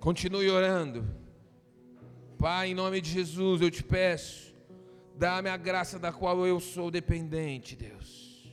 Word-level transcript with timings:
Continue 0.00 0.48
orando. 0.48 1.06
Pai, 2.38 2.70
em 2.70 2.74
nome 2.74 3.02
de 3.02 3.10
Jesus, 3.10 3.60
eu 3.60 3.70
te 3.70 3.84
peço, 3.84 4.54
dá-me 5.14 5.50
a 5.50 5.58
graça 5.58 5.98
da 5.98 6.10
qual 6.10 6.46
eu 6.46 6.58
sou 6.58 6.90
dependente, 6.90 7.76
Deus. 7.76 8.50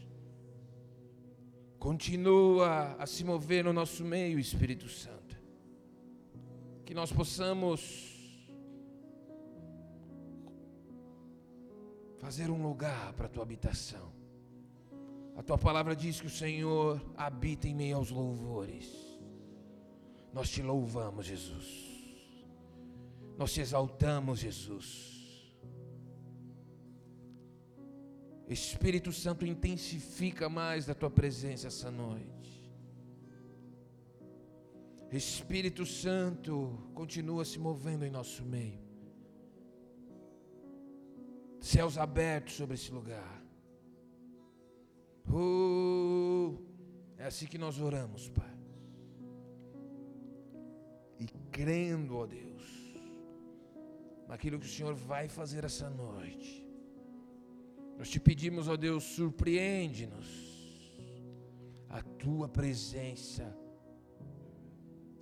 Continua 1.80 2.98
a 3.00 3.06
se 3.06 3.24
mover 3.24 3.64
no 3.64 3.72
nosso 3.72 4.04
meio, 4.04 4.38
Espírito 4.38 4.90
Santo. 4.90 5.38
Que 6.84 6.94
nós 6.94 7.14
possamos 7.14 8.14
fazer 12.18 12.50
um 12.50 12.62
lugar 12.62 13.14
para 13.14 13.28
a 13.28 13.30
tua 13.30 13.44
habitação. 13.44 14.12
A 15.38 15.42
tua 15.42 15.58
palavra 15.58 15.96
diz 15.96 16.20
que 16.20 16.28
o 16.28 16.30
Senhor 16.30 17.02
habita 17.16 17.70
em 17.70 17.74
meio 17.74 17.96
aos 17.96 18.12
louvores. 18.12 19.07
Nós 20.38 20.52
te 20.52 20.62
louvamos, 20.62 21.26
Jesus. 21.26 21.68
Nós 23.40 23.52
te 23.52 23.60
exaltamos, 23.60 24.38
Jesus. 24.38 24.88
Espírito 28.48 29.12
Santo 29.12 29.48
intensifica 29.48 30.48
mais 30.48 30.86
da 30.86 30.94
tua 30.94 31.10
presença 31.10 31.66
essa 31.66 31.90
noite. 31.90 32.72
Espírito 35.12 35.88
Santo 35.88 36.88
continua 36.94 37.44
se 37.44 37.58
movendo 37.58 38.06
em 38.06 38.12
nosso 38.12 38.44
meio. 38.46 38.80
Céus 41.60 41.98
abertos 41.98 42.54
sobre 42.54 42.76
esse 42.76 42.92
lugar. 42.92 43.44
Uh, 45.28 46.64
é 47.18 47.26
assim 47.26 47.48
que 47.48 47.58
nós 47.58 47.80
oramos, 47.80 48.30
Pai 48.30 48.57
e 51.20 51.26
crendo, 51.52 52.18
ó 52.18 52.26
Deus, 52.26 52.64
naquilo 54.28 54.60
que 54.60 54.66
o 54.66 54.70
Senhor 54.70 54.94
vai 54.94 55.28
fazer 55.28 55.64
essa 55.64 55.90
noite. 55.90 56.66
Nós 57.98 58.10
te 58.10 58.20
pedimos, 58.20 58.68
ó 58.68 58.78
Deus, 58.78 59.04
surpreende-nos. 59.04 60.48
A 61.90 62.02
tua 62.02 62.48
presença 62.48 63.58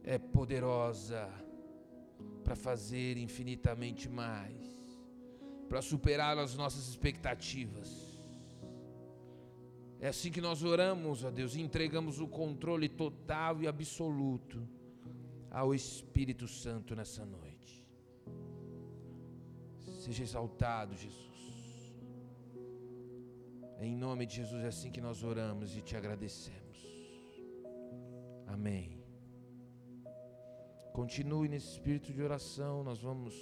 é 0.04 0.18
poderosa 0.18 1.30
para 2.44 2.56
fazer 2.56 3.18
infinitamente 3.18 4.10
mais, 4.10 4.62
para 5.70 5.82
superar 5.82 6.38
as 6.38 6.54
nossas 6.56 6.90
expectativas. 6.90 7.90
É 10.00 10.10
assim 10.10 10.30
que 10.30 10.42
nós 10.42 10.64
oramos, 10.64 11.24
ó 11.24 11.32
Deus, 11.32 11.56
e 11.56 11.62
entregamos 11.62 12.20
o 12.20 12.28
controle 12.28 12.90
total 12.90 13.62
e 13.62 13.68
absoluto 13.68 14.75
ao 15.60 15.74
Espírito 15.74 16.48
Santo 16.50 16.94
nessa 17.00 17.26
noite. 17.26 17.74
Seja 20.04 20.22
exaltado, 20.22 20.94
Jesus. 20.94 21.96
Em 23.80 23.96
nome 23.96 24.26
de 24.26 24.36
Jesus 24.36 24.62
é 24.66 24.68
assim 24.68 24.92
que 24.92 25.00
nós 25.00 25.24
oramos 25.24 25.78
e 25.78 25.82
te 25.82 25.96
agradecemos. 25.96 26.78
Amém. 28.48 29.02
Continue 30.92 31.48
nesse 31.48 31.70
espírito 31.72 32.12
de 32.12 32.22
oração. 32.22 32.84
Nós 32.84 33.00
vamos 33.02 33.34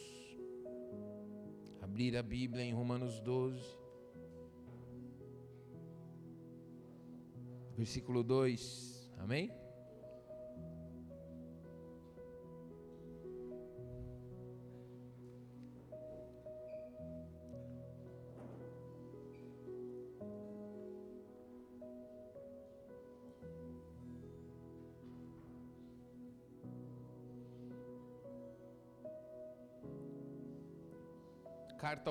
abrir 1.81 2.15
a 2.15 2.21
Bíblia 2.21 2.63
em 2.63 2.73
Romanos 2.73 3.19
12. 3.21 3.59
Versículo 7.75 8.23
2. 8.23 9.11
Amém? 9.17 9.62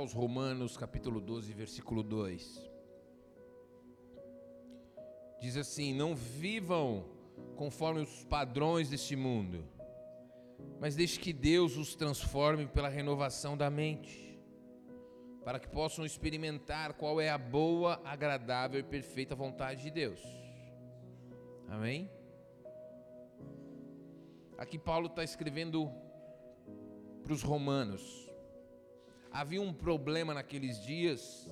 Aos 0.02 0.12
Romanos, 0.12 0.76
capítulo 0.76 1.20
12, 1.20 1.52
versículo 1.52 2.02
2. 2.02 2.68
Diz 5.40 5.56
assim: 5.56 5.94
Não 5.94 6.12
vivam 6.16 7.04
conforme 7.54 8.00
os 8.00 8.24
padrões 8.24 8.90
deste 8.90 9.14
mundo, 9.14 9.64
mas 10.80 10.96
deixe 10.96 11.20
que 11.20 11.32
Deus 11.32 11.76
os 11.76 11.94
transforme 11.94 12.66
pela 12.66 12.88
renovação 12.88 13.56
da 13.56 13.70
mente, 13.70 14.36
para 15.44 15.60
que 15.60 15.68
possam 15.68 16.04
experimentar 16.04 16.94
qual 16.94 17.20
é 17.20 17.30
a 17.30 17.38
boa, 17.38 18.00
agradável 18.04 18.80
e 18.80 18.82
perfeita 18.82 19.36
vontade 19.36 19.82
de 19.82 19.90
Deus. 19.92 20.20
Amém? 21.68 22.10
Aqui 24.58 24.78
Paulo 24.78 25.06
está 25.06 25.22
escrevendo 25.22 25.88
para 27.22 27.32
os 27.32 27.42
romanos 27.42 28.31
havia 29.32 29.60
um 29.60 29.72
problema 29.72 30.34
naqueles 30.34 30.80
dias, 30.82 31.50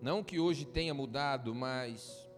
não 0.00 0.22
que 0.22 0.38
hoje 0.38 0.64
tenha 0.64 0.94
mudado, 0.94 1.54
mas 1.54 2.28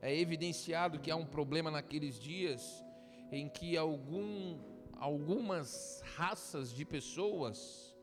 é 0.00 0.18
evidenciado 0.18 0.98
que 0.98 1.10
há 1.10 1.16
um 1.16 1.26
problema 1.26 1.70
naqueles 1.70 2.18
dias 2.18 2.82
em 3.30 3.48
que 3.48 3.76
algum, 3.76 4.58
algumas 4.98 6.02
raças 6.16 6.72
de 6.72 6.84
pessoas 6.84 7.94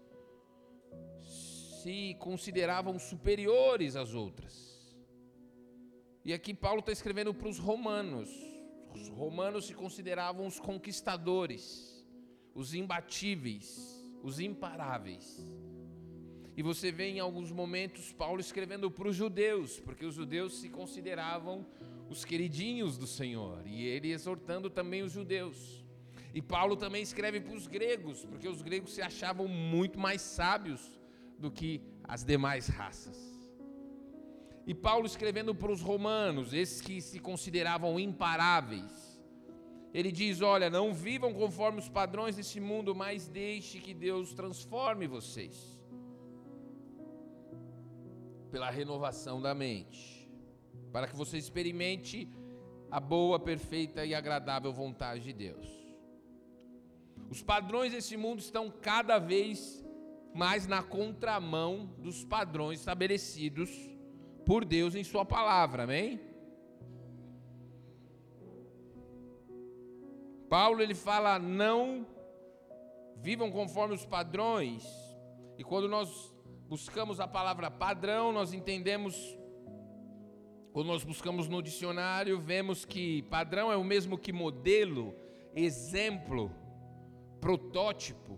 se 1.19 2.15
consideravam 2.19 2.97
superiores 2.99 3.95
às 3.95 4.13
outras. 4.13 4.69
E 6.23 6.33
aqui 6.33 6.53
Paulo 6.53 6.79
está 6.79 6.91
escrevendo 6.91 7.33
para 7.33 7.47
os 7.47 7.57
romanos. 7.57 8.29
Os 8.93 9.07
romanos 9.07 9.65
se 9.65 9.73
consideravam 9.73 10.45
os 10.45 10.59
conquistadores, 10.59 12.05
os 12.53 12.73
imbatíveis, 12.73 14.03
os 14.23 14.39
imparáveis. 14.39 15.45
E 16.59 16.61
você 16.61 16.91
vê 16.91 17.07
em 17.11 17.21
alguns 17.21 17.53
momentos 17.53 18.11
Paulo 18.11 18.41
escrevendo 18.41 18.91
para 18.91 19.07
os 19.07 19.15
judeus, 19.15 19.79
porque 19.79 20.05
os 20.05 20.13
judeus 20.13 20.59
se 20.59 20.67
consideravam 20.67 21.65
os 22.09 22.25
queridinhos 22.25 22.97
do 22.97 23.07
Senhor, 23.07 23.65
e 23.65 23.85
ele 23.85 24.11
exortando 24.11 24.69
também 24.69 25.01
os 25.01 25.13
judeus. 25.13 25.85
E 26.33 26.41
Paulo 26.41 26.75
também 26.75 27.01
escreve 27.01 27.39
para 27.39 27.55
os 27.55 27.65
gregos, 27.65 28.25
porque 28.25 28.45
os 28.45 28.61
gregos 28.61 28.93
se 28.93 29.01
achavam 29.01 29.47
muito 29.47 29.97
mais 29.97 30.21
sábios 30.21 30.99
do 31.37 31.49
que 31.49 31.81
as 32.03 32.25
demais 32.25 32.67
raças. 32.67 33.17
E 34.67 34.73
Paulo 34.75 35.05
escrevendo 35.05 35.55
para 35.55 35.71
os 35.71 35.79
romanos, 35.79 36.51
esses 36.53 36.81
que 36.81 36.99
se 36.99 37.19
consideravam 37.19 37.97
imparáveis, 37.97 39.17
ele 39.93 40.11
diz: 40.11 40.41
Olha, 40.41 40.69
não 40.69 40.93
vivam 40.93 41.33
conforme 41.33 41.79
os 41.79 41.87
padrões 41.87 42.35
desse 42.35 42.59
mundo, 42.59 42.93
mas 42.93 43.29
deixe 43.29 43.79
que 43.79 43.93
Deus 43.93 44.33
transforme 44.33 45.07
vocês 45.07 45.78
pela 48.49 48.69
renovação 48.69 49.41
da 49.41 49.53
mente, 49.53 50.29
para 50.91 51.07
que 51.07 51.15
você 51.15 51.37
experimente 51.37 52.27
a 52.91 52.99
boa, 52.99 53.39
perfeita 53.39 54.05
e 54.05 54.15
agradável 54.15 54.73
vontade 54.73 55.23
de 55.23 55.33
Deus. 55.33 55.67
Os 57.29 57.43
padrões 57.43 57.91
desse 57.91 58.17
mundo 58.17 58.39
estão 58.39 58.71
cada 58.71 59.19
vez 59.19 59.85
mais 60.33 60.67
na 60.67 60.81
contramão 60.81 61.85
dos 61.99 62.25
padrões 62.25 62.79
estabelecidos 62.79 63.69
por 64.45 64.65
Deus 64.65 64.95
em 64.95 65.03
Sua 65.03 65.23
palavra, 65.23 65.83
amém? 65.83 66.19
Paulo 70.49 70.81
ele 70.81 70.95
fala: 70.95 71.37
não 71.37 72.07
vivam 73.17 73.51
conforme 73.51 73.93
os 73.93 74.05
padrões, 74.05 74.83
e 75.57 75.63
quando 75.63 75.87
nós 75.87 76.33
buscamos 76.69 77.19
a 77.19 77.27
palavra 77.27 77.71
padrão, 77.71 78.31
nós 78.31 78.53
entendemos, 78.53 79.15
quando 80.71 80.85
nós 80.85 81.03
buscamos 81.03 81.47
no 81.47 81.63
dicionário, 81.63 82.39
vemos 82.39 82.85
que 82.85 83.23
padrão 83.23 83.71
é 83.71 83.75
o 83.75 83.83
mesmo 83.83 84.19
que 84.19 84.31
modelo, 84.31 85.15
exemplo, 85.55 86.51
protótipo. 87.41 88.37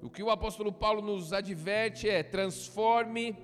O 0.00 0.08
que 0.08 0.22
o 0.22 0.30
apóstolo 0.30 0.72
Paulo 0.72 1.02
nos 1.02 1.30
adverte 1.30 2.08
é: 2.08 2.22
transforme, 2.22 3.36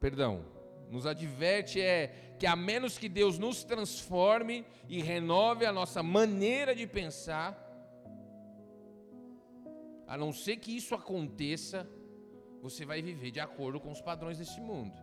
perdão, 0.00 0.46
nos 0.90 1.06
adverte 1.06 1.78
é 1.78 2.34
que 2.38 2.46
a 2.46 2.56
menos 2.56 2.96
que 2.96 3.08
Deus 3.08 3.38
nos 3.38 3.64
transforme 3.64 4.64
e 4.88 5.02
renove 5.02 5.66
a 5.66 5.72
nossa 5.74 6.02
maneira 6.02 6.74
de 6.74 6.86
pensar, 6.86 7.65
a 10.06 10.16
não 10.16 10.32
ser 10.32 10.56
que 10.56 10.76
isso 10.76 10.94
aconteça, 10.94 11.88
você 12.62 12.84
vai 12.84 13.02
viver 13.02 13.30
de 13.30 13.40
acordo 13.40 13.80
com 13.80 13.90
os 13.90 14.00
padrões 14.00 14.38
deste 14.38 14.60
mundo. 14.60 14.96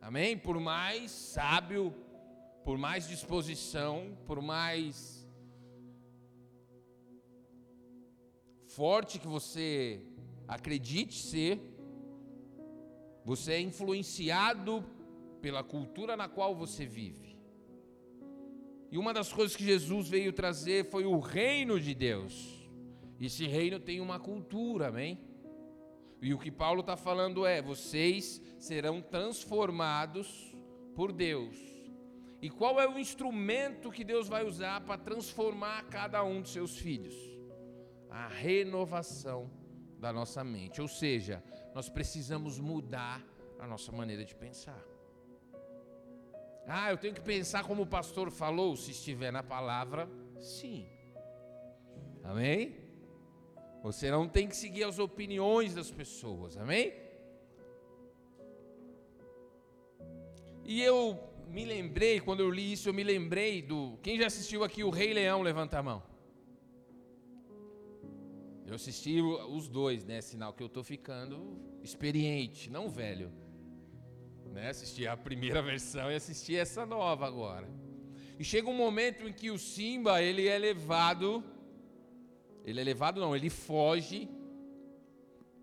Amém? 0.00 0.36
Por 0.36 0.58
mais 0.58 1.10
sábio, 1.10 1.94
por 2.64 2.78
mais 2.78 3.06
disposição, 3.06 4.16
por 4.26 4.40
mais 4.40 5.28
forte 8.66 9.18
que 9.18 9.26
você 9.26 10.00
acredite 10.46 11.18
ser, 11.18 11.60
você 13.24 13.52
é 13.52 13.60
influenciado 13.60 14.84
pela 15.40 15.62
cultura 15.62 16.16
na 16.16 16.28
qual 16.28 16.54
você 16.54 16.86
vive. 16.86 17.36
E 18.90 18.98
uma 18.98 19.14
das 19.14 19.32
coisas 19.32 19.56
que 19.56 19.64
Jesus 19.64 20.08
veio 20.08 20.32
trazer 20.32 20.86
foi 20.86 21.04
o 21.04 21.18
reino 21.18 21.78
de 21.78 21.94
Deus. 21.94 22.59
Esse 23.20 23.46
reino 23.46 23.78
tem 23.78 24.00
uma 24.00 24.18
cultura, 24.18 24.88
amém? 24.88 25.18
E 26.22 26.32
o 26.32 26.38
que 26.38 26.50
Paulo 26.50 26.80
está 26.80 26.96
falando 26.96 27.44
é: 27.44 27.60
vocês 27.60 28.42
serão 28.58 29.02
transformados 29.02 30.54
por 30.94 31.12
Deus. 31.12 31.56
E 32.42 32.48
qual 32.48 32.80
é 32.80 32.88
o 32.88 32.98
instrumento 32.98 33.90
que 33.90 34.02
Deus 34.02 34.26
vai 34.26 34.44
usar 34.44 34.80
para 34.80 34.96
transformar 34.96 35.84
cada 35.88 36.24
um 36.24 36.40
dos 36.40 36.52
seus 36.52 36.78
filhos? 36.78 37.14
A 38.08 38.26
renovação 38.28 39.50
da 39.98 40.10
nossa 40.12 40.42
mente. 40.42 40.80
Ou 40.80 40.88
seja, 40.88 41.44
nós 41.74 41.90
precisamos 41.90 42.58
mudar 42.58 43.22
a 43.58 43.66
nossa 43.66 43.92
maneira 43.92 44.24
de 44.24 44.34
pensar. 44.34 44.82
Ah, 46.66 46.90
eu 46.90 46.96
tenho 46.96 47.14
que 47.14 47.20
pensar 47.20 47.64
como 47.64 47.82
o 47.82 47.86
pastor 47.86 48.30
falou, 48.30 48.74
se 48.76 48.92
estiver 48.92 49.30
na 49.30 49.42
palavra, 49.42 50.08
sim. 50.38 50.88
Amém? 52.24 52.79
Você 53.82 54.10
não 54.10 54.28
tem 54.28 54.46
que 54.46 54.56
seguir 54.56 54.84
as 54.84 54.98
opiniões 54.98 55.74
das 55.74 55.90
pessoas, 55.90 56.56
amém? 56.56 56.92
E 60.64 60.82
eu 60.82 61.18
me 61.48 61.64
lembrei, 61.64 62.20
quando 62.20 62.40
eu 62.40 62.50
li 62.50 62.72
isso, 62.72 62.88
eu 62.88 62.94
me 62.94 63.02
lembrei 63.02 63.62
do. 63.62 63.98
Quem 64.02 64.18
já 64.18 64.26
assistiu 64.26 64.62
aqui 64.62 64.84
o 64.84 64.90
Rei 64.90 65.12
Leão? 65.12 65.42
Levanta 65.42 65.78
a 65.78 65.82
mão. 65.82 66.02
Eu 68.66 68.74
assisti 68.74 69.20
os 69.20 69.66
dois, 69.68 70.04
né? 70.04 70.20
Sinal 70.20 70.52
que 70.52 70.62
eu 70.62 70.68
estou 70.68 70.84
ficando 70.84 71.58
experiente, 71.82 72.70
não 72.70 72.88
velho. 72.88 73.32
Né? 74.52 74.68
Assisti 74.68 75.06
a 75.06 75.16
primeira 75.16 75.60
versão 75.72 76.10
e 76.10 76.14
assisti 76.14 76.54
essa 76.54 76.86
nova 76.86 77.26
agora. 77.26 77.68
E 78.38 78.44
chega 78.44 78.70
um 78.70 78.76
momento 78.76 79.26
em 79.26 79.32
que 79.32 79.50
o 79.50 79.58
Simba 79.58 80.22
ele 80.22 80.46
é 80.46 80.56
levado 80.56 81.42
ele 82.64 82.80
é 82.80 82.84
levado, 82.84 83.20
não, 83.20 83.34
ele 83.34 83.50
foge 83.50 84.28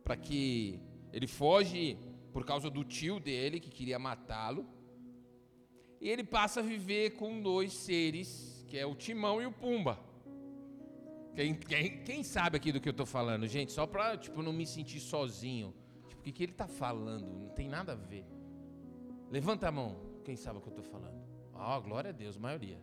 para 0.04 0.16
que. 0.16 0.80
Ele 1.12 1.28
foge 1.28 1.98
por 2.32 2.46
causa 2.46 2.70
do 2.70 2.84
tio 2.84 3.20
dele 3.20 3.60
que 3.60 3.70
queria 3.70 3.98
matá-lo. 3.98 4.66
E 6.00 6.10
ele 6.10 6.24
passa 6.24 6.60
a 6.60 6.64
viver 6.64 7.12
com 7.12 7.42
dois 7.42 7.74
seres, 7.74 8.64
que 8.68 8.78
é 8.78 8.86
o 8.86 8.94
Timão 8.94 9.42
e 9.42 9.46
o 9.46 9.52
Pumba. 9.52 10.00
Quem, 11.36 11.54
quem, 11.56 12.04
quem 12.04 12.24
sabe 12.24 12.58
aqui 12.58 12.72
do 12.72 12.80
que 12.80 12.90
eu 12.90 12.92
estou 12.92 13.06
falando, 13.06 13.48
gente? 13.48 13.72
Só 13.72 13.86
para 13.86 14.18
tipo, 14.18 14.42
não 14.42 14.54
me 14.54 14.66
sentir 14.66 15.00
sozinho. 15.00 15.74
Tipo, 16.08 16.22
o 16.22 16.24
que, 16.24 16.32
que 16.32 16.44
ele 16.44 16.52
está 16.52 16.68
falando? 16.68 17.28
Não 17.28 17.50
tem 17.50 17.68
nada 17.68 17.94
a 17.94 17.96
ver. 17.96 18.26
Levanta 19.30 19.68
a 19.68 19.72
mão, 19.72 20.00
quem 20.24 20.36
sabe 20.36 20.60
o 20.60 20.62
que 20.62 20.68
eu 20.68 20.78
estou 20.78 20.86
falando. 20.86 21.22
Ah, 21.54 21.78
oh, 21.78 21.82
glória 21.82 22.10
a 22.10 22.14
Deus, 22.14 22.38
maioria. 22.38 22.80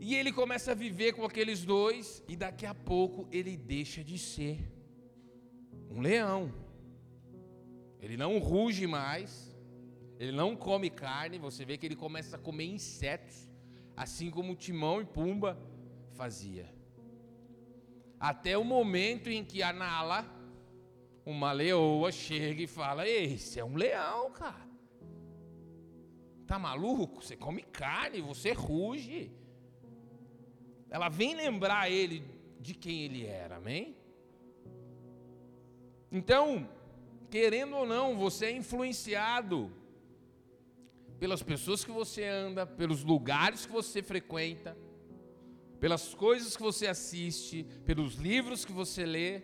E 0.00 0.14
ele 0.14 0.32
começa 0.32 0.70
a 0.72 0.74
viver 0.74 1.12
com 1.12 1.24
aqueles 1.24 1.64
dois, 1.64 2.22
e 2.28 2.36
daqui 2.36 2.64
a 2.64 2.74
pouco 2.74 3.26
ele 3.32 3.56
deixa 3.56 4.04
de 4.04 4.16
ser 4.16 4.58
um 5.90 6.00
leão. 6.00 6.54
Ele 8.00 8.16
não 8.16 8.38
ruge 8.38 8.86
mais, 8.86 9.56
ele 10.16 10.30
não 10.30 10.54
come 10.54 10.88
carne, 10.88 11.36
você 11.38 11.64
vê 11.64 11.76
que 11.76 11.84
ele 11.84 11.96
começa 11.96 12.36
a 12.36 12.38
comer 12.38 12.66
insetos, 12.66 13.50
assim 13.96 14.30
como 14.30 14.54
Timão 14.54 15.00
e 15.00 15.04
Pumba 15.04 15.58
fazia. 16.12 16.72
Até 18.20 18.56
o 18.56 18.64
momento 18.64 19.28
em 19.28 19.44
que 19.44 19.64
a 19.64 19.72
Nala, 19.72 20.24
uma 21.26 21.50
leoa, 21.50 22.12
chega 22.12 22.62
e 22.62 22.66
fala: 22.68 23.06
Ei, 23.06 23.36
você 23.36 23.60
é 23.60 23.64
um 23.64 23.74
leão, 23.74 24.30
cara. 24.30 24.68
Tá 26.46 26.56
maluco? 26.56 27.22
Você 27.22 27.36
come 27.36 27.62
carne, 27.62 28.20
você 28.20 28.52
ruge 28.52 29.30
ela 30.90 31.08
vem 31.08 31.34
lembrar 31.34 31.90
ele 31.90 32.22
de 32.60 32.74
quem 32.74 33.02
ele 33.02 33.26
era, 33.26 33.56
amém? 33.56 33.96
Então, 36.10 36.68
querendo 37.30 37.76
ou 37.76 37.86
não, 37.86 38.16
você 38.16 38.46
é 38.46 38.52
influenciado 38.52 39.70
pelas 41.18 41.42
pessoas 41.42 41.84
que 41.84 41.90
você 41.90 42.24
anda, 42.24 42.66
pelos 42.66 43.02
lugares 43.02 43.66
que 43.66 43.72
você 43.72 44.02
frequenta, 44.02 44.76
pelas 45.78 46.14
coisas 46.14 46.56
que 46.56 46.62
você 46.62 46.86
assiste, 46.86 47.64
pelos 47.84 48.14
livros 48.14 48.64
que 48.64 48.72
você 48.72 49.04
lê. 49.04 49.42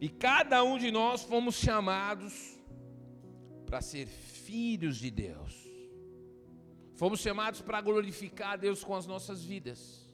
E 0.00 0.08
cada 0.08 0.62
um 0.62 0.76
de 0.76 0.90
nós 0.90 1.22
fomos 1.22 1.54
chamados 1.54 2.58
para 3.64 3.80
ser 3.80 4.06
filhos 4.06 4.98
de 4.98 5.10
Deus. 5.10 5.73
Fomos 6.94 7.20
chamados 7.20 7.60
para 7.60 7.80
glorificar 7.80 8.52
a 8.52 8.56
Deus 8.56 8.84
com 8.84 8.94
as 8.94 9.06
nossas 9.06 9.44
vidas. 9.44 10.08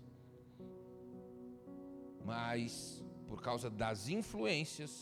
Mas, 2.25 3.05
por 3.29 3.43
causa 3.43 3.69
das 3.69 4.09
influências, 4.09 4.93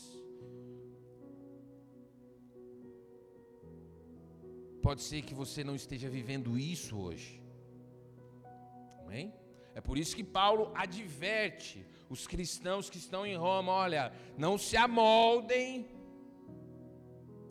pode 4.81 5.01
ser 5.01 5.21
que 5.21 5.33
você 5.33 5.63
não 5.63 5.75
esteja 5.75 6.09
vivendo 6.09 6.57
isso 6.57 6.97
hoje. 6.97 7.41
Amém? 9.03 9.33
É 9.73 9.79
por 9.79 9.97
isso 9.97 10.15
que 10.17 10.23
Paulo 10.23 10.71
adverte 10.75 11.85
os 12.09 12.27
cristãos 12.27 12.89
que 12.89 12.97
estão 12.97 13.25
em 13.25 13.37
Roma: 13.37 13.71
olha, 13.71 14.11
não 14.37 14.57
se 14.57 14.75
amoldem 14.75 15.87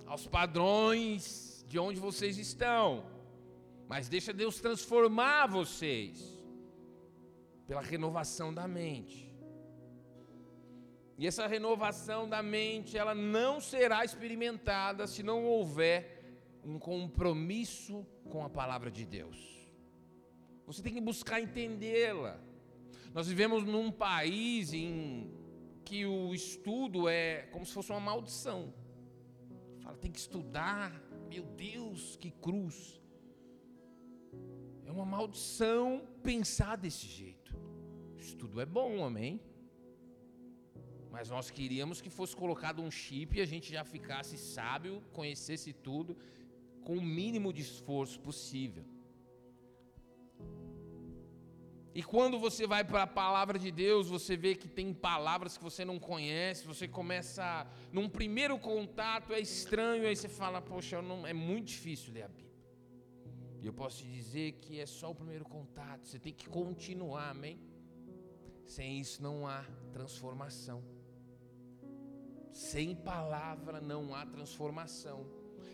aos 0.04 0.26
padrões 0.26 1.64
de 1.66 1.78
onde 1.78 1.98
vocês 1.98 2.36
estão 2.36 3.17
mas 3.88 4.08
deixa 4.08 4.32
Deus 4.32 4.60
transformar 4.60 5.46
vocês 5.46 6.38
pela 7.66 7.80
renovação 7.80 8.52
da 8.52 8.68
mente. 8.68 9.34
E 11.16 11.26
essa 11.26 11.46
renovação 11.46 12.28
da 12.28 12.42
mente, 12.42 12.96
ela 12.96 13.14
não 13.14 13.60
será 13.60 14.04
experimentada 14.04 15.06
se 15.06 15.22
não 15.22 15.44
houver 15.44 16.18
um 16.62 16.78
compromisso 16.78 18.06
com 18.30 18.44
a 18.44 18.50
palavra 18.50 18.90
de 18.90 19.04
Deus. 19.04 19.36
Você 20.66 20.82
tem 20.82 20.92
que 20.92 21.00
buscar 21.00 21.40
entendê-la. 21.40 22.38
Nós 23.14 23.26
vivemos 23.26 23.64
num 23.64 23.90
país 23.90 24.72
em 24.72 25.32
que 25.82 26.04
o 26.04 26.34
estudo 26.34 27.08
é 27.08 27.48
como 27.50 27.64
se 27.64 27.72
fosse 27.72 27.90
uma 27.90 27.98
maldição. 27.98 28.72
Fala, 29.80 29.96
tem 29.96 30.12
que 30.12 30.18
estudar. 30.18 30.92
Meu 31.28 31.42
Deus, 31.42 32.16
que 32.16 32.30
cruz. 32.30 32.97
É 34.88 34.90
uma 34.90 35.04
maldição 35.04 35.84
pensar 36.22 36.74
desse 36.84 37.06
jeito. 37.06 37.54
Isso 38.16 38.34
tudo 38.42 38.58
é 38.58 38.64
bom, 38.64 39.04
amém? 39.04 39.38
Mas 41.14 41.28
nós 41.34 41.50
queríamos 41.50 42.00
que 42.00 42.08
fosse 42.18 42.34
colocado 42.34 42.80
um 42.80 42.90
chip 42.90 43.36
e 43.36 43.42
a 43.42 43.50
gente 43.52 43.68
já 43.70 43.84
ficasse 43.84 44.38
sábio, 44.38 45.02
conhecesse 45.12 45.74
tudo, 45.74 46.16
com 46.86 46.96
o 46.96 47.02
mínimo 47.02 47.52
de 47.52 47.60
esforço 47.60 48.18
possível. 48.28 48.82
E 51.94 52.02
quando 52.02 52.38
você 52.38 52.66
vai 52.66 52.82
para 52.82 53.02
a 53.02 53.06
palavra 53.22 53.58
de 53.58 53.70
Deus, 53.70 54.08
você 54.08 54.38
vê 54.38 54.54
que 54.54 54.68
tem 54.68 54.94
palavras 54.94 55.58
que 55.58 55.64
você 55.70 55.84
não 55.84 55.98
conhece, 55.98 56.66
você 56.66 56.88
começa, 56.88 57.66
num 57.92 58.08
primeiro 58.08 58.58
contato 58.58 59.34
é 59.34 59.40
estranho, 59.40 60.08
aí 60.08 60.16
você 60.16 60.30
fala, 60.30 60.62
poxa, 60.62 61.02
não, 61.02 61.26
é 61.26 61.34
muito 61.34 61.66
difícil 61.66 62.14
ler 62.14 62.22
a 62.22 62.28
Bíblia. 62.28 62.47
E 63.60 63.66
eu 63.66 63.72
posso 63.72 63.98
te 63.98 64.08
dizer 64.08 64.52
que 64.52 64.80
é 64.80 64.86
só 64.86 65.10
o 65.10 65.14
primeiro 65.14 65.44
contato, 65.44 66.06
você 66.06 66.18
tem 66.18 66.32
que 66.32 66.48
continuar, 66.48 67.30
amém? 67.30 67.58
Sem 68.64 69.00
isso 69.00 69.22
não 69.22 69.46
há 69.46 69.64
transformação. 69.92 70.82
Sem 72.52 72.94
palavra 72.94 73.80
não 73.80 74.14
há 74.14 74.24
transformação. 74.26 75.26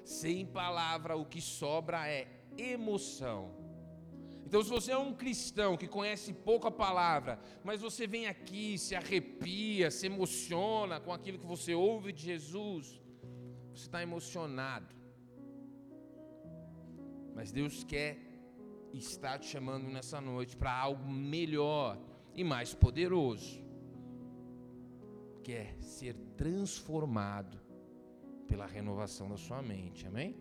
Sem 0.05 0.47
palavra 0.47 1.17
o 1.17 1.27
que 1.27 1.41
sobra 1.41 2.09
é 2.09 2.29
emoção. 2.57 3.65
Então, 4.47 4.63
se 4.63 4.71
você 4.71 4.93
é 4.93 4.99
um 4.99 5.15
cristão 5.15 5.77
que 5.77 5.89
conhece 5.89 6.33
pouco 6.33 6.69
a 6.69 6.71
palavra, 6.71 7.41
mas 7.65 7.81
você 7.81 8.07
vem 8.07 8.27
aqui, 8.29 8.79
se 8.79 8.95
arrepia, 8.95 9.91
se 9.91 10.07
emociona 10.07 11.01
com 11.01 11.13
aquilo 11.13 11.39
que 11.39 11.47
você 11.47 11.75
ouve 11.75 12.13
de 12.13 12.23
Jesus, 12.23 13.01
você 13.73 13.87
está 13.87 14.03
emocionado. 14.03 14.95
Mas 17.35 17.51
Deus 17.51 17.83
quer 17.85 18.19
estar 18.93 19.39
te 19.39 19.47
chamando 19.47 19.89
nessa 19.89 20.21
noite 20.21 20.57
para 20.57 20.73
algo 20.73 21.11
melhor 21.11 21.99
e 22.35 22.45
mais 22.45 22.75
poderoso. 22.75 23.63
Quer 25.43 25.77
ser 25.83 26.15
transformado 26.37 27.61
pela 28.47 28.67
renovação 28.67 29.29
da 29.29 29.37
sua 29.37 29.61
mente, 29.61 30.07
amém? 30.07 30.37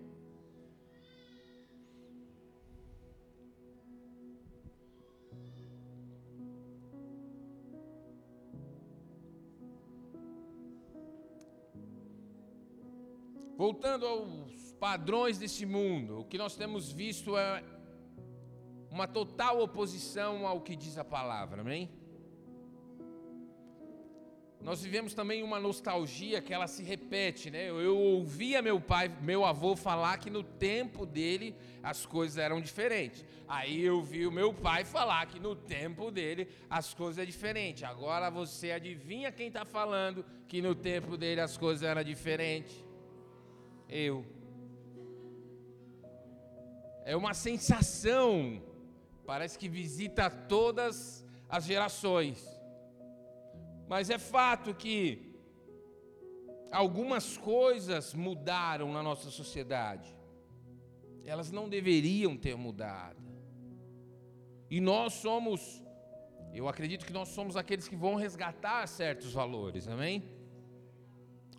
Voltando 13.57 14.05
aos 14.05 14.62
padrões 14.83 15.37
desse 15.37 15.65
mundo, 15.65 16.19
o 16.19 16.25
que 16.25 16.37
nós 16.37 16.57
temos 16.57 16.91
visto 16.91 17.37
é 17.37 17.63
uma 18.91 19.07
total 19.07 19.61
oposição 19.61 20.45
ao 20.45 20.59
que 20.59 20.75
diz 20.75 20.97
a 20.97 21.05
palavra, 21.05 21.61
amém? 21.61 21.89
Nós 24.59 24.83
vivemos 24.83 25.13
também 25.13 25.41
uma 25.41 25.57
nostalgia 25.57 26.41
que 26.41 26.53
ela 26.53 26.67
se 26.67 26.83
repete, 26.83 27.49
né? 27.49 27.69
Eu 27.69 27.97
ouvia 27.97 28.61
meu 28.61 28.81
pai, 28.81 29.07
meu 29.21 29.45
avô 29.45 29.73
falar 29.73 30.17
que 30.17 30.29
no 30.29 30.43
tempo 30.43 31.05
dele 31.05 31.55
as 31.81 32.05
coisas 32.05 32.37
eram 32.37 32.59
diferentes. 32.59 33.23
Aí 33.47 33.81
eu 33.81 34.01
vi 34.03 34.27
o 34.27 34.31
meu 34.33 34.53
pai 34.53 34.83
falar 34.83 35.25
que 35.27 35.39
no 35.39 35.55
tempo 35.55 36.11
dele 36.11 36.49
as 36.69 36.93
coisas 36.93 37.23
é 37.23 37.25
diferentes. 37.25 37.83
Agora 37.83 38.29
você 38.29 38.71
adivinha 38.73 39.31
quem 39.31 39.47
está 39.47 39.63
falando 39.63 40.25
que 40.45 40.61
no 40.61 40.75
tempo 40.75 41.15
dele 41.15 41.39
as 41.39 41.55
coisas 41.57 41.83
eram 41.83 42.03
diferentes? 42.03 42.83
Eu. 43.87 44.42
É 47.05 47.15
uma 47.15 47.33
sensação, 47.33 48.61
parece 49.25 49.57
que 49.57 49.67
visita 49.67 50.29
todas 50.29 51.25
as 51.49 51.65
gerações. 51.65 52.47
Mas 53.87 54.09
é 54.09 54.17
fato 54.17 54.73
que 54.73 55.33
algumas 56.71 57.37
coisas 57.37 58.13
mudaram 58.13 58.91
na 58.91 59.03
nossa 59.03 59.29
sociedade. 59.29 60.15
Elas 61.25 61.51
não 61.51 61.69
deveriam 61.69 62.35
ter 62.35 62.55
mudado. 62.55 63.21
E 64.69 64.79
nós 64.81 65.13
somos, 65.13 65.83
eu 66.53 66.67
acredito 66.67 67.05
que 67.05 67.13
nós 67.13 67.27
somos 67.29 67.55
aqueles 67.55 67.87
que 67.87 67.95
vão 67.95 68.15
resgatar 68.15 68.87
certos 68.87 69.33
valores, 69.33 69.87
amém? 69.87 70.23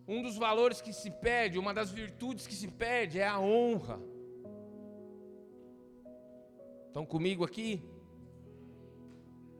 Um 0.09 0.23
dos 0.23 0.37
valores 0.37 0.81
que 0.81 0.93
se 0.93 1.11
perde, 1.11 1.59
uma 1.59 1.73
das 1.73 1.91
virtudes 1.91 2.47
que 2.47 2.55
se 2.55 2.69
perde 2.69 3.21
é 3.21 3.27
a 3.27 3.39
honra. 3.39 4.14
Estão 6.95 7.05
comigo 7.05 7.43
aqui? 7.45 7.83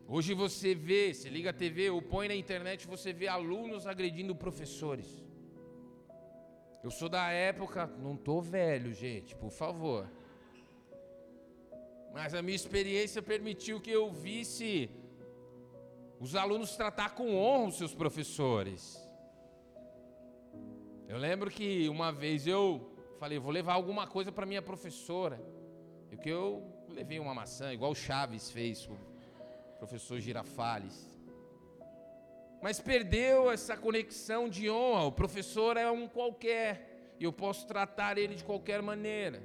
Hoje 0.07 0.33
você 0.35 0.73
vê, 0.73 1.13
se 1.13 1.29
liga 1.29 1.51
a 1.51 1.53
TV 1.53 1.91
ou 1.91 2.01
põe 2.01 2.29
na 2.29 2.35
internet, 2.37 2.87
você 2.87 3.13
vê 3.13 3.27
alunos 3.27 3.89
agredindo 3.89 4.37
professores. 4.37 5.09
Eu 6.81 6.93
sou 6.93 7.09
da 7.09 7.33
época, 7.33 7.89
não 7.99 8.17
tô 8.17 8.41
velho, 8.41 8.95
gente, 8.95 9.35
por 9.35 9.51
favor. 9.51 10.09
Mas 12.13 12.35
a 12.35 12.41
minha 12.41 12.55
experiência 12.55 13.21
permitiu 13.21 13.81
que 13.81 13.91
eu 13.91 14.13
visse 14.13 14.89
os 16.21 16.37
alunos 16.37 16.77
tratar 16.77 17.17
com 17.17 17.35
honra 17.35 17.67
os 17.67 17.79
seus 17.79 17.93
professores. 17.93 18.97
Eu 21.09 21.19
lembro 21.19 21.51
que 21.51 21.89
uma 21.89 22.13
vez 22.13 22.47
eu 22.47 22.95
falei, 23.19 23.41
vou 23.41 23.51
levar 23.51 23.73
alguma 23.73 24.07
coisa 24.07 24.31
para 24.31 24.47
minha 24.47 24.63
professora. 24.63 25.45
E 26.13 26.17
que 26.17 26.29
eu 26.29 26.74
levei 26.89 27.19
uma 27.19 27.35
maçã, 27.35 27.73
igual 27.73 27.93
o 27.93 27.95
Chaves 27.95 28.51
fez 28.51 28.89
professor 29.79 30.19
Girafales. 30.21 31.11
Mas 32.63 32.81
perdeu 32.81 33.51
essa 33.51 33.77
conexão 33.77 34.49
de 34.49 34.71
honra. 34.71 35.05
O 35.05 35.13
professor 35.13 35.77
é 35.77 35.91
um 35.91 36.09
qualquer 36.09 37.15
e 37.21 37.25
eu 37.25 37.33
posso 37.33 37.67
tratar 37.67 38.17
ele 38.17 38.35
de 38.35 38.45
qualquer 38.45 38.81
maneira. 38.81 39.43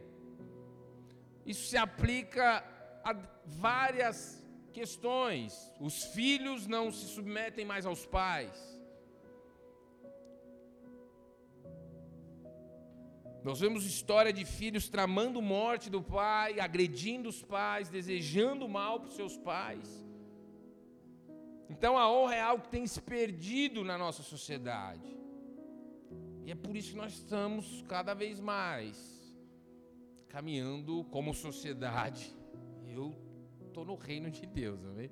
Isso 1.46 1.68
se 1.68 1.78
aplica 1.78 2.64
a 3.04 3.14
várias 3.46 4.42
questões. 4.72 5.72
Os 5.80 6.06
filhos 6.06 6.68
não 6.68 6.92
se 6.92 7.08
submetem 7.08 7.66
mais 7.66 7.86
aos 7.86 8.06
pais. 8.06 8.79
Nós 13.44 13.60
vemos 13.60 13.86
história 13.86 14.34
de 14.34 14.44
filhos 14.44 14.90
tramando 14.90 15.42
morte 15.42 15.90
do 15.90 16.02
pai, 16.02 16.60
agredindo 16.60 17.30
os 17.30 17.42
pais, 17.42 17.90
desejando 17.90 18.68
mal 18.68 19.00
para 19.00 19.10
os 19.10 19.16
seus 19.16 19.38
pais. 19.38 20.06
Então 21.70 21.98
a 21.98 22.12
honra 22.12 22.36
é 22.36 22.42
algo 22.42 22.64
que 22.64 22.70
tem 22.70 22.86
se 22.86 23.02
perdido 23.02 23.84
na 23.84 23.98
nossa 23.98 24.24
sociedade. 24.24 25.18
E 26.46 26.52
é 26.52 26.56
por 26.56 26.76
isso 26.76 26.92
que 26.92 26.98
nós 26.98 27.14
estamos 27.14 27.84
cada 27.88 28.14
vez 28.14 28.40
mais 28.40 29.20
caminhando 30.28 31.04
como 31.06 31.34
sociedade. 31.34 32.36
Eu 32.88 33.16
estou 33.68 33.86
no 33.86 33.96
reino 33.96 34.30
de 34.30 34.46
Deus, 34.46 34.84
amém? 34.84 35.12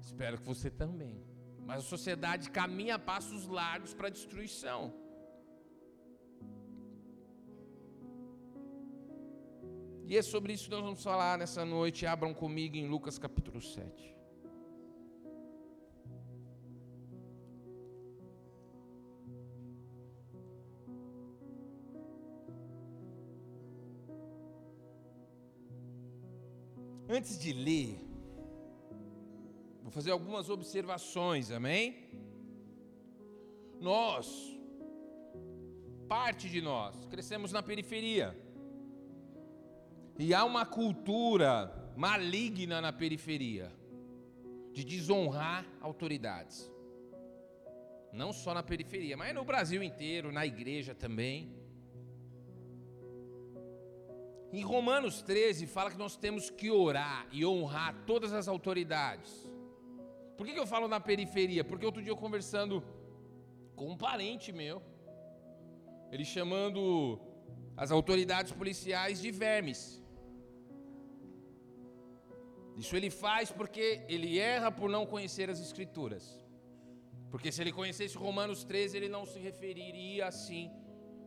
Espero 0.00 0.38
que 0.38 0.44
você 0.44 0.70
também. 0.70 1.22
Mas 1.60 1.78
a 1.84 1.88
sociedade 1.88 2.50
caminha 2.50 2.96
a 2.96 2.98
passos 2.98 3.46
largos 3.46 3.94
para 3.94 4.08
a 4.08 4.10
destruição. 4.10 5.01
E 10.12 10.16
é 10.18 10.20
sobre 10.20 10.52
isso 10.52 10.64
que 10.64 10.70
nós 10.72 10.82
vamos 10.82 11.02
falar 11.02 11.38
nessa 11.38 11.64
noite. 11.64 12.04
Abram 12.04 12.34
comigo 12.34 12.76
em 12.76 12.86
Lucas 12.86 13.18
capítulo 13.18 13.62
7. 13.62 14.14
Antes 27.08 27.38
de 27.38 27.54
ler, 27.54 27.98
vou 29.82 29.90
fazer 29.90 30.10
algumas 30.10 30.50
observações, 30.50 31.50
amém? 31.50 32.10
Nós, 33.80 34.28
parte 36.06 36.50
de 36.50 36.60
nós, 36.60 37.06
crescemos 37.06 37.50
na 37.50 37.62
periferia. 37.62 38.41
E 40.18 40.34
há 40.34 40.44
uma 40.44 40.66
cultura 40.66 41.72
maligna 41.96 42.80
na 42.80 42.92
periferia 42.92 43.72
de 44.72 44.84
desonrar 44.84 45.66
autoridades. 45.80 46.70
Não 48.12 48.32
só 48.32 48.52
na 48.52 48.62
periferia, 48.62 49.16
mas 49.16 49.34
no 49.34 49.44
Brasil 49.44 49.82
inteiro, 49.82 50.30
na 50.30 50.44
igreja 50.44 50.94
também. 50.94 51.50
Em 54.52 54.62
Romanos 54.62 55.22
13 55.22 55.66
fala 55.66 55.90
que 55.90 55.96
nós 55.96 56.14
temos 56.14 56.50
que 56.50 56.70
orar 56.70 57.26
e 57.32 57.44
honrar 57.44 57.94
todas 58.06 58.34
as 58.34 58.48
autoridades. 58.48 59.50
Por 60.36 60.46
que, 60.46 60.58
eu 60.58 60.66
falo 60.66 60.88
na 60.88 61.00
periferia? 61.00 61.64
Porque 61.64 61.86
outro 61.86 62.02
dia 62.02 62.10
eu 62.10 62.16
conversando 62.16 62.82
com 63.74 63.90
um 63.90 63.96
parente 63.96 64.52
meu, 64.52 64.82
ele 66.10 66.24
chamando 66.24 67.18
as 67.76 67.90
autoridades 67.90 68.52
policiais 68.52 69.22
de 69.22 69.30
vermes. 69.30 70.01
Isso 72.76 72.96
ele 72.96 73.10
faz 73.10 73.50
porque 73.50 74.02
ele 74.08 74.38
erra 74.38 74.70
por 74.70 74.88
não 74.88 75.04
conhecer 75.06 75.50
as 75.50 75.60
Escrituras. 75.60 76.42
Porque 77.30 77.50
se 77.50 77.62
ele 77.62 77.72
conhecesse 77.72 78.16
Romanos 78.16 78.62
13, 78.64 78.96
ele 78.96 79.08
não 79.08 79.24
se 79.24 79.38
referiria 79.38 80.26
assim 80.26 80.70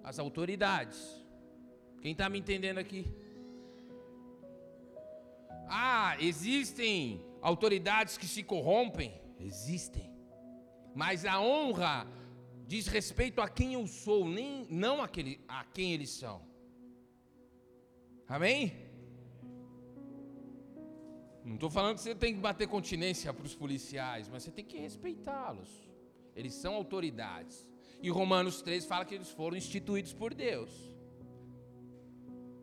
às 0.04 0.20
autoridades. 0.20 1.00
Quem 2.02 2.12
está 2.12 2.30
me 2.30 2.38
entendendo 2.38 2.78
aqui? 2.78 3.12
Ah, 5.68 6.16
existem 6.20 7.26
autoridades 7.42 8.18
que 8.18 8.28
se 8.28 8.44
corrompem? 8.44 9.20
Existem. 9.40 10.14
Mas 10.94 11.26
a 11.26 11.42
honra 11.42 12.08
diz 12.68 12.88
respeito 12.88 13.42
a 13.42 13.50
quem 13.50 13.74
eu 13.74 13.88
sou, 13.88 14.28
nem 14.28 14.68
não 14.70 15.02
aquele, 15.02 15.44
a 15.48 15.64
quem 15.66 15.92
eles 15.92 16.12
são. 16.12 16.42
Amém? 18.28 18.85
Não 21.46 21.54
estou 21.54 21.70
falando 21.70 21.98
que 21.98 22.02
você 22.02 22.16
tem 22.16 22.34
que 22.34 22.40
bater 22.40 22.68
continência 22.68 23.32
para 23.32 23.46
os 23.46 23.54
policiais, 23.54 24.28
mas 24.28 24.42
você 24.42 24.50
tem 24.50 24.66
que 24.66 24.80
respeitá-los. 24.80 25.70
Eles 26.36 26.56
são 26.56 26.74
autoridades. 26.74 27.70
E 28.02 28.10
Romanos 28.10 28.64
3 28.64 28.84
fala 28.86 29.06
que 29.06 29.14
eles 29.14 29.30
foram 29.30 29.56
instituídos 29.56 30.12
por 30.12 30.34
Deus. 30.34 30.72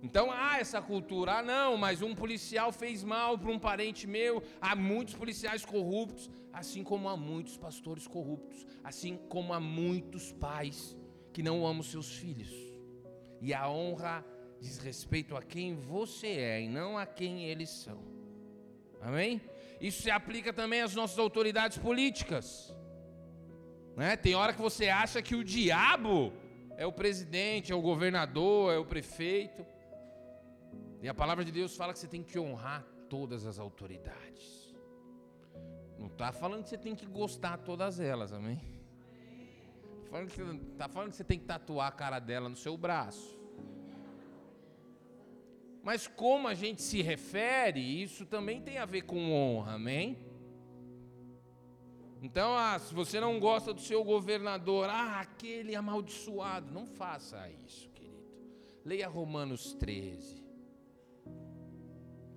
Então 0.02 0.32
há 0.32 0.58
essa 0.58 0.82
cultura, 0.82 1.38
ah 1.38 1.42
não, 1.44 1.76
mas 1.76 2.02
um 2.02 2.12
policial 2.12 2.72
fez 2.72 3.04
mal 3.04 3.38
para 3.38 3.52
um 3.52 3.58
parente 3.58 4.04
meu, 4.04 4.42
há 4.60 4.74
muitos 4.74 5.14
policiais 5.14 5.64
corruptos, 5.64 6.28
assim 6.52 6.82
como 6.82 7.08
há 7.08 7.16
muitos 7.16 7.56
pastores 7.56 8.08
corruptos, 8.08 8.66
assim 8.82 9.16
como 9.28 9.54
há 9.54 9.60
muitos 9.60 10.32
pais 10.32 10.98
que 11.32 11.40
não 11.40 11.64
amam 11.64 11.84
seus 11.84 12.16
filhos. 12.16 12.52
E 13.40 13.54
a 13.54 13.70
honra 13.70 14.26
diz 14.60 14.78
respeito 14.78 15.36
a 15.36 15.42
quem 15.42 15.76
você 15.76 16.26
é 16.26 16.62
e 16.62 16.68
não 16.68 16.98
a 16.98 17.06
quem 17.06 17.44
eles 17.44 17.70
são. 17.70 18.11
Amém? 19.02 19.40
Isso 19.80 20.02
se 20.02 20.10
aplica 20.10 20.52
também 20.52 20.80
às 20.80 20.94
nossas 20.94 21.18
autoridades 21.18 21.76
políticas. 21.76 22.72
Né? 23.96 24.16
Tem 24.16 24.34
hora 24.34 24.52
que 24.52 24.60
você 24.60 24.88
acha 24.88 25.20
que 25.20 25.34
o 25.34 25.42
diabo 25.44 26.32
é 26.76 26.86
o 26.86 26.92
presidente, 26.92 27.72
é 27.72 27.74
o 27.74 27.82
governador, 27.82 28.72
é 28.72 28.78
o 28.78 28.84
prefeito. 28.84 29.66
E 31.02 31.08
a 31.08 31.14
palavra 31.14 31.44
de 31.44 31.50
Deus 31.50 31.76
fala 31.76 31.92
que 31.92 31.98
você 31.98 32.06
tem 32.06 32.22
que 32.22 32.38
honrar 32.38 32.86
todas 33.08 33.44
as 33.44 33.58
autoridades. 33.58 34.72
Não 35.98 36.06
está 36.06 36.32
falando 36.32 36.62
que 36.62 36.70
você 36.70 36.78
tem 36.78 36.94
que 36.94 37.06
gostar 37.06 37.58
todas 37.58 37.98
elas, 38.00 38.32
amém? 38.32 38.60
você, 40.10 40.60
tá 40.78 40.88
falando 40.88 41.10
que 41.10 41.16
você 41.16 41.24
tem 41.24 41.38
que 41.38 41.44
tatuar 41.44 41.88
a 41.88 41.92
cara 41.92 42.18
dela 42.18 42.48
no 42.48 42.56
seu 42.56 42.76
braço. 42.76 43.41
Mas 45.82 46.06
como 46.06 46.46
a 46.46 46.54
gente 46.54 46.80
se 46.80 47.02
refere, 47.02 47.80
isso 47.80 48.24
também 48.24 48.60
tem 48.60 48.78
a 48.78 48.84
ver 48.84 49.02
com 49.02 49.32
honra, 49.32 49.74
amém? 49.74 50.18
Então, 52.22 52.56
ah, 52.56 52.78
se 52.78 52.94
você 52.94 53.18
não 53.18 53.40
gosta 53.40 53.74
do 53.74 53.80
seu 53.80 54.04
governador, 54.04 54.88
ah, 54.88 55.20
aquele 55.20 55.74
amaldiçoado, 55.74 56.72
não 56.72 56.86
faça 56.86 57.50
isso, 57.66 57.90
querido. 57.90 58.22
Leia 58.84 59.08
Romanos 59.08 59.74
13. 59.74 60.40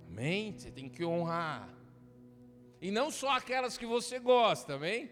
Amém? 0.07 0.57
Você 0.57 0.71
tem 0.71 0.89
que 0.89 1.05
honrar. 1.05 1.69
E 2.81 2.89
não 2.89 3.11
só 3.11 3.29
aquelas 3.29 3.77
que 3.77 3.85
você 3.85 4.17
gosta, 4.17 4.73
amém? 4.73 5.11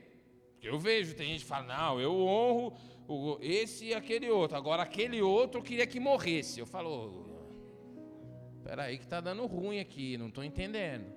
Eu 0.60 0.80
vejo, 0.80 1.16
tem 1.16 1.28
gente 1.28 1.42
que 1.42 1.46
fala, 1.46 1.78
não, 1.78 2.02
eu 2.02 2.16
honro 2.16 2.75
esse 3.42 3.88
e 3.88 3.94
aquele 3.94 4.30
outro. 4.32 4.58
Agora, 4.58 4.82
aquele 4.82 5.22
outro 5.22 5.60
eu 5.60 5.63
queria 5.63 5.86
que 5.86 6.00
morresse. 6.00 6.60
Eu 6.60 6.66
falo, 6.66 7.33
peraí 8.63 8.98
que 8.98 9.03
está 9.03 9.20
dando 9.20 9.46
ruim 9.46 9.79
aqui, 9.79 10.17
não 10.17 10.29
estou 10.29 10.43
entendendo. 10.43 11.13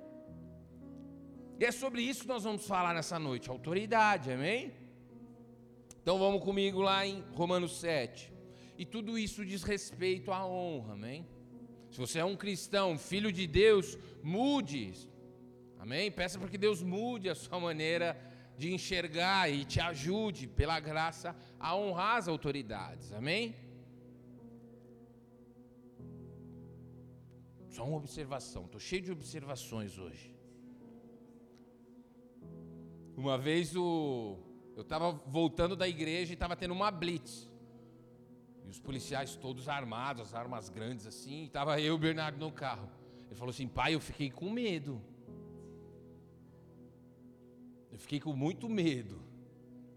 E 1.58 1.64
é 1.64 1.72
sobre 1.72 2.02
isso 2.02 2.22
que 2.22 2.28
nós 2.28 2.44
vamos 2.44 2.66
falar 2.66 2.92
nessa 2.92 3.18
noite, 3.18 3.48
autoridade, 3.48 4.30
amém? 4.30 4.74
Então 6.02 6.18
vamos 6.18 6.42
comigo 6.42 6.80
lá 6.82 7.06
em 7.06 7.22
Romanos 7.32 7.80
7. 7.80 8.32
E 8.76 8.84
tudo 8.84 9.18
isso 9.18 9.44
diz 9.44 9.62
respeito 9.62 10.30
à 10.30 10.46
honra, 10.46 10.92
amém? 10.92 11.26
Se 11.90 11.98
você 11.98 12.18
é 12.18 12.24
um 12.24 12.36
cristão, 12.36 12.98
filho 12.98 13.32
de 13.32 13.46
Deus, 13.46 13.96
mude, 14.22 14.92
amém? 15.78 16.10
Peça 16.10 16.38
para 16.38 16.48
que 16.48 16.58
Deus 16.58 16.82
mude 16.82 17.30
a 17.30 17.34
sua 17.34 17.58
maneira 17.58 18.20
de 18.58 18.72
enxergar 18.72 19.50
e 19.50 19.64
te 19.64 19.80
ajude, 19.80 20.46
pela 20.46 20.78
graça, 20.78 21.34
a 21.58 21.74
honrar 21.74 22.16
as 22.16 22.28
autoridades, 22.28 23.12
amém? 23.12 23.54
Só 27.76 27.84
uma 27.84 27.98
observação, 27.98 28.64
estou 28.64 28.80
cheio 28.80 29.02
de 29.02 29.12
observações 29.12 29.98
hoje. 29.98 30.34
Uma 33.14 33.36
vez 33.36 33.76
o, 33.76 34.38
eu 34.74 34.80
estava 34.80 35.12
voltando 35.12 35.76
da 35.76 35.86
igreja 35.86 36.32
e 36.32 36.34
estava 36.34 36.56
tendo 36.56 36.72
uma 36.72 36.90
blitz. 36.90 37.50
E 38.64 38.70
os 38.70 38.80
policiais 38.80 39.36
todos 39.36 39.68
armados, 39.68 40.22
as 40.22 40.34
armas 40.34 40.70
grandes 40.70 41.06
assim, 41.06 41.44
estava 41.44 41.78
eu 41.78 41.88
e 41.88 41.90
o 41.90 41.98
Bernardo 41.98 42.38
no 42.38 42.50
carro. 42.50 42.88
Ele 43.26 43.34
falou 43.34 43.50
assim: 43.50 43.68
pai, 43.68 43.94
eu 43.94 44.00
fiquei 44.00 44.30
com 44.30 44.48
medo. 44.48 44.98
Eu 47.92 47.98
fiquei 47.98 48.20
com 48.20 48.32
muito 48.32 48.70
medo. 48.70 49.20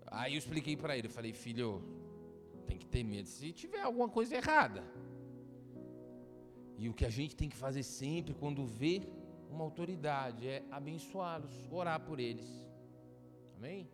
Aí 0.07 0.33
eu 0.33 0.37
expliquei 0.37 0.75
para 0.75 0.97
ele, 0.97 1.07
eu 1.07 1.11
falei, 1.11 1.31
filho, 1.31 1.81
tem 2.67 2.77
que 2.77 2.85
ter 2.85 3.05
medo 3.05 3.29
se 3.29 3.53
tiver 3.53 3.83
alguma 3.83 4.09
coisa 4.09 4.35
errada. 4.35 4.83
E 6.81 6.87
o 6.87 6.93
que 6.93 7.05
a 7.05 7.09
gente 7.09 7.35
tem 7.35 7.49
que 7.49 7.57
fazer 7.57 7.83
sempre 7.83 8.33
quando 8.33 8.65
vê 8.65 9.01
uma 9.51 9.65
autoridade 9.65 10.47
é 10.47 10.63
abençoá-los, 10.71 11.53
orar 11.69 11.99
por 11.99 12.21
eles. 12.21 12.47
Amém? 13.57 13.89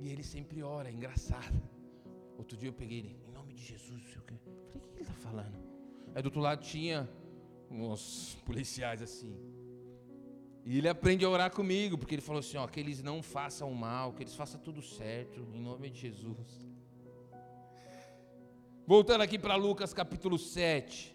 E 0.00 0.08
ele 0.08 0.22
sempre 0.22 0.62
ora, 0.62 0.88
é 0.88 0.92
engraçado. 0.92 1.60
Outro 2.38 2.56
dia 2.56 2.70
eu 2.70 2.72
peguei 2.72 3.00
ele, 3.00 3.20
em 3.28 3.32
nome 3.32 3.52
de 3.52 3.62
Jesus, 3.62 4.02
sei 4.02 4.18
o. 4.18 4.24
Falei, 4.24 4.88
o 4.88 4.92
que 4.92 4.94
ele 4.94 5.02
está 5.02 5.12
falando? 5.12 5.56
Aí 6.14 6.22
do 6.22 6.26
outro 6.26 6.40
lado 6.40 6.62
tinha 6.62 7.06
uns 7.70 8.34
policiais 8.46 9.02
assim. 9.02 9.36
E 10.64 10.78
ele 10.78 10.88
aprende 10.88 11.22
a 11.26 11.28
orar 11.28 11.50
comigo, 11.50 11.98
porque 11.98 12.14
ele 12.14 12.22
falou 12.22 12.40
assim: 12.40 12.56
ó, 12.56 12.66
que 12.66 12.80
eles 12.80 13.02
não 13.02 13.22
façam 13.22 13.70
mal, 13.74 14.14
que 14.14 14.22
eles 14.22 14.34
façam 14.34 14.58
tudo 14.58 14.80
certo, 14.80 15.46
em 15.52 15.60
nome 15.60 15.90
de 15.90 16.00
Jesus. 16.00 16.66
Voltando 18.86 19.20
aqui 19.20 19.38
para 19.38 19.54
Lucas 19.54 19.92
capítulo 19.92 20.38
7. 20.38 21.13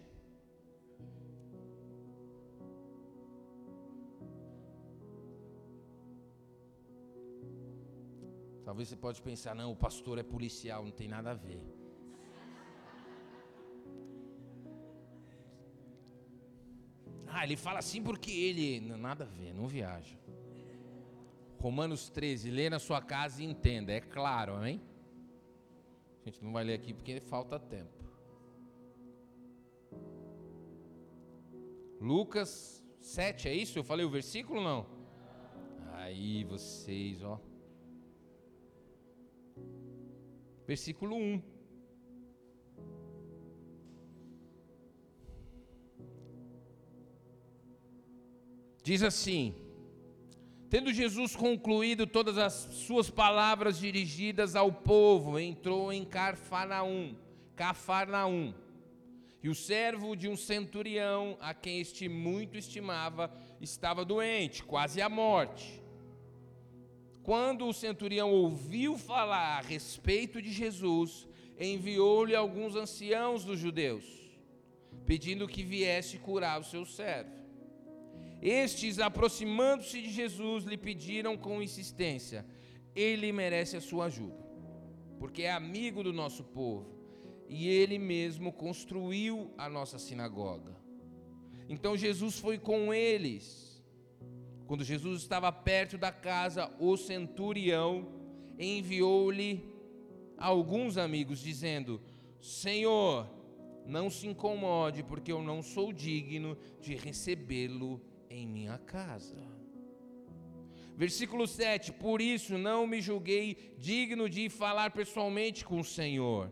Talvez 8.70 8.88
você 8.88 8.96
pode 8.96 9.20
pensar, 9.20 9.56
não, 9.56 9.72
o 9.72 9.76
pastor 9.76 10.20
é 10.20 10.22
policial, 10.22 10.84
não 10.86 10.92
tem 10.92 11.08
nada 11.08 11.32
a 11.32 11.34
ver. 11.34 11.60
Ah, 17.26 17.44
ele 17.44 17.58
fala 17.58 17.80
assim 17.80 18.04
porque 18.04 18.30
ele. 18.30 18.80
Nada 18.80 19.24
a 19.24 19.28
ver, 19.28 19.56
não 19.56 19.68
viaja. 19.68 20.16
Romanos 21.58 22.12
13, 22.12 22.52
lê 22.52 22.70
na 22.70 22.78
sua 22.78 23.02
casa 23.02 23.42
e 23.42 23.46
entenda, 23.48 23.92
é 23.92 24.00
claro, 24.00 24.54
amém? 24.54 24.80
A 26.22 26.30
gente 26.30 26.44
não 26.44 26.54
vai 26.54 26.64
ler 26.64 26.76
aqui 26.76 26.94
porque 26.94 27.20
falta 27.22 27.60
tempo. 27.60 28.06
Lucas 32.00 32.86
7, 33.02 33.48
é 33.48 33.56
isso? 33.56 33.80
Eu 33.80 33.84
falei 33.84 34.06
o 34.06 34.12
versículo 34.12 34.62
não? 34.62 34.86
Aí 35.94 36.44
vocês, 36.44 37.24
ó. 37.24 37.49
Versículo 40.68 41.16
1. 41.16 41.42
Diz 48.84 49.04
assim: 49.04 49.56
Tendo 50.70 50.94
Jesus 50.94 51.36
concluído 51.36 52.06
todas 52.06 52.38
as 52.38 52.54
suas 52.54 53.10
palavras 53.10 53.80
dirigidas 53.80 54.56
ao 54.56 54.72
povo, 54.72 55.40
entrou 55.40 55.92
em 55.92 56.06
Carfanaum, 56.06 57.16
Cafarnaum. 57.56 58.54
E 59.42 59.50
o 59.50 59.56
servo 59.56 60.16
de 60.16 60.28
um 60.28 60.36
centurião, 60.36 61.38
a 61.42 61.54
quem 61.54 61.80
este 61.80 62.08
muito 62.10 62.58
estimava, 62.58 63.32
estava 63.60 64.06
doente, 64.06 64.64
quase 64.64 65.02
à 65.02 65.10
morte. 65.10 65.82
Quando 67.30 67.68
o 67.68 67.74
centurião 67.74 68.32
ouviu 68.32 68.98
falar 68.98 69.60
a 69.60 69.62
respeito 69.62 70.42
de 70.42 70.52
Jesus, 70.52 71.28
enviou-lhe 71.60 72.36
alguns 72.36 72.76
anciãos 72.76 73.46
dos 73.46 73.60
judeus, 73.60 74.04
pedindo 75.06 75.48
que 75.48 75.62
viesse 75.62 76.18
curar 76.18 76.60
o 76.60 76.64
seu 76.64 76.88
servo. 76.88 77.30
Estes, 78.42 78.98
aproximando-se 78.98 80.02
de 80.02 80.10
Jesus, 80.10 80.64
lhe 80.64 80.76
pediram 80.76 81.38
com 81.38 81.62
insistência: 81.62 82.44
Ele 82.96 83.32
merece 83.32 83.78
a 83.78 83.82
sua 83.82 84.06
ajuda, 84.06 84.44
porque 85.20 85.44
é 85.44 85.52
amigo 85.52 86.02
do 86.02 86.12
nosso 86.12 86.44
povo, 86.44 86.90
e 87.48 87.68
ele 87.68 88.00
mesmo 88.00 88.52
construiu 88.52 89.54
a 89.56 89.70
nossa 89.70 90.00
sinagoga. 90.00 90.76
Então 91.70 91.96
Jesus 91.96 92.40
foi 92.40 92.58
com 92.58 92.92
eles 92.92 93.69
quando 94.70 94.84
Jesus 94.84 95.24
estava 95.24 95.52
perto 95.52 95.98
da 95.98 96.12
casa, 96.12 96.72
o 96.78 96.96
centurião 96.96 98.08
enviou-lhe 98.60 99.68
alguns 100.38 100.96
amigos, 100.96 101.40
dizendo: 101.40 102.00
Senhor, 102.40 103.28
não 103.84 104.12
se 104.12 104.28
incomode, 104.28 105.02
porque 105.02 105.32
eu 105.32 105.42
não 105.42 105.64
sou 105.64 105.92
digno 105.92 106.56
de 106.80 106.94
recebê-lo 106.94 108.00
em 108.30 108.48
minha 108.48 108.78
casa. 108.78 109.42
Versículo 110.96 111.48
7: 111.48 111.92
Por 111.94 112.22
isso 112.22 112.56
não 112.56 112.86
me 112.86 113.02
julguei 113.02 113.74
digno 113.80 114.30
de 114.30 114.50
falar 114.50 114.92
pessoalmente 114.92 115.66
com 115.66 115.80
o 115.80 115.84
Senhor. 115.84 116.52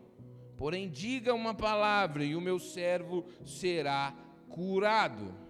Porém, 0.58 0.90
diga 0.90 1.36
uma 1.36 1.54
palavra 1.54 2.26
e 2.26 2.36
o 2.36 2.42
meu 2.42 2.58
servo 2.58 3.28
será 3.46 4.12
curado 4.50 5.47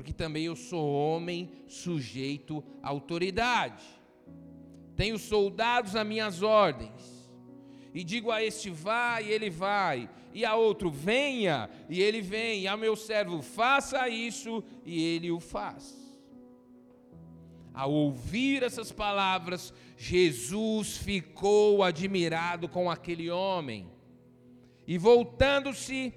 porque 0.00 0.14
também 0.14 0.44
eu 0.44 0.56
sou 0.56 0.90
homem 0.94 1.50
sujeito 1.68 2.64
à 2.82 2.88
autoridade. 2.88 3.84
Tenho 4.96 5.18
soldados 5.18 5.94
a 5.94 6.02
minhas 6.02 6.42
ordens. 6.42 7.30
E 7.92 8.02
digo 8.02 8.30
a 8.30 8.42
este 8.42 8.70
vá 8.70 9.20
e 9.20 9.30
ele 9.30 9.50
vai, 9.50 10.08
e 10.32 10.42
a 10.42 10.54
outro 10.54 10.90
venha 10.90 11.68
e 11.86 12.00
ele 12.00 12.22
vem, 12.22 12.62
e 12.62 12.66
a 12.66 12.78
meu 12.78 12.96
servo 12.96 13.42
faça 13.42 14.08
isso 14.08 14.64
e 14.86 15.02
ele 15.02 15.30
o 15.30 15.38
faz. 15.38 15.94
Ao 17.74 17.92
ouvir 17.92 18.62
essas 18.62 18.90
palavras, 18.90 19.70
Jesus 19.98 20.96
ficou 20.96 21.82
admirado 21.82 22.70
com 22.70 22.90
aquele 22.90 23.30
homem. 23.30 23.86
E 24.86 24.96
voltando-se 24.96 26.14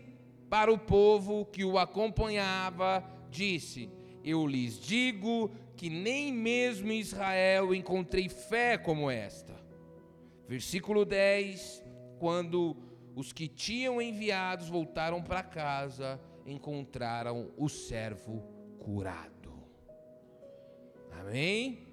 para 0.49 0.71
o 0.71 0.77
povo 0.77 1.45
que 1.47 1.65
o 1.65 1.77
acompanhava, 1.77 3.03
disse: 3.33 3.89
Eu 4.23 4.45
lhes 4.45 4.79
digo 4.79 5.51
que 5.75 5.89
nem 5.89 6.31
mesmo 6.31 6.91
em 6.91 6.99
Israel 6.99 7.73
encontrei 7.73 8.29
fé 8.29 8.77
como 8.77 9.09
esta. 9.09 9.53
Versículo 10.47 11.03
10: 11.03 11.83
Quando 12.19 12.77
os 13.15 13.33
que 13.33 13.47
tinham 13.47 14.01
enviados 14.01 14.69
voltaram 14.69 15.21
para 15.21 15.43
casa, 15.43 16.19
encontraram 16.45 17.51
o 17.57 17.67
servo 17.67 18.43
curado. 18.79 19.53
Amém? 21.19 21.87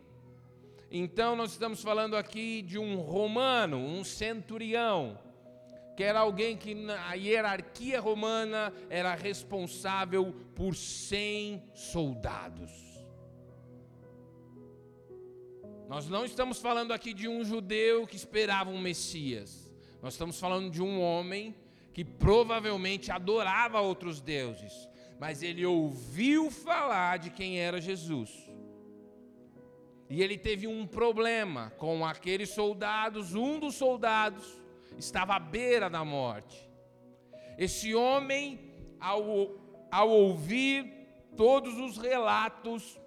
Então, 0.91 1.37
nós 1.37 1.53
estamos 1.53 1.83
falando 1.83 2.17
aqui 2.17 2.63
de 2.63 2.77
um 2.79 2.97
romano, 2.97 3.79
um 3.79 4.03
centurião, 4.03 5.19
que 6.01 6.05
era 6.05 6.21
alguém 6.21 6.57
que 6.57 6.75
na 6.75 7.13
hierarquia 7.13 8.01
romana 8.01 8.73
era 8.89 9.15
responsável 9.15 10.35
por 10.55 10.75
100 10.75 11.63
soldados. 11.75 12.71
Nós 15.87 16.09
não 16.09 16.25
estamos 16.25 16.59
falando 16.59 16.93
aqui 16.93 17.13
de 17.13 17.29
um 17.29 17.45
judeu 17.45 18.07
que 18.07 18.17
esperava 18.17 18.71
um 18.71 18.81
Messias. 18.81 19.71
Nós 20.01 20.15
estamos 20.15 20.41
falando 20.41 20.71
de 20.71 20.83
um 20.83 21.03
homem 21.03 21.55
que 21.93 22.03
provavelmente 22.03 23.13
adorava 23.13 23.83
outros 23.83 24.23
deuses, 24.23 24.73
mas 25.19 25.43
ele 25.43 25.67
ouviu 25.67 26.51
falar 26.51 27.19
de 27.19 27.29
quem 27.29 27.61
era 27.61 27.79
Jesus. 27.79 28.31
E 30.09 30.23
ele 30.23 30.39
teve 30.39 30.67
um 30.67 30.87
problema 30.87 31.75
com 31.77 32.07
aqueles 32.07 32.49
soldados, 32.49 33.35
um 33.35 33.61
dos 33.61 33.75
soldados 33.75 34.60
estava 35.05 35.35
à 35.35 35.39
beira 35.39 35.89
da 35.89 36.05
morte. 36.05 36.71
Esse 37.59 37.95
homem, 37.95 38.59
ao, 38.99 39.25
ao 39.91 40.09
ouvir 40.09 40.91
todos 41.37 41.79
os 41.79 41.97
relatos 41.99 42.99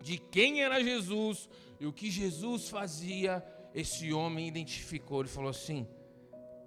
de 0.00 0.18
quem 0.18 0.62
era 0.62 0.82
Jesus 0.82 1.48
e 1.80 1.86
o 1.86 1.92
que 1.92 2.10
Jesus 2.10 2.68
fazia, 2.68 3.44
esse 3.74 4.12
homem 4.12 4.46
identificou 4.46 5.24
e 5.24 5.28
falou 5.28 5.50
assim: 5.50 5.88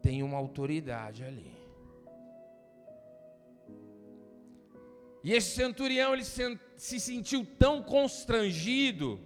tem 0.02 0.24
uma 0.24 0.38
autoridade 0.38 1.24
ali. 1.24 1.56
E 5.24 5.34
esse 5.34 5.56
centurião 5.56 6.14
ele 6.14 6.24
se 6.24 7.00
sentiu 7.00 7.46
tão 7.60 7.84
constrangido 7.84 9.20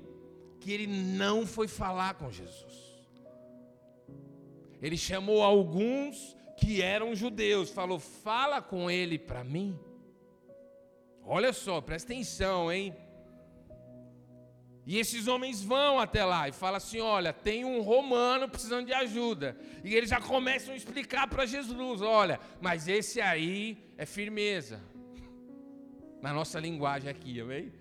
que 0.59 0.71
ele 0.71 0.87
não 0.87 1.45
foi 1.45 1.67
falar 1.67 2.15
com 2.15 2.31
Jesus. 2.31 2.90
Ele 4.81 4.97
chamou 4.97 5.43
alguns 5.43 6.35
que 6.57 6.81
eram 6.81 7.15
judeus, 7.15 7.69
falou: 7.69 7.99
"Fala 7.99 8.61
com 8.61 8.89
ele 8.89 9.17
para 9.19 9.43
mim". 9.43 9.79
Olha 11.23 11.53
só, 11.53 11.79
presta 11.79 12.11
atenção, 12.11 12.71
hein? 12.71 12.95
E 14.85 14.97
esses 14.97 15.27
homens 15.27 15.63
vão 15.63 15.99
até 15.99 16.25
lá 16.25 16.49
e 16.49 16.51
falam 16.51 16.77
assim: 16.77 16.99
olha, 16.99 17.31
tem 17.31 17.63
um 17.63 17.81
romano 17.81 18.49
precisando 18.49 18.87
de 18.87 18.93
ajuda. 18.93 19.55
E 19.83 19.95
eles 19.95 20.09
já 20.09 20.19
começam 20.19 20.73
a 20.73 20.77
explicar 20.77 21.27
para 21.27 21.45
Jesus: 21.45 22.01
olha, 22.01 22.39
mas 22.59 22.87
esse 22.87 23.21
aí 23.21 23.77
é 23.97 24.05
firmeza. 24.05 24.81
Na 26.21 26.33
nossa 26.33 26.59
linguagem 26.59 27.09
aqui, 27.09 27.39
amém? 27.39 27.71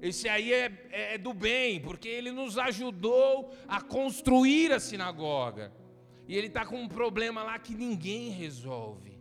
Esse 0.00 0.28
aí 0.28 0.52
é, 0.52 0.72
é, 0.90 1.14
é 1.14 1.18
do 1.18 1.32
bem, 1.32 1.80
porque 1.80 2.08
ele 2.08 2.30
nos 2.30 2.58
ajudou 2.58 3.54
a 3.66 3.80
construir 3.80 4.72
a 4.72 4.78
sinagoga. 4.78 5.72
E 6.26 6.36
ele 6.36 6.46
está 6.46 6.64
com 6.64 6.80
um 6.80 6.88
problema 6.88 7.42
lá 7.42 7.58
que 7.58 7.74
ninguém 7.74 8.30
resolve. 8.30 9.18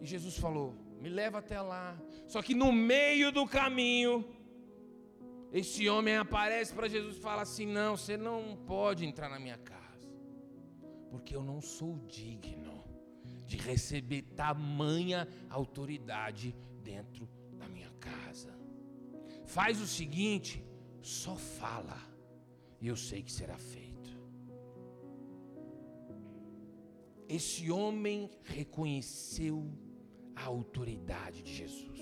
E 0.00 0.06
Jesus 0.06 0.36
falou: 0.36 0.74
me 1.00 1.08
leva 1.08 1.38
até 1.38 1.60
lá. 1.60 1.96
Só 2.26 2.42
que 2.42 2.54
no 2.54 2.72
meio 2.72 3.32
do 3.32 3.46
caminho, 3.46 4.24
esse 5.52 5.88
homem 5.88 6.16
aparece 6.16 6.74
para 6.74 6.88
Jesus 6.88 7.16
e 7.16 7.20
fala 7.20 7.42
assim: 7.42 7.66
Não, 7.66 7.96
você 7.96 8.16
não 8.16 8.56
pode 8.66 9.04
entrar 9.06 9.28
na 9.28 9.38
minha 9.38 9.58
casa, 9.58 10.08
porque 11.10 11.34
eu 11.34 11.42
não 11.42 11.60
sou 11.60 11.98
digno 12.06 12.84
de 13.46 13.56
receber 13.56 14.22
tamanha 14.22 15.26
autoridade 15.48 16.54
dentro 16.82 17.28
da 17.52 17.66
minha 17.66 17.90
casa. 17.98 18.54
Faz 19.46 19.80
o 19.80 19.86
seguinte, 19.86 20.62
só 21.00 21.34
fala, 21.34 21.96
e 22.78 22.88
eu 22.88 22.96
sei 22.96 23.22
que 23.22 23.32
será 23.32 23.56
feito. 23.56 23.87
Esse 27.28 27.70
homem 27.70 28.30
reconheceu 28.42 29.70
a 30.34 30.44
autoridade 30.44 31.42
de 31.42 31.54
Jesus. 31.54 31.98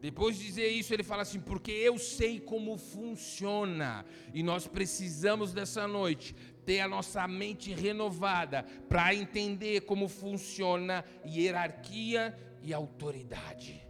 Depois 0.00 0.38
de 0.38 0.44
dizer 0.44 0.68
isso, 0.68 0.94
ele 0.94 1.02
fala 1.02 1.22
assim: 1.22 1.40
porque 1.40 1.72
eu 1.72 1.98
sei 1.98 2.38
como 2.38 2.78
funciona, 2.78 4.04
e 4.32 4.42
nós 4.42 4.66
precisamos 4.66 5.52
dessa 5.52 5.88
noite 5.88 6.34
ter 6.64 6.80
a 6.80 6.88
nossa 6.88 7.26
mente 7.26 7.72
renovada 7.72 8.62
para 8.88 9.14
entender 9.14 9.80
como 9.82 10.08
funciona 10.08 11.04
hierarquia 11.24 12.38
e 12.62 12.72
autoridade. 12.72 13.84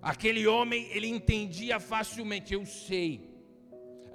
Aquele 0.00 0.46
homem, 0.46 0.88
ele 0.92 1.08
entendia 1.08 1.80
facilmente, 1.80 2.54
eu 2.54 2.64
sei. 2.64 3.27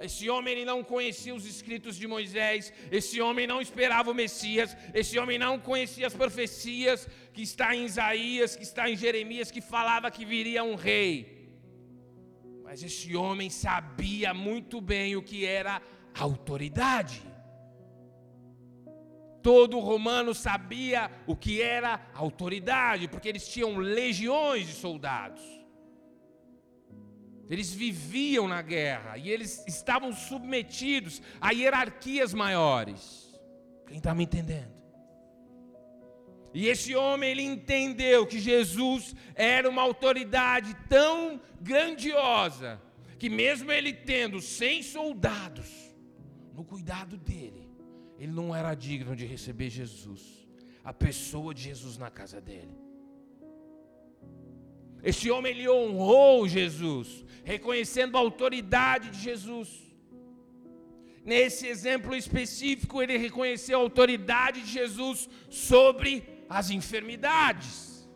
Esse 0.00 0.28
homem 0.28 0.64
não 0.64 0.82
conhecia 0.82 1.34
os 1.34 1.46
escritos 1.46 1.96
de 1.96 2.06
Moisés, 2.06 2.72
esse 2.90 3.20
homem 3.20 3.46
não 3.46 3.60
esperava 3.60 4.10
o 4.10 4.14
Messias, 4.14 4.76
esse 4.92 5.18
homem 5.18 5.38
não 5.38 5.58
conhecia 5.58 6.06
as 6.06 6.14
profecias 6.14 7.08
que 7.32 7.42
está 7.42 7.74
em 7.74 7.84
Isaías, 7.84 8.56
que 8.56 8.62
está 8.62 8.90
em 8.90 8.96
Jeremias, 8.96 9.50
que 9.50 9.60
falava 9.60 10.10
que 10.10 10.24
viria 10.24 10.64
um 10.64 10.74
rei. 10.74 11.48
Mas 12.62 12.82
esse 12.82 13.14
homem 13.14 13.50
sabia 13.50 14.34
muito 14.34 14.80
bem 14.80 15.16
o 15.16 15.22
que 15.22 15.44
era 15.44 15.80
autoridade. 16.14 17.22
Todo 19.42 19.78
romano 19.78 20.34
sabia 20.34 21.10
o 21.26 21.36
que 21.36 21.60
era 21.60 22.00
autoridade, 22.14 23.08
porque 23.08 23.28
eles 23.28 23.46
tinham 23.46 23.76
legiões 23.76 24.66
de 24.66 24.72
soldados. 24.72 25.63
Eles 27.48 27.72
viviam 27.72 28.48
na 28.48 28.62
guerra 28.62 29.18
e 29.18 29.30
eles 29.30 29.64
estavam 29.66 30.12
submetidos 30.12 31.20
a 31.40 31.50
hierarquias 31.50 32.32
maiores. 32.32 33.38
Quem 33.86 33.98
está 33.98 34.14
me 34.14 34.24
entendendo? 34.24 34.72
E 36.54 36.68
esse 36.68 36.94
homem 36.94 37.30
ele 37.30 37.42
entendeu 37.42 38.26
que 38.26 38.38
Jesus 38.38 39.14
era 39.34 39.68
uma 39.68 39.82
autoridade 39.82 40.74
tão 40.88 41.40
grandiosa 41.60 42.80
que 43.18 43.28
mesmo 43.28 43.72
ele 43.72 43.92
tendo 43.92 44.40
cem 44.40 44.82
soldados 44.82 45.68
no 46.54 46.64
cuidado 46.64 47.16
dele, 47.16 47.68
ele 48.18 48.30
não 48.30 48.54
era 48.54 48.74
digno 48.74 49.16
de 49.16 49.26
receber 49.26 49.68
Jesus, 49.68 50.46
a 50.84 50.92
pessoa 50.92 51.52
de 51.52 51.62
Jesus 51.62 51.98
na 51.98 52.10
casa 52.10 52.40
dele. 52.40 52.83
Esse 55.04 55.30
homem 55.30 55.52
ele 55.52 55.68
honrou 55.68 56.48
Jesus, 56.48 57.24
reconhecendo 57.44 58.16
a 58.16 58.20
autoridade 58.20 59.10
de 59.10 59.20
Jesus. 59.20 59.68
Nesse 61.22 61.66
exemplo 61.66 62.14
específico, 62.14 63.02
ele 63.02 63.16
reconheceu 63.18 63.78
a 63.78 63.82
autoridade 63.82 64.62
de 64.62 64.70
Jesus 64.70 65.28
sobre 65.50 66.24
as 66.48 66.70
enfermidades. 66.70 68.08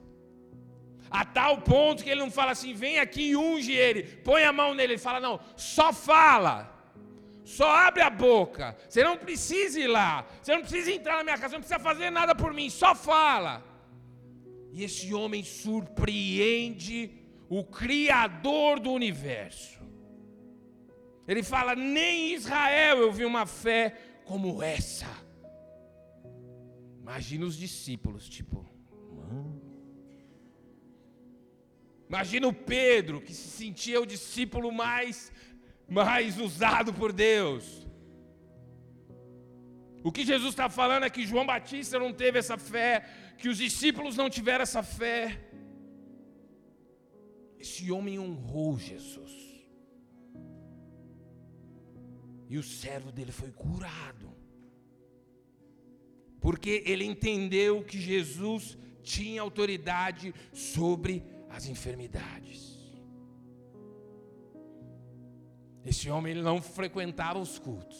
A 1.11 1.24
tal 1.24 1.59
ponto 1.62 2.03
que 2.03 2.11
ele 2.11 2.20
não 2.20 2.31
fala 2.31 2.53
assim, 2.53 2.74
vem 2.74 2.98
aqui 2.98 3.31
e 3.31 3.37
unge 3.37 3.72
ele, 3.72 4.03
põe 4.29 4.44
a 4.44 4.53
mão 4.53 4.74
nele. 4.74 4.94
Ele 4.94 4.98
fala, 4.98 5.20
não, 5.20 5.40
só 5.57 5.92
fala, 5.92 6.74
só 7.44 7.70
abre 7.70 8.03
a 8.03 8.11
boca. 8.11 8.77
Você 8.88 9.03
não 9.03 9.16
precisa 9.16 9.81
ir 9.81 9.87
lá, 9.87 10.27
você 10.42 10.55
não 10.55 10.61
precisa 10.61 10.90
entrar 10.90 11.16
na 11.18 11.24
minha 11.24 11.37
casa, 11.37 11.48
você 11.48 11.57
não 11.57 11.61
precisa 11.61 11.81
fazer 11.81 12.11
nada 12.11 12.35
por 12.35 12.53
mim, 12.53 12.68
só 12.68 12.94
fala. 12.94 13.64
E 14.72 14.85
esse 14.85 15.12
homem 15.14 15.42
surpreende 15.42 17.11
o 17.48 17.64
Criador 17.64 18.78
do 18.81 18.92
universo. 18.92 19.81
Ele 21.26 21.42
fala: 21.42 21.74
nem 21.74 22.31
em 22.31 22.35
Israel 22.35 22.98
eu 22.98 23.12
vi 23.12 23.24
uma 23.24 23.46
fé 23.46 23.96
como 24.24 24.62
essa. 24.62 25.09
Imagina 27.00 27.46
os 27.46 27.57
discípulos, 27.57 28.28
tipo. 28.28 28.68
Imagina 32.09 32.48
o 32.48 32.52
Pedro, 32.52 33.20
que 33.20 33.35
se 33.35 33.48
sentia 33.50 34.00
o 34.00 34.07
discípulo 34.07 34.72
mais, 34.72 35.31
mais 35.87 36.38
usado 36.38 36.92
por 36.92 37.12
Deus. 37.12 37.87
O 40.02 40.11
que 40.11 40.24
Jesus 40.24 40.50
está 40.50 40.70
falando 40.70 41.04
é 41.04 41.11
que 41.11 41.26
João 41.26 41.44
Batista 41.44 41.98
não 41.98 42.12
teve 42.12 42.38
essa 42.38 42.57
fé, 42.57 43.04
que 43.38 43.48
os 43.48 43.59
discípulos 43.59 44.16
não 44.16 44.29
tiveram 44.29 44.62
essa 44.62 44.83
fé. 44.83 45.40
Esse 47.59 47.90
homem 47.90 48.18
honrou 48.18 48.79
Jesus. 48.79 49.35
E 52.48 52.59
o 52.59 52.62
servo 52.62 53.12
dele 53.12 53.33
foi 53.33 53.51
curado. 53.53 54.29
Porque 56.40 56.83
ele 56.87 57.05
entendeu 57.05 57.85
que 57.85 57.98
Jesus 58.01 58.79
tinha 59.03 59.40
autoridade 59.42 60.35
sobre 60.53 61.22
as 61.48 61.66
enfermidades. 61.66 62.77
Esse 65.85 66.11
homem 66.11 66.33
ele 66.33 66.42
não 66.42 66.61
frequentava 66.61 67.38
os 67.38 67.59
cultos, 67.59 67.98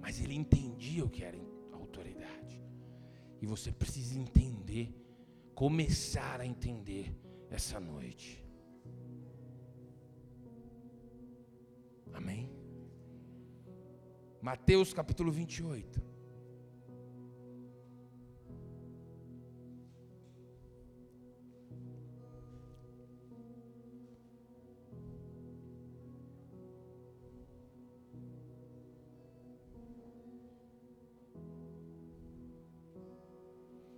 mas 0.00 0.20
ele 0.20 0.34
entendia 0.34 1.04
o 1.04 1.10
que 1.10 1.22
era 1.22 1.38
autoridade. 1.72 2.60
E 3.40 3.46
você 3.46 3.70
precisa 3.70 4.18
entender, 4.18 4.94
começar 5.54 6.40
a 6.40 6.46
entender 6.46 7.14
essa 7.50 7.78
noite. 7.78 8.44
Amém? 12.12 12.50
Mateus 14.40 14.92
capítulo 14.92 15.30
28. 15.30 16.15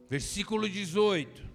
Versículo 0.08 0.68
18. 0.68 1.48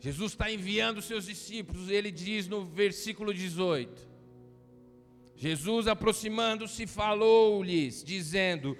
Jesus 0.00 0.32
está 0.32 0.50
enviando 0.50 1.00
seus 1.00 1.26
discípulos, 1.26 1.88
ele 1.88 2.10
diz 2.10 2.48
no 2.48 2.64
versículo 2.64 3.32
18: 3.32 4.10
Jesus, 5.36 5.86
aproximando-se, 5.86 6.88
falou-lhes, 6.88 8.02
dizendo: 8.02 8.76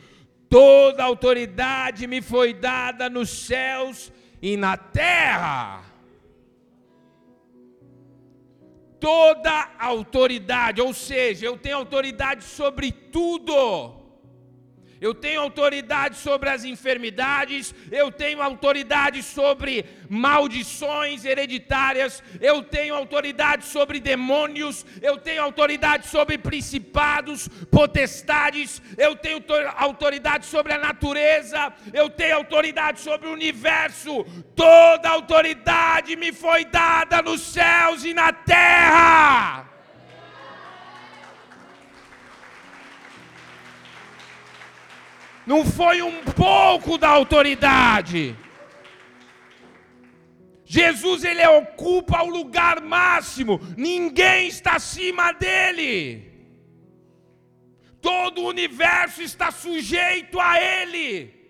Toda 0.49 1.05
autoridade 1.05 2.09
me 2.09 2.21
foi 2.21 2.53
dada 2.53 3.09
nos 3.09 3.31
céus 3.31 4.13
e 4.41 4.57
na 4.57 4.77
terra. 4.77 5.85
Toda 8.99 9.77
autoridade, 9.79 10.81
ou 10.81 10.93
seja, 10.93 11.47
eu 11.47 11.57
tenho 11.57 11.77
autoridade 11.77 12.43
sobre 12.43 12.91
tudo 12.91 14.02
eu 15.03 15.13
tenho 15.13 15.41
autoridade 15.41 16.17
sobre 16.17 16.49
as 16.49 16.65
enfermidades, 16.65 17.75
eu 17.91 18.13
tenho 18.13 18.41
autoridade 18.41 19.21
sobre 19.21 19.85
maldições 20.09 21.25
hereditárias, 21.25 22.23
eu 22.41 22.63
tenho 22.63 22.95
autoridade 22.95 23.65
sobre 23.65 23.99
demônios, 23.99 24.87
eu 25.03 25.17
tenho 25.19 25.43
autoridade 25.43 26.07
sobre 26.07 26.39
principados, 26.39 27.49
potestades, 27.69 28.81
eu 28.97 29.17
tenho 29.17 29.43
autoridade 29.77 30.47
sobre 30.47 30.73
a 30.73 30.79
natureza, 30.79 31.73
eu 31.93 32.09
tenho 32.09 32.37
autoridade 32.37 33.01
sobre 33.01 33.27
o 33.29 33.33
universo, 33.33 34.25
toda 34.55 35.09
autoridade 35.09 36.15
me 36.15 36.33
foi 36.33 36.65
dada 36.65 37.21
nos 37.21 37.41
céus 37.41 38.05
e 38.05 38.15
na 38.15 38.33
terra. 38.33 39.72
Não 45.47 45.65
foi 45.65 46.03
um 46.03 46.23
pouco 46.25 46.97
da 46.97 47.09
autoridade. 47.09 48.37
Jesus 50.65 51.25
ele 51.25 51.47
ocupa 51.47 52.23
o 52.23 52.31
lugar 52.31 52.81
máximo, 52.81 53.61
ninguém 53.77 54.49
está 54.49 54.77
acima 54.77 55.33
dele. 55.33 56.31
Todo 58.01 58.43
o 58.43 58.49
universo 58.49 59.23
está 59.23 59.51
sujeito 59.51 60.41
a 60.41 60.61
ele. 60.61 61.41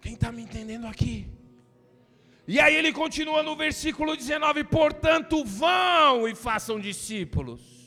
Quem 0.00 0.14
está 0.14 0.30
me 0.30 0.42
entendendo 0.42 0.86
aqui? 0.86 1.26
E 2.46 2.60
aí 2.60 2.76
ele 2.76 2.92
continua 2.92 3.42
no 3.42 3.56
versículo 3.56 4.16
19: 4.16 4.64
portanto, 4.64 5.44
vão 5.44 6.28
e 6.28 6.34
façam 6.34 6.78
discípulos 6.78 7.85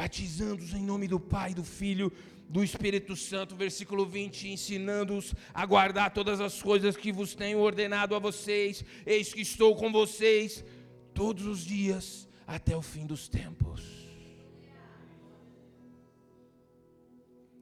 batizando-os 0.00 0.72
em 0.72 0.82
nome 0.82 1.06
do 1.06 1.20
Pai, 1.20 1.52
do 1.52 1.62
Filho, 1.62 2.10
do 2.48 2.64
Espírito 2.64 3.14
Santo, 3.14 3.54
versículo 3.54 4.06
20, 4.06 4.48
ensinando-os 4.48 5.34
a 5.52 5.66
guardar 5.66 6.10
todas 6.10 6.40
as 6.40 6.62
coisas 6.62 6.96
que 6.96 7.12
vos 7.12 7.34
tenho 7.34 7.58
ordenado 7.58 8.14
a 8.14 8.18
vocês, 8.18 8.82
eis 9.04 9.30
que 9.34 9.42
estou 9.42 9.76
com 9.76 9.92
vocês 9.92 10.64
todos 11.12 11.44
os 11.44 11.60
dias 11.62 12.26
até 12.46 12.74
o 12.74 12.80
fim 12.80 13.04
dos 13.04 13.28
tempos. 13.28 13.82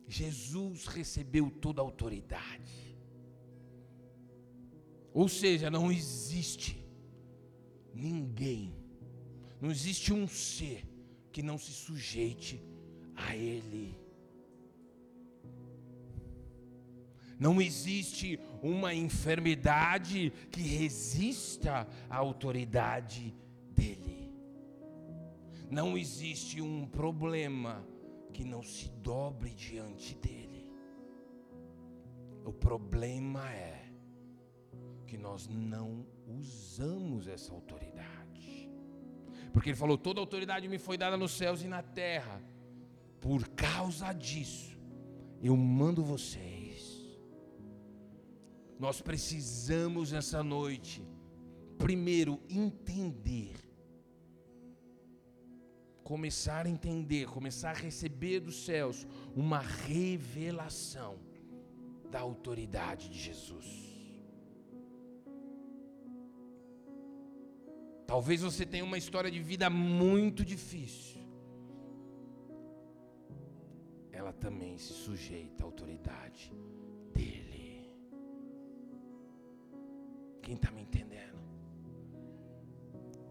Jesus 0.06 0.86
recebeu 0.86 1.50
toda 1.50 1.80
a 1.80 1.84
autoridade. 1.84 2.96
Ou 5.12 5.28
seja, 5.28 5.68
não 5.68 5.90
existe 5.90 6.86
ninguém, 7.92 8.72
não 9.60 9.72
existe 9.72 10.12
um 10.12 10.28
ser 10.28 10.86
que 11.38 11.42
não 11.44 11.56
se 11.56 11.70
sujeite 11.70 12.60
a 13.14 13.36
Ele. 13.36 13.96
Não 17.38 17.62
existe 17.62 18.40
uma 18.60 18.92
enfermidade 18.92 20.32
que 20.50 20.60
resista 20.60 21.86
à 22.10 22.16
autoridade 22.16 23.32
dEle. 23.70 24.34
Não 25.70 25.96
existe 25.96 26.60
um 26.60 26.84
problema 26.84 27.86
que 28.32 28.42
não 28.42 28.60
se 28.60 28.88
dobre 28.88 29.54
diante 29.54 30.16
dEle. 30.16 30.68
O 32.44 32.52
problema 32.52 33.48
é 33.52 33.92
que 35.06 35.16
nós 35.16 35.46
não 35.46 36.04
usamos 36.26 37.28
essa 37.28 37.52
autoridade. 37.52 38.27
Porque 39.52 39.70
ele 39.70 39.76
falou: 39.76 39.98
toda 39.98 40.20
autoridade 40.20 40.68
me 40.68 40.78
foi 40.78 40.96
dada 40.96 41.16
nos 41.16 41.32
céus 41.32 41.62
e 41.62 41.68
na 41.68 41.82
terra. 41.82 42.42
Por 43.20 43.48
causa 43.48 44.12
disso, 44.12 44.78
eu 45.42 45.56
mando 45.56 46.02
vocês. 46.04 46.98
Nós 48.78 49.00
precisamos 49.00 50.12
nessa 50.12 50.42
noite, 50.42 51.04
primeiro, 51.76 52.40
entender. 52.48 53.56
Começar 56.04 56.64
a 56.64 56.70
entender, 56.70 57.26
começar 57.26 57.70
a 57.70 57.80
receber 57.80 58.40
dos 58.40 58.64
céus 58.64 59.06
uma 59.34 59.58
revelação 59.58 61.18
da 62.10 62.20
autoridade 62.20 63.10
de 63.10 63.18
Jesus. 63.18 63.87
Talvez 68.08 68.40
você 68.40 68.64
tenha 68.64 68.82
uma 68.82 68.96
história 68.96 69.30
de 69.30 69.38
vida 69.38 69.68
muito 69.68 70.42
difícil. 70.42 71.20
Ela 74.10 74.32
também 74.32 74.78
se 74.78 74.94
sujeita 74.94 75.62
à 75.62 75.66
autoridade 75.66 76.50
dele. 77.12 77.92
Quem 80.40 80.54
está 80.54 80.70
me 80.70 80.80
entendendo? 80.80 81.36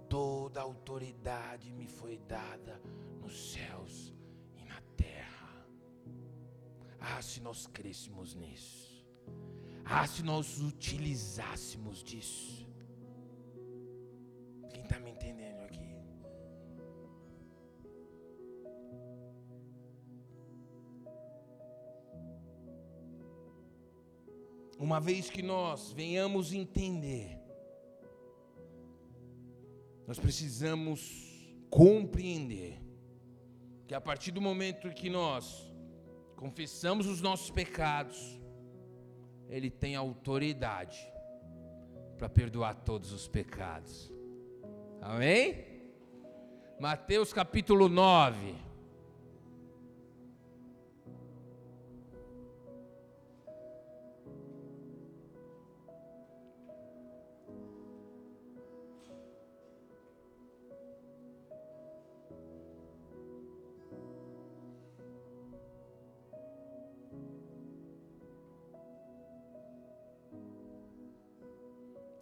Toda 0.07 0.61
autoridade 0.61 1.73
me 1.73 1.87
foi 1.87 2.19
dada 2.19 2.79
nos 3.19 3.53
céus 3.53 4.13
e 4.55 4.63
na 4.63 4.79
terra. 4.95 5.67
Ah, 6.99 7.19
se 7.19 7.41
nós 7.41 7.65
crescemos 7.65 8.35
nisso. 8.35 9.03
Ah, 9.83 10.05
se 10.05 10.21
nós 10.21 10.61
utilizássemos 10.61 12.03
disso. 12.03 12.66
Uma 24.97 25.01
vez 25.01 25.29
que 25.29 25.43
nós 25.43 25.91
venhamos 25.91 26.51
entender, 26.51 27.39
nós 30.07 30.17
precisamos 30.17 31.55
compreender 31.69 32.81
que 33.87 33.93
a 33.93 34.01
partir 34.01 34.31
do 34.31 34.41
momento 34.41 34.89
que 34.89 35.07
nós 35.07 35.71
confessamos 36.35 37.05
os 37.05 37.21
nossos 37.21 37.51
pecados, 37.51 38.41
Ele 39.47 39.69
tem 39.69 39.95
autoridade 39.95 40.97
para 42.17 42.27
perdoar 42.27 42.73
todos 42.73 43.11
os 43.11 43.27
pecados. 43.27 44.11
Amém? 44.99 45.63
Mateus 46.79 47.31
capítulo 47.31 47.87
9. 47.87 48.66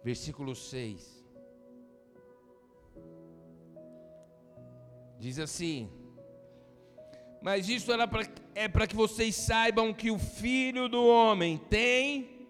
Versículo 0.06 0.54
6. 0.54 1.26
Diz 5.18 5.36
assim: 5.40 5.90
Mas 7.42 7.68
isso 7.68 7.90
é 8.54 8.68
para 8.68 8.86
que 8.86 8.94
vocês 8.94 9.34
saibam 9.34 9.92
que 9.92 10.12
o 10.12 10.18
Filho 10.18 10.88
do 10.88 11.04
Homem 11.04 11.58
tem 11.58 12.46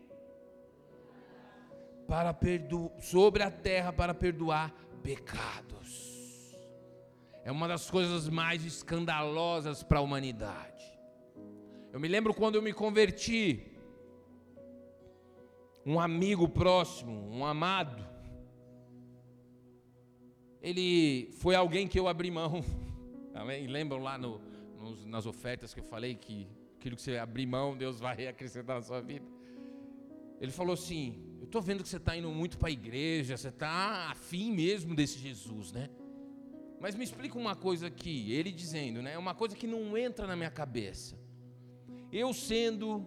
para 2.06 2.34
perdo... 2.34 2.92
sobre 3.00 3.42
a 3.42 3.50
terra 3.50 3.90
para 3.90 4.12
perdoar 4.12 4.74
pecados. 5.02 6.54
É 7.42 7.50
uma 7.50 7.66
das 7.66 7.90
coisas 7.90 8.28
mais 8.28 8.66
escandalosas 8.66 9.82
para 9.82 10.00
a 10.00 10.02
humanidade. 10.02 10.84
Eu 11.90 11.98
me 11.98 12.08
lembro 12.08 12.34
quando 12.34 12.56
eu 12.56 12.62
me 12.62 12.74
converti, 12.74 13.75
um 15.86 16.00
amigo 16.00 16.48
próximo, 16.48 17.12
um 17.30 17.44
amado, 17.44 18.04
ele 20.60 21.30
foi 21.34 21.54
alguém 21.54 21.86
que 21.86 21.96
eu 21.96 22.08
abri 22.08 22.28
mão. 22.28 22.64
Lembram 23.68 24.02
lá 24.02 24.18
no, 24.18 24.40
nos, 24.80 25.06
nas 25.06 25.26
ofertas 25.26 25.72
que 25.72 25.78
eu 25.78 25.84
falei 25.84 26.16
que 26.16 26.48
aquilo 26.76 26.96
que 26.96 27.02
você 27.02 27.16
abrir 27.16 27.46
mão, 27.46 27.76
Deus 27.76 28.00
vai 28.00 28.26
acrescentar 28.26 28.74
na 28.74 28.82
sua 28.82 29.00
vida. 29.00 29.24
Ele 30.40 30.50
falou 30.50 30.74
assim: 30.74 31.22
Eu 31.38 31.44
estou 31.44 31.62
vendo 31.62 31.84
que 31.84 31.88
você 31.88 31.98
está 31.98 32.16
indo 32.16 32.28
muito 32.30 32.58
para 32.58 32.68
a 32.68 32.72
igreja, 32.72 33.36
você 33.36 33.48
está 33.48 34.10
afim 34.10 34.52
mesmo 34.52 34.92
desse 34.92 35.20
Jesus, 35.20 35.70
né? 35.70 35.88
Mas 36.80 36.96
me 36.96 37.04
explica 37.04 37.38
uma 37.38 37.54
coisa 37.54 37.86
aqui, 37.86 38.32
ele 38.32 38.50
dizendo, 38.50 39.00
né? 39.00 39.16
Uma 39.16 39.36
coisa 39.36 39.54
que 39.54 39.68
não 39.68 39.96
entra 39.96 40.26
na 40.26 40.34
minha 40.34 40.50
cabeça. 40.50 41.16
Eu 42.10 42.34
sendo 42.34 43.06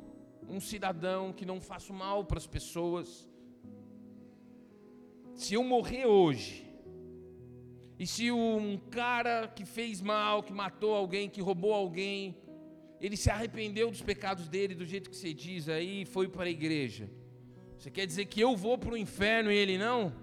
um 0.49 0.59
cidadão 0.59 1.31
que 1.31 1.45
não 1.45 1.59
faço 1.61 1.93
mal 1.93 2.25
para 2.25 2.37
as 2.37 2.47
pessoas, 2.47 3.29
se 5.35 5.53
eu 5.53 5.63
morrer 5.63 6.05
hoje, 6.05 6.67
e 7.97 8.07
se 8.07 8.31
um 8.31 8.77
cara 8.89 9.47
que 9.47 9.65
fez 9.65 10.01
mal, 10.01 10.41
que 10.41 10.53
matou 10.53 10.93
alguém, 10.95 11.29
que 11.29 11.41
roubou 11.41 11.73
alguém, 11.73 12.35
ele 12.99 13.15
se 13.15 13.29
arrependeu 13.29 13.89
dos 13.89 14.01
pecados 14.01 14.47
dele, 14.47 14.73
do 14.75 14.85
jeito 14.85 15.09
que 15.09 15.15
você 15.15 15.33
diz 15.33 15.69
aí, 15.69 16.05
foi 16.05 16.27
para 16.27 16.45
a 16.45 16.49
igreja. 16.49 17.09
Você 17.77 17.89
quer 17.89 18.05
dizer 18.05 18.25
que 18.25 18.41
eu 18.41 18.55
vou 18.57 18.77
para 18.77 18.93
o 18.93 18.97
inferno 18.97 19.51
e 19.51 19.55
ele 19.55 19.77
não? 19.77 20.13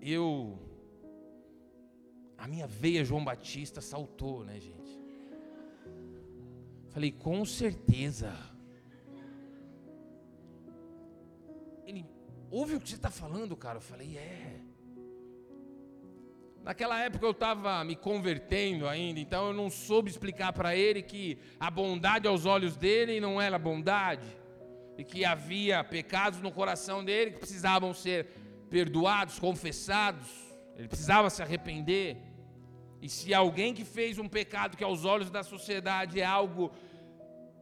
Eu. 0.00 0.58
A 2.38 2.46
minha 2.46 2.66
veia 2.66 3.04
João 3.04 3.24
Batista 3.24 3.80
saltou, 3.80 4.44
né, 4.44 4.60
gente? 4.60 4.78
Falei, 6.90 7.10
com 7.10 7.44
certeza. 7.44 8.32
Ele, 11.84 12.06
ouve 12.50 12.76
o 12.76 12.80
que 12.80 12.88
você 12.88 12.94
está 12.94 13.10
falando, 13.10 13.56
cara? 13.56 13.78
Eu 13.78 13.82
falei, 13.82 14.16
é. 14.16 14.60
Naquela 16.62 17.00
época 17.00 17.24
eu 17.24 17.30
estava 17.32 17.82
me 17.82 17.96
convertendo 17.96 18.86
ainda, 18.86 19.18
então 19.18 19.48
eu 19.48 19.52
não 19.54 19.70
soube 19.70 20.10
explicar 20.10 20.52
para 20.52 20.76
ele 20.76 21.02
que 21.02 21.38
a 21.58 21.70
bondade 21.70 22.28
aos 22.28 22.44
olhos 22.46 22.76
dele 22.76 23.20
não 23.20 23.40
era 23.40 23.58
bondade, 23.58 24.26
e 24.98 25.02
que 25.02 25.24
havia 25.24 25.82
pecados 25.82 26.40
no 26.40 26.52
coração 26.52 27.04
dele 27.04 27.30
que 27.30 27.38
precisavam 27.38 27.94
ser 27.94 28.26
perdoados, 28.68 29.38
confessados, 29.38 30.28
ele 30.76 30.88
precisava 30.88 31.30
se 31.30 31.42
arrepender. 31.42 32.27
E 33.00 33.08
se 33.08 33.32
alguém 33.32 33.72
que 33.72 33.84
fez 33.84 34.18
um 34.18 34.28
pecado 34.28 34.76
que 34.76 34.84
aos 34.84 35.04
olhos 35.04 35.30
da 35.30 35.42
sociedade 35.42 36.20
é 36.20 36.24
algo 36.24 36.72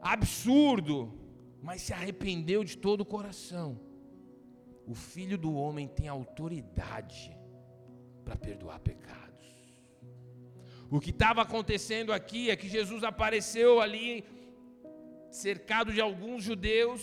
absurdo, 0.00 1.12
mas 1.62 1.82
se 1.82 1.92
arrependeu 1.92 2.64
de 2.64 2.76
todo 2.78 3.02
o 3.02 3.04
coração, 3.04 3.78
o 4.86 4.94
filho 4.94 5.36
do 5.36 5.52
homem 5.54 5.88
tem 5.88 6.08
autoridade 6.08 7.36
para 8.24 8.36
perdoar 8.36 8.78
pecados. 8.80 9.26
O 10.90 11.00
que 11.00 11.10
estava 11.10 11.42
acontecendo 11.42 12.12
aqui 12.12 12.50
é 12.50 12.56
que 12.56 12.68
Jesus 12.68 13.02
apareceu 13.02 13.80
ali, 13.80 14.24
cercado 15.30 15.92
de 15.92 16.00
alguns 16.00 16.44
judeus, 16.44 17.02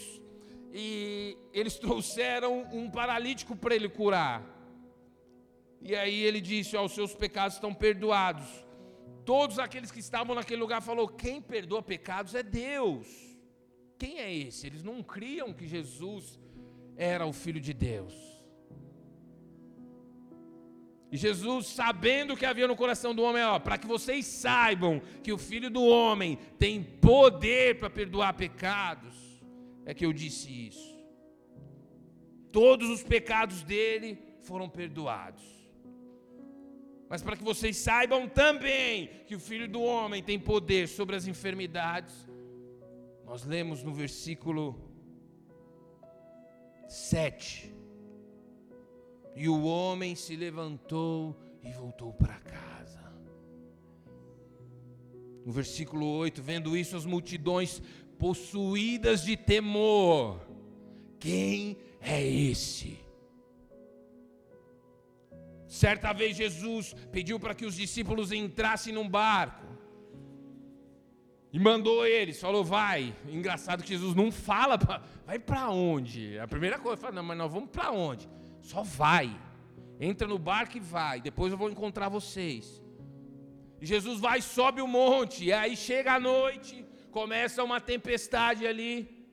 e 0.71 1.37
eles 1.53 1.77
trouxeram 1.79 2.67
um 2.71 2.89
paralítico 2.89 3.55
para 3.55 3.75
ele 3.75 3.89
curar. 3.89 4.52
E 5.83 5.95
aí 5.95 6.21
ele 6.23 6.39
disse: 6.39 6.77
Ó, 6.77 6.85
os 6.85 6.93
seus 6.93 7.13
pecados 7.13 7.55
estão 7.55 7.73
perdoados. 7.73 8.47
Todos 9.25 9.59
aqueles 9.59 9.91
que 9.91 9.99
estavam 9.99 10.35
naquele 10.35 10.61
lugar 10.61 10.81
falou: 10.81 11.07
quem 11.07 11.41
perdoa 11.41 11.81
pecados 11.81 12.35
é 12.35 12.43
Deus. 12.43 13.07
Quem 13.97 14.19
é 14.19 14.33
esse? 14.33 14.67
Eles 14.67 14.83
não 14.83 15.01
criam 15.01 15.53
que 15.53 15.67
Jesus 15.67 16.39
era 16.95 17.25
o 17.25 17.33
Filho 17.33 17.59
de 17.59 17.73
Deus. 17.73 18.13
E 21.11 21.17
Jesus, 21.17 21.67
sabendo 21.67 22.33
o 22.33 22.37
que 22.37 22.45
havia 22.45 22.67
no 22.67 22.75
coração 22.75 23.13
do 23.13 23.21
homem, 23.21 23.43
ó, 23.43 23.59
para 23.59 23.77
que 23.77 23.85
vocês 23.85 24.25
saibam 24.25 24.99
que 25.21 25.31
o 25.31 25.37
Filho 25.37 25.69
do 25.69 25.83
Homem 25.83 26.39
tem 26.57 26.83
poder 26.83 27.77
para 27.77 27.87
perdoar 27.87 28.33
pecados, 28.33 29.13
é 29.85 29.93
que 29.93 30.03
eu 30.03 30.11
disse 30.11 30.49
isso. 30.67 30.91
Todos 32.51 32.89
os 32.89 33.03
pecados 33.03 33.61
dele 33.61 34.17
foram 34.41 34.67
perdoados. 34.67 35.62
Mas 37.13 37.21
para 37.21 37.38
que 37.38 37.43
vocês 37.43 37.78
saibam 37.78 38.28
também 38.28 39.08
que 39.28 39.36
o 39.36 39.39
Filho 39.39 39.67
do 39.67 39.84
Homem 39.84 40.23
tem 40.23 40.39
poder 40.39 40.88
sobre 40.88 41.15
as 41.15 41.28
enfermidades, 41.28 42.28
nós 43.23 43.45
lemos 43.45 43.84
no 43.84 43.93
versículo 43.93 44.82
7. 46.88 47.71
E 49.36 49.47
o 49.47 49.63
homem 49.63 50.15
se 50.15 50.36
levantou 50.36 51.39
e 51.62 51.71
voltou 51.71 52.12
para 52.13 52.39
casa. 52.39 53.04
No 55.45 55.52
versículo 55.52 56.08
8, 56.17 56.41
vendo 56.41 56.76
isso, 56.76 56.97
as 56.97 57.06
multidões 57.06 57.80
possuídas 58.17 59.21
de 59.21 59.38
temor. 59.38 60.41
Quem 61.19 61.78
é 62.02 62.26
esse? 62.26 63.02
Certa 65.73 66.13
vez 66.13 66.38
Jesus 66.38 66.93
pediu 67.12 67.39
para 67.39 67.55
que 67.55 67.65
os 67.65 67.75
discípulos 67.75 68.31
entrassem 68.31 68.93
num 68.93 69.09
barco. 69.09 69.65
E 71.51 71.57
mandou 71.57 72.05
eles, 72.05 72.39
falou, 72.39 72.63
vai. 72.63 73.15
Engraçado 73.27 73.81
que 73.81 73.89
Jesus 73.89 74.13
não 74.13 74.31
fala, 74.31 74.77
pra, 74.77 75.01
vai 75.25 75.39
para 75.39 75.71
onde? 75.71 76.38
A 76.38 76.47
primeira 76.47 76.77
coisa, 76.77 77.01
fala, 77.01 77.15
não, 77.15 77.23
mas 77.23 77.36
nós 77.39 77.51
vamos 77.51 77.71
para 77.71 77.89
onde? 77.89 78.29
Só 78.62 78.83
vai. 78.83 79.36
Entra 79.99 80.27
no 80.27 80.38
barco 80.38 80.77
e 80.77 80.79
vai. 80.79 81.19
Depois 81.19 81.51
eu 81.51 81.57
vou 81.57 81.71
encontrar 81.71 82.07
vocês. 82.07 82.79
E 83.81 83.86
Jesus 83.88 84.19
vai, 84.19 84.43
sobe 84.43 84.79
o 84.79 84.88
monte. 84.88 85.45
E 85.45 85.53
aí 85.53 85.75
chega 85.75 86.13
a 86.13 86.19
noite, 86.19 86.86
começa 87.09 87.63
uma 87.63 87.81
tempestade 87.81 88.67
ali. 88.67 89.25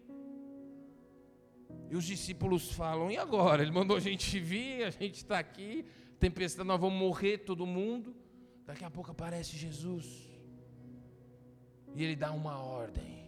E 1.91 1.97
os 1.97 2.07
discípulos 2.07 2.73
falam: 2.73 3.11
e 3.11 3.19
agora? 3.19 3.63
Ele 3.63 3.73
mandou 3.73 3.99
a 3.99 4.01
gente 4.01 4.39
vir, 4.39 4.85
a 4.85 4.91
gente 4.91 5.17
está 5.17 5.39
aqui, 5.39 5.85
tempestade, 6.21 6.69
nós 6.69 6.79
vamos 6.79 6.99
morrer 6.99 7.39
todo 7.39 7.67
mundo. 7.67 8.15
Daqui 8.67 8.85
a 8.85 8.91
pouco 8.91 9.11
aparece 9.11 9.57
Jesus. 9.57 10.31
E 11.95 12.05
ele 12.05 12.15
dá 12.15 12.31
uma 12.31 12.59
ordem. 12.63 13.27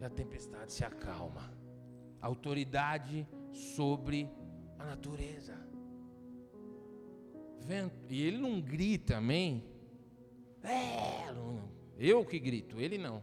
E 0.00 0.04
a 0.04 0.10
tempestade 0.10 0.72
se 0.72 0.84
acalma. 0.84 1.50
Autoridade 2.20 3.26
sobre 3.52 4.28
a 4.78 4.84
natureza. 4.84 5.56
Vento. 7.60 8.12
E 8.12 8.20
ele 8.22 8.38
não 8.38 8.60
grita, 8.60 9.18
amém? 9.18 9.64
É, 10.62 11.32
eu 11.98 12.24
que 12.24 12.38
grito, 12.38 12.80
ele 12.80 12.98
não. 12.98 13.22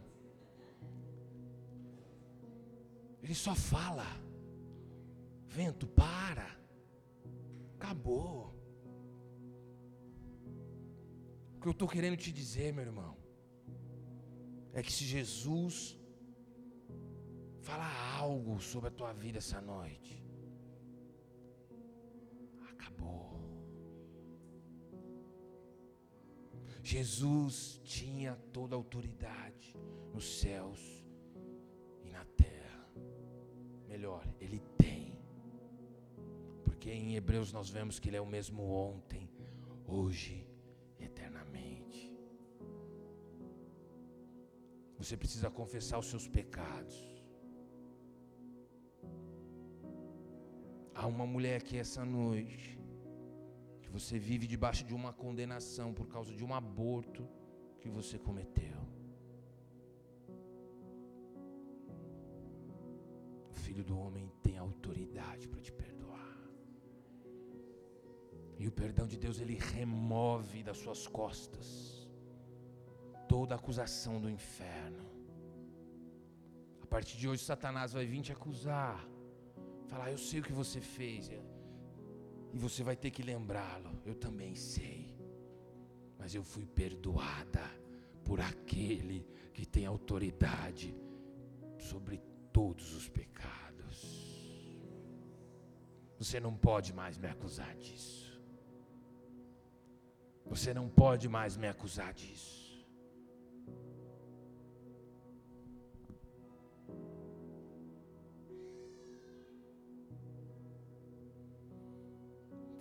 Ele 3.22 3.34
só 3.34 3.54
fala. 3.54 4.06
Vento, 5.46 5.86
para. 5.86 6.59
Acabou. 7.80 8.54
O 11.56 11.60
que 11.60 11.66
eu 11.66 11.72
estou 11.72 11.88
querendo 11.88 12.16
te 12.16 12.30
dizer, 12.30 12.74
meu 12.74 12.84
irmão, 12.84 13.16
é 14.74 14.82
que 14.82 14.92
se 14.92 15.04
Jesus 15.04 15.98
falar 17.62 18.18
algo 18.18 18.60
sobre 18.60 18.88
a 18.88 18.90
tua 18.90 19.12
vida 19.14 19.38
essa 19.38 19.62
noite, 19.62 20.22
acabou. 22.70 23.40
Jesus 26.82 27.80
tinha 27.82 28.36
toda 28.52 28.74
a 28.74 28.78
autoridade 28.78 29.74
nos 30.12 30.38
céus 30.40 30.80
e 32.04 32.10
na 32.10 32.26
terra. 32.26 32.86
Melhor, 33.88 34.22
ele. 34.38 34.60
Porque 36.80 36.92
em 36.92 37.14
Hebreus 37.14 37.52
nós 37.52 37.68
vemos 37.68 37.98
que 37.98 38.08
Ele 38.08 38.16
é 38.16 38.22
o 38.22 38.26
mesmo 38.34 38.62
ontem, 38.62 39.28
hoje, 39.86 40.48
eternamente. 40.98 42.10
Você 44.96 45.14
precisa 45.14 45.50
confessar 45.50 45.98
os 45.98 46.06
seus 46.06 46.26
pecados. 46.26 46.96
Há 50.94 51.06
uma 51.06 51.26
mulher 51.26 51.56
aqui 51.58 51.76
essa 51.76 52.02
noite 52.02 52.80
que 53.82 53.90
você 53.90 54.18
vive 54.18 54.46
debaixo 54.46 54.82
de 54.82 54.94
uma 54.94 55.12
condenação 55.12 55.92
por 55.92 56.08
causa 56.08 56.34
de 56.34 56.42
um 56.42 56.54
aborto 56.54 57.28
que 57.82 57.90
você 57.90 58.18
cometeu. 58.18 58.80
O 63.50 63.54
filho 63.66 63.84
do 63.84 63.98
homem 63.98 64.32
tem 64.42 64.56
autoridade 64.56 65.46
para 65.46 65.60
te 65.60 65.70
perdoar. 65.70 65.99
E 68.62 68.68
o 68.68 68.72
perdão 68.80 69.06
de 69.12 69.16
Deus 69.16 69.40
ele 69.40 69.54
remove 69.76 70.62
das 70.62 70.76
suas 70.76 71.06
costas 71.18 71.66
toda 73.26 73.54
acusação 73.54 74.20
do 74.20 74.28
inferno. 74.28 75.06
A 76.82 76.86
partir 76.94 77.16
de 77.16 77.26
hoje 77.26 77.42
Satanás 77.42 77.94
vai 77.94 78.04
vir 78.04 78.20
te 78.20 78.32
acusar, 78.32 78.98
falar: 79.88 80.10
"Eu 80.10 80.18
sei 80.18 80.40
o 80.40 80.42
que 80.42 80.52
você 80.52 80.78
fez". 80.78 81.30
E 82.52 82.58
você 82.58 82.82
vai 82.88 82.96
ter 83.02 83.10
que 83.10 83.22
lembrá-lo. 83.22 83.92
Eu 84.04 84.14
também 84.26 84.54
sei. 84.54 85.16
Mas 86.18 86.34
eu 86.34 86.44
fui 86.52 86.66
perdoada 86.66 87.64
por 88.26 88.40
aquele 88.52 89.26
que 89.54 89.64
tem 89.64 89.86
autoridade 89.86 90.94
sobre 91.78 92.18
todos 92.52 92.94
os 92.94 93.08
pecados. 93.08 93.96
Você 96.18 96.38
não 96.38 96.54
pode 96.68 96.92
mais 96.92 97.16
me 97.16 97.28
acusar 97.28 97.74
disso. 97.76 98.19
Você 100.50 100.74
não 100.74 100.88
pode 100.88 101.28
mais 101.28 101.56
me 101.56 101.68
acusar 101.68 102.12
disso. 102.12 102.84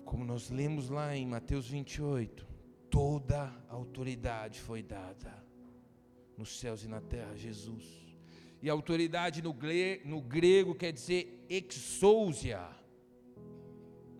Como 0.04 0.26
nós 0.26 0.50
lemos 0.50 0.90
lá 0.90 1.16
em 1.16 1.28
Mateus 1.28 1.68
28, 1.68 2.48
toda 2.90 3.54
autoridade 3.70 4.60
foi 4.60 4.82
dada 4.82 5.32
nos 6.36 6.60
céus 6.60 6.84
e 6.84 6.88
na 6.88 7.00
terra, 7.00 7.38
Jesus. 7.38 7.86
E 8.64 8.68
autoridade 8.68 9.44
no, 9.44 9.56
no 10.06 10.22
grego 10.22 10.74
quer 10.74 10.92
dizer 10.92 11.46
exousia, 11.48 12.68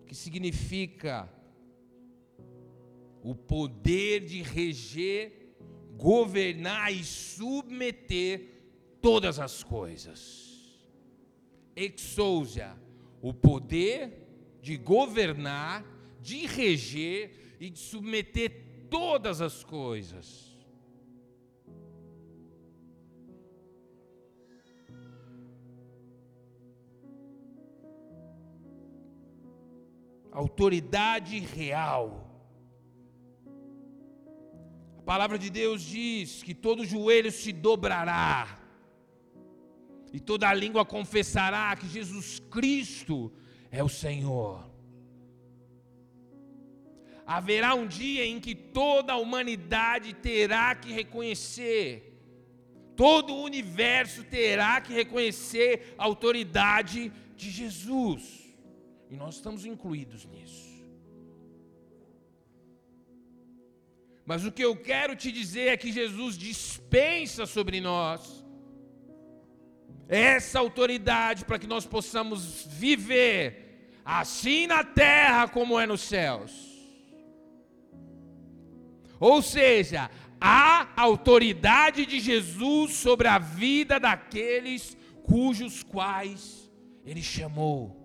que 0.06 0.14
significa 0.14 1.28
o 3.22 3.34
poder 3.34 4.20
de 4.20 4.42
reger, 4.42 5.54
governar 5.96 6.92
e 6.92 7.04
submeter 7.04 8.48
todas 9.00 9.38
as 9.38 9.62
coisas. 9.62 10.50
Exousia, 11.76 12.76
o 13.20 13.32
poder 13.32 14.26
de 14.62 14.76
governar, 14.76 15.84
de 16.20 16.46
reger 16.46 17.56
e 17.60 17.70
de 17.70 17.78
submeter 17.78 18.86
todas 18.88 19.40
as 19.40 19.62
coisas. 19.62 20.50
Autoridade 30.32 31.38
real. 31.40 32.29
Palavra 35.10 35.36
de 35.36 35.50
Deus 35.50 35.82
diz 35.82 36.40
que 36.40 36.54
todo 36.54 36.84
joelho 36.84 37.32
se 37.32 37.52
dobrará, 37.52 38.60
e 40.12 40.20
toda 40.20 40.54
língua 40.54 40.84
confessará 40.84 41.74
que 41.74 41.88
Jesus 41.88 42.38
Cristo 42.38 43.32
é 43.72 43.82
o 43.82 43.88
Senhor. 43.88 44.70
Haverá 47.26 47.74
um 47.74 47.88
dia 47.88 48.24
em 48.24 48.38
que 48.38 48.54
toda 48.54 49.14
a 49.14 49.16
humanidade 49.16 50.14
terá 50.14 50.76
que 50.76 50.92
reconhecer, 50.92 52.16
todo 52.94 53.34
o 53.34 53.42
universo 53.42 54.22
terá 54.22 54.80
que 54.80 54.92
reconhecer 54.92 55.92
a 55.98 56.04
autoridade 56.04 57.12
de 57.34 57.50
Jesus, 57.50 58.56
e 59.10 59.16
nós 59.16 59.34
estamos 59.34 59.64
incluídos 59.64 60.24
nisso. 60.24 60.69
Mas 64.30 64.44
o 64.44 64.52
que 64.52 64.64
eu 64.64 64.76
quero 64.76 65.16
te 65.16 65.32
dizer 65.32 65.66
é 65.70 65.76
que 65.76 65.90
Jesus 65.90 66.38
dispensa 66.38 67.46
sobre 67.46 67.80
nós 67.80 68.44
essa 70.08 70.60
autoridade 70.60 71.44
para 71.44 71.58
que 71.58 71.66
nós 71.66 71.84
possamos 71.84 72.64
viver 72.64 73.90
assim 74.04 74.68
na 74.68 74.84
terra 74.84 75.48
como 75.48 75.80
é 75.80 75.84
nos 75.84 76.02
céus. 76.02 76.52
Ou 79.18 79.42
seja, 79.42 80.08
a 80.40 80.88
autoridade 80.96 82.06
de 82.06 82.20
Jesus 82.20 82.94
sobre 82.94 83.26
a 83.26 83.36
vida 83.36 83.98
daqueles 83.98 84.96
cujos 85.24 85.82
quais 85.82 86.70
ele 87.04 87.20
chamou. 87.20 87.99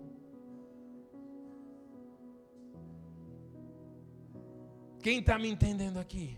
Quem 5.06 5.20
está 5.20 5.38
me 5.38 5.48
entendendo 5.48 6.00
aqui? 6.00 6.36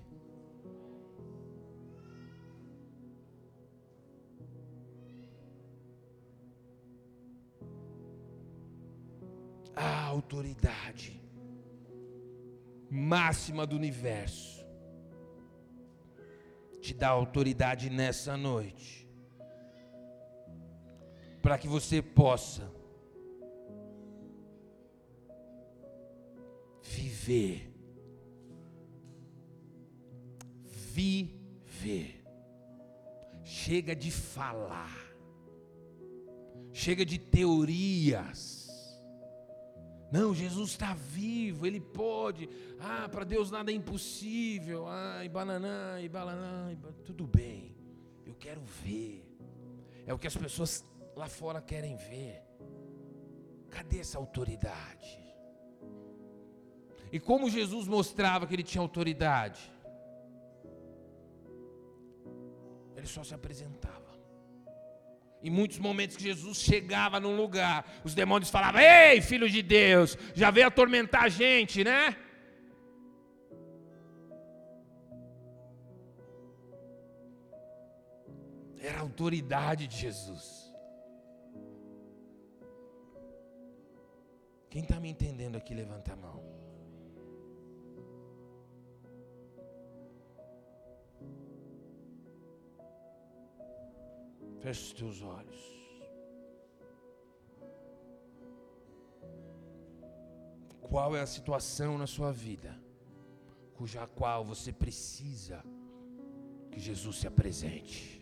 a 9.75 10.03
autoridade 10.05 11.19
máxima 12.91 13.66
do 13.66 13.75
universo 13.75 14.66
te 16.83 16.93
dá 16.93 17.09
autoridade 17.09 17.89
nessa 17.89 18.37
noite 18.37 19.09
para 21.41 21.57
que 21.57 21.69
você 21.69 22.03
possa 22.03 22.71
viver 26.83 27.68
viver 30.99 32.24
chega 33.44 33.94
de 33.94 34.11
falar 34.11 34.96
chega 36.72 37.05
de 37.05 37.18
teorias 37.18 38.59
não, 40.11 40.34
Jesus 40.34 40.70
está 40.70 40.94
vivo, 40.94 41.66
Ele 41.66 41.80
pode. 41.80 42.49
Ah, 42.80 43.09
para 43.11 43.24
Deus 43.24 43.51
nada 43.51 43.70
é 43.70 43.74
impossível. 43.74 44.86
Ah, 44.88 45.22
e 45.22 45.28
bananã, 45.28 46.01
e 46.01 46.09
balanã, 46.09 46.74
tudo 47.05 47.26
bem. 47.26 47.76
Eu 48.24 48.34
quero 48.34 48.62
ver. 48.62 49.22
É 50.07 50.14
o 50.14 50.18
que 50.18 50.26
as 50.26 50.34
pessoas 50.34 50.82
lá 51.14 51.28
fora 51.28 51.61
querem 51.61 51.94
ver. 51.96 52.42
Cadê 53.68 53.99
essa 53.99 54.16
autoridade? 54.16 55.18
E 57.12 57.20
como 57.20 57.51
Jesus 57.51 57.86
mostrava 57.86 58.46
que 58.46 58.55
ele 58.55 58.62
tinha 58.62 58.80
autoridade? 58.80 59.70
Só 63.09 63.25
se 63.25 63.35
apresentava. 63.35 64.09
Em 65.43 65.51
muitos 65.51 65.79
momentos 65.79 66.17
que 66.17 66.25
Jesus 66.25 66.59
chegava 66.59 67.21
num 67.21 67.37
lugar, 67.37 67.87
os 68.05 68.15
demônios 68.15 68.51
falavam: 68.51 68.81
Ei, 68.81 69.21
filho 69.21 69.49
de 69.49 69.63
Deus, 69.63 70.17
já 70.35 70.51
veio 70.51 70.67
atormentar 70.67 71.25
a 71.25 71.29
gente, 71.29 71.85
né? 71.85 72.17
Era 78.81 78.99
a 78.99 79.03
autoridade 79.03 79.87
de 79.87 79.97
Jesus. 79.97 80.73
Quem 84.71 84.83
está 84.83 85.01
me 85.01 85.09
entendendo 85.09 85.57
aqui, 85.57 85.75
levanta 85.75 86.13
a 86.13 86.17
mão. 86.17 86.58
Feche 94.61 94.83
os 94.83 94.93
teus 94.93 95.23
olhos. 95.23 95.79
Qual 100.81 101.15
é 101.17 101.21
a 101.21 101.27
situação 101.27 101.99
na 101.99 102.07
sua 102.07 102.33
vida 102.33 102.75
cuja 103.75 104.07
qual 104.07 104.45
você 104.45 104.73
precisa 104.73 105.63
que 106.73 106.81
Jesus 106.81 107.19
se 107.19 107.27
apresente? 107.27 108.18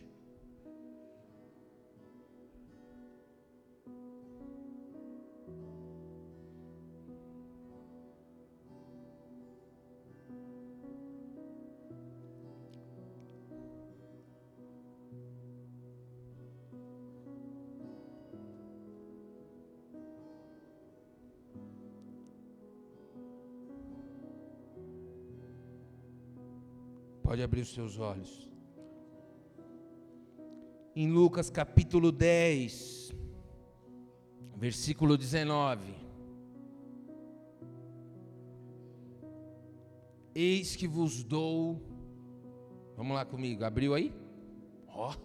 Abrir 27.47 27.61
os 27.61 27.73
seus 27.73 27.97
olhos. 27.97 28.51
Em 30.93 31.09
Lucas 31.09 31.49
capítulo 31.49 32.11
10, 32.11 33.13
versículo 34.57 35.17
19. 35.17 35.95
Eis 40.35 40.75
que 40.75 40.87
vos 40.87 41.23
dou. 41.23 41.81
Vamos 42.97 43.15
lá 43.15 43.23
comigo, 43.23 43.63
abriu 43.63 43.93
aí? 43.93 44.13
Ó. 44.89 45.15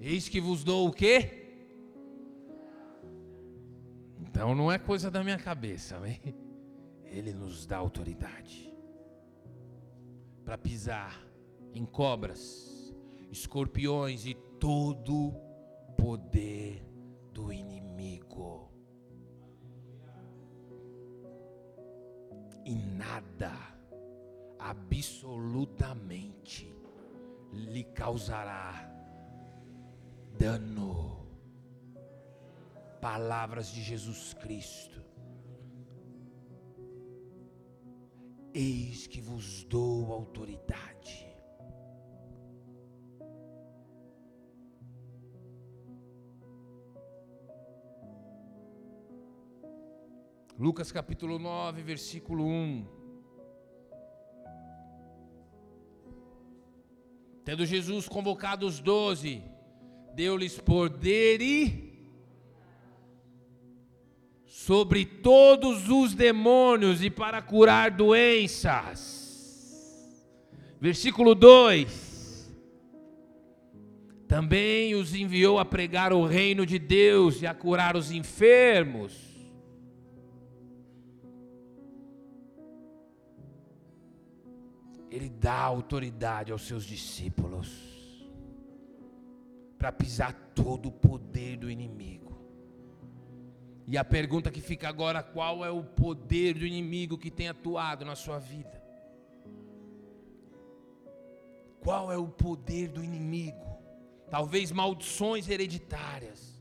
Eis 0.00 0.28
que 0.28 0.40
vos 0.40 0.64
dou 0.64 0.88
o 0.88 0.92
quê? 0.92 1.38
Então 4.20 4.52
não 4.52 4.72
é 4.72 4.78
coisa 4.78 5.12
da 5.12 5.22
minha 5.22 5.38
cabeça, 5.38 5.96
amém? 5.96 6.20
Ele 7.04 7.32
nos 7.32 7.66
dá 7.66 7.76
autoridade 7.76 8.71
para 10.44 10.58
pisar 10.58 11.24
em 11.74 11.84
cobras, 11.84 12.94
escorpiões 13.30 14.26
e 14.26 14.34
todo 14.58 15.34
poder 15.96 16.84
do 17.32 17.52
inimigo. 17.52 18.70
E 22.64 22.74
nada, 22.74 23.52
absolutamente, 24.58 26.74
lhe 27.52 27.84
causará 27.84 28.90
dano. 30.38 31.26
Palavras 33.00 33.68
de 33.68 33.82
Jesus 33.82 34.34
Cristo. 34.34 35.11
Eis 38.54 39.06
que 39.06 39.18
vos 39.18 39.64
dou 39.64 40.12
autoridade. 40.12 41.26
Lucas 50.58 50.92
capítulo 50.92 51.38
9, 51.38 51.82
versículo 51.82 52.44
1. 52.44 52.86
Tendo 57.44 57.64
Jesus 57.64 58.06
convocado 58.06 58.66
os 58.66 58.80
doze, 58.80 59.42
deu-lhes 60.14 60.60
poder 60.60 61.40
e 61.40 61.81
sobre 64.52 65.06
todos 65.06 65.88
os 65.88 66.12
demônios 66.14 67.02
e 67.02 67.08
para 67.08 67.40
curar 67.40 67.90
doenças. 67.90 69.10
Versículo 70.78 71.34
2: 71.34 72.52
Também 74.28 74.94
os 74.94 75.14
enviou 75.14 75.58
a 75.58 75.64
pregar 75.64 76.12
o 76.12 76.26
reino 76.26 76.66
de 76.66 76.78
Deus 76.78 77.40
e 77.40 77.46
a 77.46 77.54
curar 77.54 77.96
os 77.96 78.10
enfermos. 78.10 79.32
Ele 85.10 85.30
dá 85.30 85.58
autoridade 85.60 86.52
aos 86.52 86.66
seus 86.66 86.84
discípulos 86.84 87.70
para 89.78 89.90
pisar 89.90 90.34
todo 90.54 90.90
o 90.90 90.92
poder 90.92 91.56
do 91.56 91.70
inimigo. 91.70 92.21
E 93.86 93.98
a 93.98 94.04
pergunta 94.04 94.50
que 94.50 94.60
fica 94.60 94.88
agora: 94.88 95.22
qual 95.22 95.64
é 95.64 95.70
o 95.70 95.82
poder 95.82 96.54
do 96.54 96.66
inimigo 96.66 97.18
que 97.18 97.30
tem 97.30 97.48
atuado 97.48 98.04
na 98.04 98.14
sua 98.14 98.38
vida? 98.38 98.82
Qual 101.80 102.12
é 102.12 102.16
o 102.16 102.28
poder 102.28 102.88
do 102.88 103.02
inimigo? 103.02 103.78
Talvez 104.30 104.70
maldições 104.70 105.48
hereditárias. 105.48 106.52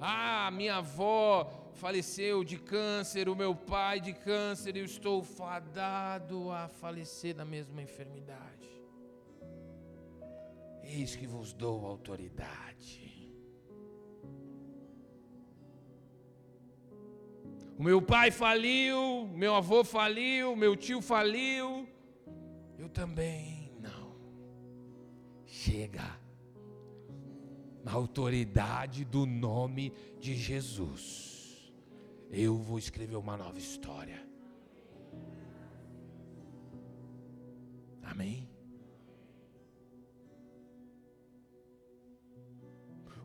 Ah, 0.00 0.50
minha 0.50 0.76
avó 0.76 1.70
faleceu 1.74 2.42
de 2.42 2.58
câncer, 2.58 3.28
o 3.28 3.36
meu 3.36 3.54
pai 3.54 4.00
de 4.00 4.12
câncer, 4.12 4.76
eu 4.76 4.84
estou 4.84 5.22
fadado 5.22 6.50
a 6.50 6.68
falecer 6.68 7.34
da 7.34 7.44
mesma 7.44 7.80
enfermidade. 7.82 8.68
Eis 10.82 11.14
que 11.14 11.26
vos 11.26 11.52
dou 11.52 11.86
autoridade 11.86 13.19
O 17.78 17.82
meu 17.82 18.02
pai 18.02 18.30
faliu, 18.30 19.26
meu 19.34 19.54
avô 19.54 19.82
faliu, 19.82 20.54
meu 20.54 20.76
tio 20.76 21.00
faliu. 21.00 21.88
Eu 22.78 22.88
também 22.88 23.72
não. 23.80 24.14
Chega. 25.46 26.18
Na 27.82 27.92
autoridade 27.92 29.04
do 29.04 29.24
nome 29.24 29.92
de 30.18 30.34
Jesus. 30.34 31.72
Eu 32.30 32.58
vou 32.58 32.78
escrever 32.78 33.16
uma 33.16 33.36
nova 33.36 33.58
história. 33.58 34.22
Amém? 38.02 38.48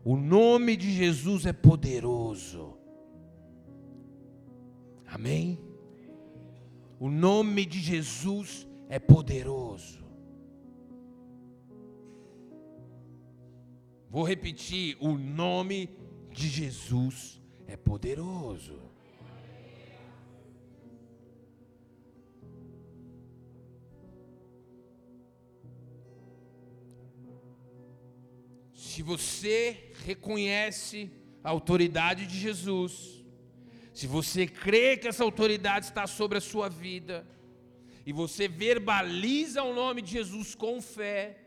O 0.02 0.16
nome 0.16 0.76
de 0.76 0.92
Jesus 0.92 1.46
é 1.46 1.52
poderoso. 1.52 2.75
Amém? 5.16 5.58
O 7.00 7.08
nome 7.08 7.64
de 7.64 7.80
Jesus 7.80 8.68
é 8.86 8.98
poderoso. 8.98 10.04
Vou 14.10 14.22
repetir: 14.24 14.94
o 15.00 15.16
nome 15.16 15.88
de 16.30 16.48
Jesus 16.48 17.40
é 17.66 17.78
poderoso. 17.78 18.78
Se 28.74 29.00
você 29.02 29.94
reconhece 30.04 31.10
a 31.42 31.48
autoridade 31.48 32.26
de 32.26 32.38
Jesus, 32.38 33.25
se 33.96 34.06
você 34.06 34.46
crê 34.46 34.94
que 34.98 35.08
essa 35.08 35.24
autoridade 35.24 35.86
está 35.86 36.06
sobre 36.06 36.36
a 36.36 36.40
sua 36.40 36.68
vida, 36.68 37.26
e 38.04 38.12
você 38.12 38.46
verbaliza 38.46 39.62
o 39.62 39.72
nome 39.72 40.02
de 40.02 40.10
Jesus 40.12 40.54
com 40.54 40.82
fé, 40.82 41.42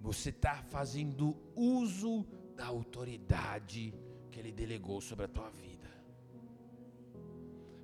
você 0.00 0.28
está 0.30 0.62
fazendo 0.62 1.36
uso 1.56 2.24
da 2.54 2.66
autoridade 2.66 3.92
que 4.30 4.38
Ele 4.38 4.52
delegou 4.52 5.00
sobre 5.00 5.24
a 5.24 5.28
tua 5.28 5.50
vida. 5.50 5.90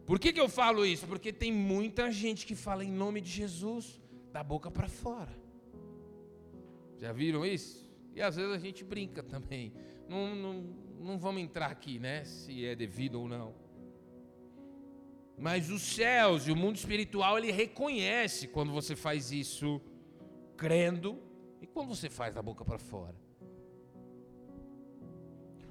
Por 0.06 0.20
que, 0.20 0.32
que 0.32 0.40
eu 0.40 0.48
falo 0.48 0.86
isso? 0.86 1.08
Porque 1.08 1.32
tem 1.32 1.52
muita 1.52 2.12
gente 2.12 2.46
que 2.46 2.54
fala 2.54 2.84
em 2.84 2.92
nome 2.92 3.20
de 3.20 3.30
Jesus 3.30 4.00
da 4.30 4.44
boca 4.44 4.70
para 4.70 4.86
fora. 4.86 5.36
Já 6.98 7.12
viram 7.12 7.44
isso? 7.44 7.89
E 8.14 8.20
às 8.22 8.36
vezes 8.36 8.52
a 8.52 8.58
gente 8.58 8.84
brinca 8.84 9.22
também. 9.22 9.72
Não, 10.08 10.34
não, 10.34 10.54
não 10.98 11.18
vamos 11.18 11.42
entrar 11.42 11.70
aqui, 11.70 11.98
né? 11.98 12.24
Se 12.24 12.64
é 12.64 12.74
devido 12.74 13.20
ou 13.20 13.28
não. 13.28 13.54
Mas 15.38 15.70
os 15.70 15.80
céus 15.80 16.46
e 16.46 16.52
o 16.52 16.56
mundo 16.56 16.76
espiritual, 16.76 17.38
ele 17.38 17.50
reconhece 17.50 18.46
quando 18.48 18.72
você 18.72 18.94
faz 18.94 19.32
isso 19.32 19.80
crendo 20.56 21.18
e 21.62 21.66
quando 21.66 21.88
você 21.88 22.10
faz 22.10 22.34
da 22.34 22.42
boca 22.42 22.64
para 22.64 22.78
fora. 22.78 23.16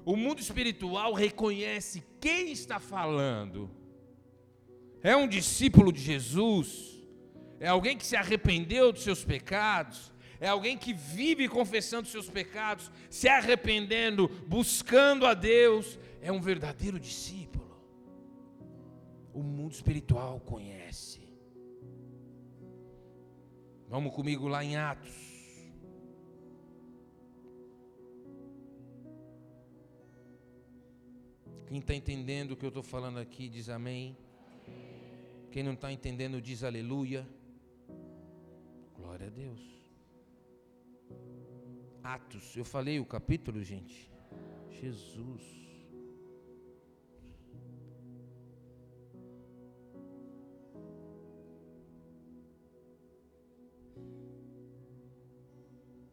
O 0.04 0.16
mundo 0.16 0.40
espiritual 0.40 1.12
reconhece 1.12 2.02
quem 2.20 2.50
está 2.50 2.80
falando. 2.80 3.70
É 5.02 5.14
um 5.14 5.28
discípulo 5.28 5.92
de 5.92 6.00
Jesus? 6.00 7.00
É 7.60 7.68
alguém 7.68 7.96
que 7.96 8.06
se 8.06 8.16
arrependeu 8.16 8.92
dos 8.92 9.02
seus 9.02 9.24
pecados? 9.24 10.12
É 10.40 10.48
alguém 10.48 10.76
que 10.76 10.94
vive 10.94 11.46
confessando 11.48 12.08
seus 12.08 12.28
pecados, 12.30 12.90
se 13.10 13.28
arrependendo, 13.28 14.26
buscando 14.46 15.26
a 15.26 15.34
Deus, 15.34 15.98
é 16.22 16.32
um 16.32 16.40
verdadeiro 16.40 16.98
discípulo. 16.98 17.78
O 19.34 19.42
mundo 19.42 19.72
espiritual 19.72 20.40
conhece. 20.40 21.20
Vamos 23.86 24.14
comigo 24.14 24.48
lá 24.48 24.64
em 24.64 24.76
Atos. 24.76 25.30
Quem 31.66 31.78
está 31.78 31.94
entendendo 31.94 32.52
o 32.52 32.56
que 32.56 32.64
eu 32.64 32.68
estou 32.68 32.82
falando 32.82 33.18
aqui 33.18 33.48
diz 33.48 33.68
amém. 33.68 34.16
Quem 35.52 35.62
não 35.62 35.74
está 35.74 35.92
entendendo 35.92 36.40
diz 36.40 36.64
aleluia. 36.64 37.28
Glória 38.96 39.26
a 39.26 39.30
Deus. 39.30 39.79
Atos. 42.02 42.56
Eu 42.56 42.64
falei 42.64 42.98
o 42.98 43.06
capítulo, 43.06 43.62
gente. 43.62 44.10
Jesus. 44.70 45.60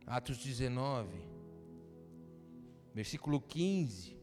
Atos 0.05 0.37
19, 0.37 1.09
versículo 2.93 3.41
15. 3.41 4.16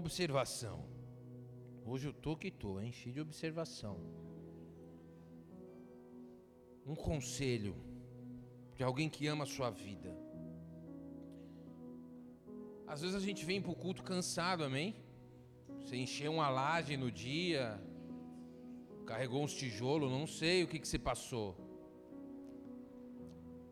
Observação. 0.00 0.78
Hoje 1.90 2.06
eu 2.08 2.14
tô 2.24 2.32
que 2.42 2.50
tô, 2.62 2.72
hein? 2.80 2.92
Cheio 2.92 3.14
de 3.16 3.20
observação. 3.28 3.96
Um 6.92 6.96
conselho 7.08 7.74
de 8.76 8.82
alguém 8.82 9.08
que 9.14 9.26
ama 9.26 9.44
a 9.44 9.52
sua 9.56 9.70
vida. 9.70 10.10
Às 12.92 13.02
vezes 13.02 13.16
a 13.16 13.24
gente 13.28 13.44
vem 13.50 13.60
para 13.62 13.74
o 13.74 13.80
culto 13.84 14.02
cansado, 14.02 14.64
amém? 14.64 14.88
Você 15.78 15.96
encheu 15.96 16.32
uma 16.32 16.48
laje 16.48 16.96
no 16.96 17.10
dia, 17.10 17.80
carregou 19.06 19.42
uns 19.44 19.54
tijolos, 19.54 20.10
não 20.10 20.26
sei 20.26 20.64
o 20.64 20.68
que, 20.68 20.78
que 20.78 20.98
passou. 20.98 21.48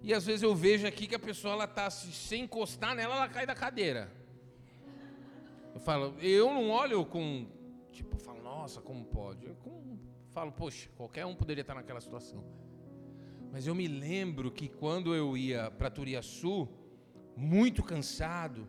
E 0.00 0.14
às 0.14 0.24
vezes 0.24 0.42
eu 0.42 0.54
vejo 0.54 0.86
aqui 0.86 1.06
que 1.08 1.14
a 1.14 1.26
pessoa 1.30 1.54
ela 1.54 1.66
tá 1.66 1.90
se 1.90 2.36
encostar 2.36 2.94
nela, 2.94 3.16
ela 3.16 3.28
cai 3.28 3.44
da 3.46 3.54
cadeira. 3.54 4.17
Eu 5.78 5.80
falo, 5.80 6.14
eu 6.20 6.52
não 6.52 6.70
olho 6.70 7.06
com 7.06 7.46
tipo, 7.92 8.16
eu 8.16 8.18
falo, 8.18 8.42
nossa, 8.42 8.80
como 8.80 9.04
pode? 9.04 9.46
Eu 9.46 9.56
falo, 10.30 10.50
poxa, 10.50 10.90
qualquer 10.96 11.24
um 11.24 11.36
poderia 11.36 11.60
estar 11.60 11.76
naquela 11.76 12.00
situação. 12.00 12.44
Mas 13.52 13.64
eu 13.64 13.76
me 13.76 13.86
lembro 13.86 14.50
que 14.50 14.68
quando 14.68 15.14
eu 15.14 15.36
ia 15.36 15.70
para 15.70 15.88
Turiaçu, 15.88 16.68
muito 17.36 17.80
cansado, 17.80 18.66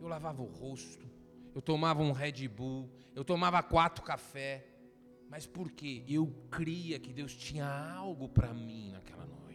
eu 0.00 0.08
lavava 0.08 0.40
o 0.40 0.46
rosto, 0.46 1.06
eu 1.54 1.60
tomava 1.60 2.02
um 2.02 2.10
Red 2.10 2.48
Bull, 2.48 2.88
eu 3.14 3.22
tomava 3.22 3.62
quatro 3.62 4.02
café. 4.02 4.66
Mas 5.28 5.46
por 5.46 5.70
quê? 5.70 6.04
Eu 6.08 6.26
cria 6.50 6.98
que 6.98 7.12
Deus 7.12 7.36
tinha 7.36 7.68
algo 7.68 8.30
para 8.30 8.54
mim 8.54 8.92
naquela 8.92 9.26
noite. 9.26 9.45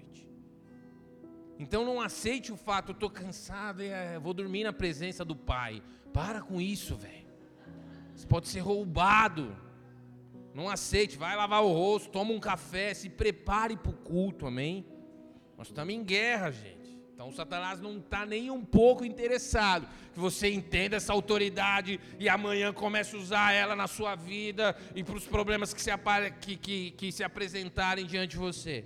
Então 1.61 1.85
não 1.85 2.01
aceite 2.01 2.51
o 2.51 2.57
fato, 2.57 2.89
eu 2.89 2.93
estou 2.93 3.07
cansado, 3.07 3.83
é, 3.83 4.17
vou 4.17 4.33
dormir 4.33 4.63
na 4.63 4.73
presença 4.73 5.23
do 5.23 5.35
Pai. 5.35 5.83
Para 6.11 6.41
com 6.41 6.59
isso, 6.59 6.95
velho. 6.95 7.27
Você 8.15 8.25
pode 8.25 8.49
ser 8.49 8.61
roubado. 8.61 9.55
Não 10.55 10.67
aceite, 10.67 11.19
vai 11.19 11.35
lavar 11.35 11.63
o 11.63 11.71
rosto, 11.71 12.09
toma 12.09 12.33
um 12.33 12.39
café, 12.39 12.95
se 12.95 13.09
prepare 13.11 13.77
para 13.77 13.91
o 13.91 13.93
culto, 13.93 14.47
amém? 14.47 14.83
Nós 15.55 15.67
estamos 15.67 15.93
em 15.93 16.03
guerra, 16.03 16.49
gente. 16.49 16.99
Então 17.13 17.31
Satanás 17.31 17.79
não 17.79 17.99
está 17.99 18.25
nem 18.25 18.49
um 18.49 18.65
pouco 18.65 19.05
interessado 19.05 19.87
que 20.11 20.19
você 20.19 20.51
entenda 20.51 20.95
essa 20.95 21.13
autoridade 21.13 21.99
e 22.19 22.27
amanhã 22.27 22.73
comece 22.73 23.15
a 23.15 23.19
usar 23.19 23.53
ela 23.53 23.75
na 23.75 23.85
sua 23.85 24.15
vida 24.15 24.75
e 24.95 25.03
para 25.03 25.15
os 25.15 25.27
problemas 25.27 25.75
que 25.75 25.81
se, 25.81 25.91
que, 26.41 26.57
que, 26.57 26.91
que 26.91 27.11
se 27.11 27.23
apresentarem 27.23 28.07
diante 28.07 28.31
de 28.31 28.37
você. 28.37 28.83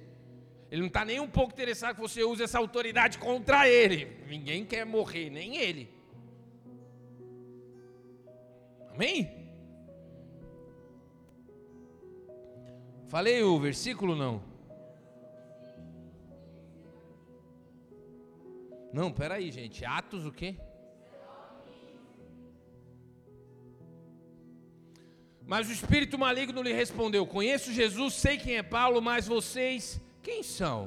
Ele 0.76 0.82
não 0.82 0.88
está 0.90 1.06
nem 1.06 1.22
um 1.22 1.28
pouco 1.30 1.54
interessado 1.54 1.96
que 1.96 2.02
você 2.02 2.22
use 2.22 2.44
essa 2.44 2.58
autoridade 2.60 3.18
contra 3.18 3.66
ele. 3.66 4.18
Ninguém 4.28 4.66
quer 4.66 4.86
morrer, 4.86 5.30
nem 5.30 5.56
ele. 5.56 5.90
Amém? 8.90 9.48
Falei 13.08 13.42
o 13.42 13.58
versículo 13.58 14.18
não? 14.18 14.44
Não, 18.92 19.14
peraí, 19.14 19.50
gente. 19.52 19.86
Atos 19.86 20.26
o 20.26 20.32
quê? 20.34 20.58
Mas 25.48 25.70
o 25.70 25.72
espírito 25.72 26.20
maligno 26.20 26.62
lhe 26.62 26.74
respondeu: 26.74 27.26
Conheço 27.26 27.72
Jesus, 27.72 28.16
sei 28.16 28.38
quem 28.38 28.58
é 28.58 28.64
Paulo, 28.64 29.02
mas 29.02 29.26
vocês 29.26 30.02
quem 30.28 30.42
são? 30.60 30.80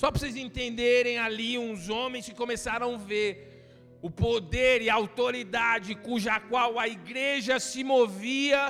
Só 0.00 0.06
para 0.10 0.20
vocês 0.20 0.36
entenderem 0.36 1.16
ali 1.26 1.50
uns 1.66 1.88
homens 1.88 2.26
que 2.28 2.34
começaram 2.42 2.94
a 2.94 2.98
ver 3.12 3.30
o 4.00 4.10
poder 4.10 4.76
e 4.82 4.88
a 4.90 4.94
autoridade 5.02 5.94
cuja 6.08 6.34
qual 6.50 6.78
a 6.78 6.86
igreja 6.86 7.54
se 7.58 7.82
movia 7.94 8.62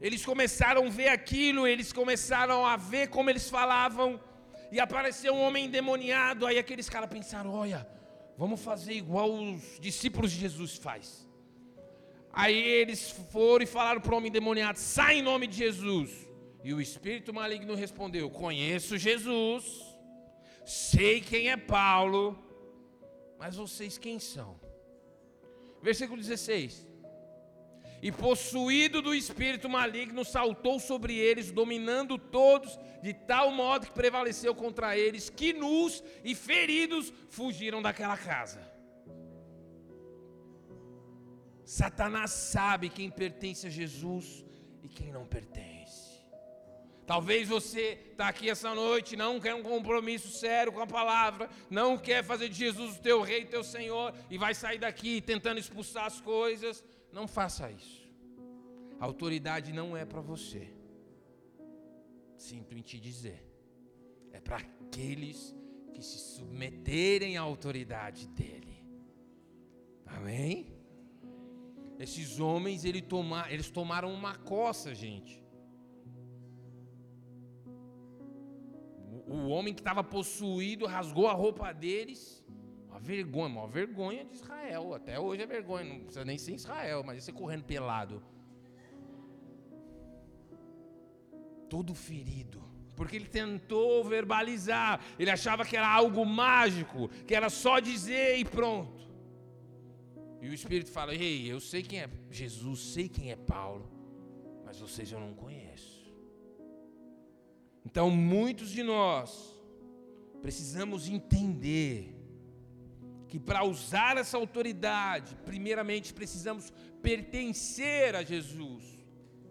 eles 0.00 0.24
começaram 0.24 0.86
a 0.86 0.90
ver 0.90 1.08
aquilo, 1.08 1.66
eles 1.66 1.92
começaram 1.92 2.64
a 2.64 2.76
ver 2.76 3.08
como 3.08 3.30
eles 3.30 3.50
falavam, 3.50 4.20
e 4.70 4.78
apareceu 4.78 5.34
um 5.34 5.42
homem 5.42 5.66
endemoniado. 5.66 6.46
Aí 6.46 6.58
aqueles 6.58 6.88
caras 6.88 7.10
pensaram: 7.10 7.52
olha, 7.52 7.86
vamos 8.36 8.60
fazer 8.60 8.92
igual 8.92 9.32
os 9.32 9.78
discípulos 9.80 10.30
de 10.30 10.38
Jesus 10.38 10.76
faz. 10.76 11.26
Aí 12.32 12.56
eles 12.56 13.10
foram 13.32 13.64
e 13.64 13.66
falaram 13.66 14.00
para 14.00 14.14
o 14.14 14.16
homem 14.16 14.28
endemoniado: 14.28 14.78
sai 14.78 15.18
em 15.18 15.22
nome 15.22 15.48
de 15.48 15.56
Jesus. 15.56 16.27
E 16.68 16.74
o 16.74 16.82
espírito 16.82 17.32
maligno 17.32 17.74
respondeu: 17.74 18.28
conheço 18.28 18.98
Jesus, 18.98 19.64
sei 20.66 21.18
quem 21.18 21.48
é 21.48 21.56
Paulo, 21.56 22.38
mas 23.38 23.56
vocês 23.56 23.96
quem 23.96 24.18
são? 24.18 24.60
Versículo 25.80 26.20
16 26.20 26.86
e 28.02 28.12
possuído 28.12 29.00
do 29.02 29.14
espírito 29.14 29.68
maligno, 29.68 30.24
saltou 30.24 30.78
sobre 30.78 31.16
eles, 31.16 31.50
dominando 31.50 32.18
todos, 32.18 32.78
de 33.02 33.12
tal 33.12 33.50
modo 33.50 33.86
que 33.86 33.92
prevaleceu 33.92 34.54
contra 34.54 34.96
eles, 34.96 35.30
que 35.30 35.52
nus 35.52 36.04
e 36.22 36.34
feridos 36.34 37.12
fugiram 37.28 37.80
daquela 37.82 38.16
casa. 38.16 38.60
Satanás 41.64 42.30
sabe 42.30 42.88
quem 42.88 43.10
pertence 43.10 43.66
a 43.66 43.70
Jesus 43.70 44.44
e 44.80 44.88
quem 44.88 45.10
não 45.10 45.26
pertence. 45.26 45.77
Talvez 47.08 47.48
você 47.48 47.98
está 48.10 48.28
aqui 48.28 48.50
essa 48.50 48.74
noite, 48.74 49.16
não 49.16 49.40
quer 49.40 49.54
um 49.54 49.62
compromisso 49.62 50.28
sério 50.28 50.70
com 50.70 50.82
a 50.82 50.86
palavra, 50.86 51.48
não 51.70 51.96
quer 51.96 52.22
fazer 52.22 52.50
de 52.50 52.56
Jesus 52.56 52.98
o 52.98 53.00
teu 53.00 53.22
rei, 53.22 53.46
teu 53.46 53.64
Senhor, 53.64 54.12
e 54.28 54.36
vai 54.36 54.54
sair 54.54 54.78
daqui 54.78 55.22
tentando 55.22 55.58
expulsar 55.58 56.04
as 56.04 56.20
coisas. 56.20 56.84
Não 57.10 57.26
faça 57.26 57.70
isso. 57.70 58.06
A 59.00 59.06
autoridade 59.06 59.72
não 59.72 59.96
é 59.96 60.04
para 60.04 60.20
você. 60.20 60.68
Sinto 62.36 62.76
em 62.76 62.82
te 62.82 63.00
dizer. 63.00 63.42
É 64.30 64.38
para 64.38 64.58
aqueles 64.58 65.56
que 65.94 66.02
se 66.02 66.18
submeterem 66.18 67.38
à 67.38 67.40
autoridade 67.40 68.28
dele. 68.28 68.84
Amém? 70.04 70.66
Esses 71.98 72.38
homens 72.38 72.84
ele 72.84 73.00
toma, 73.00 73.50
eles 73.50 73.70
tomaram 73.70 74.12
uma 74.12 74.34
coça, 74.36 74.94
gente. 74.94 75.47
O, 79.28 79.48
homem 79.48 79.74
que 79.74 79.80
estava 79.80 80.02
possuído 80.02 80.86
rasgou 80.86 81.28
a 81.28 81.32
roupa 81.32 81.72
deles 81.72 82.42
uma 82.88 82.98
vergonha, 82.98 83.54
uma 83.54 83.68
vergonha 83.68 84.24
de 84.24 84.34
Israel. 84.34 84.94
Até 84.94 85.20
hoje 85.20 85.42
é 85.42 85.46
vergonha, 85.46 85.84
não 85.84 86.00
precisa 86.00 86.24
nem 86.24 86.38
ser 86.38 86.54
Israel, 86.54 87.04
mas 87.04 87.22
você 87.22 87.32
correndo 87.32 87.64
pelado. 87.64 88.22
Todo 91.68 91.94
ferido. 91.94 92.66
Porque 92.96 93.14
ele 93.14 93.28
tentou 93.28 94.02
verbalizar, 94.02 95.00
ele 95.18 95.30
achava 95.30 95.64
que 95.64 95.76
era 95.76 95.88
algo 95.88 96.24
mágico, 96.26 97.08
que 97.26 97.34
era 97.34 97.48
só 97.48 97.78
dizer 97.78 98.38
e 98.38 98.44
pronto. 98.44 99.08
E 100.40 100.48
o 100.48 100.54
Espírito 100.54 100.90
fala: 100.90 101.14
Ei, 101.14 101.46
eu 101.46 101.60
sei 101.60 101.82
quem 101.82 102.00
é 102.00 102.10
Jesus, 102.30 102.80
sei 102.80 103.08
quem 103.08 103.30
é 103.30 103.36
Paulo, 103.36 103.88
mas 104.64 104.80
vocês 104.80 105.12
eu 105.12 105.20
não 105.20 105.34
conheço. 105.34 105.97
Então, 107.84 108.10
muitos 108.10 108.70
de 108.70 108.82
nós 108.82 109.58
precisamos 110.40 111.08
entender 111.08 112.14
que 113.28 113.38
para 113.38 113.62
usar 113.64 114.16
essa 114.16 114.36
autoridade, 114.36 115.36
primeiramente 115.44 116.14
precisamos 116.14 116.72
pertencer 117.02 118.16
a 118.16 118.22
Jesus 118.22 118.84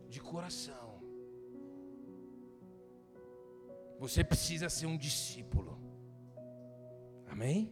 de 0.10 0.20
coração. 0.20 0.88
Você 4.00 4.24
precisa 4.24 4.70
ser 4.70 4.88
um 4.88 4.98
discípulo. 4.98 5.80
Amém? 7.28 7.72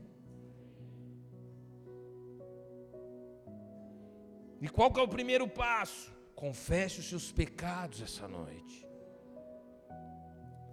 E 4.62 4.70
qual 4.70 4.92
que 4.92 5.00
é 5.00 5.04
o 5.04 5.08
primeiro 5.08 5.48
passo? 5.48 6.12
Confesse 6.36 7.00
os 7.00 7.08
seus 7.08 7.32
pecados 7.32 8.02
essa 8.02 8.28
noite. 8.28 8.85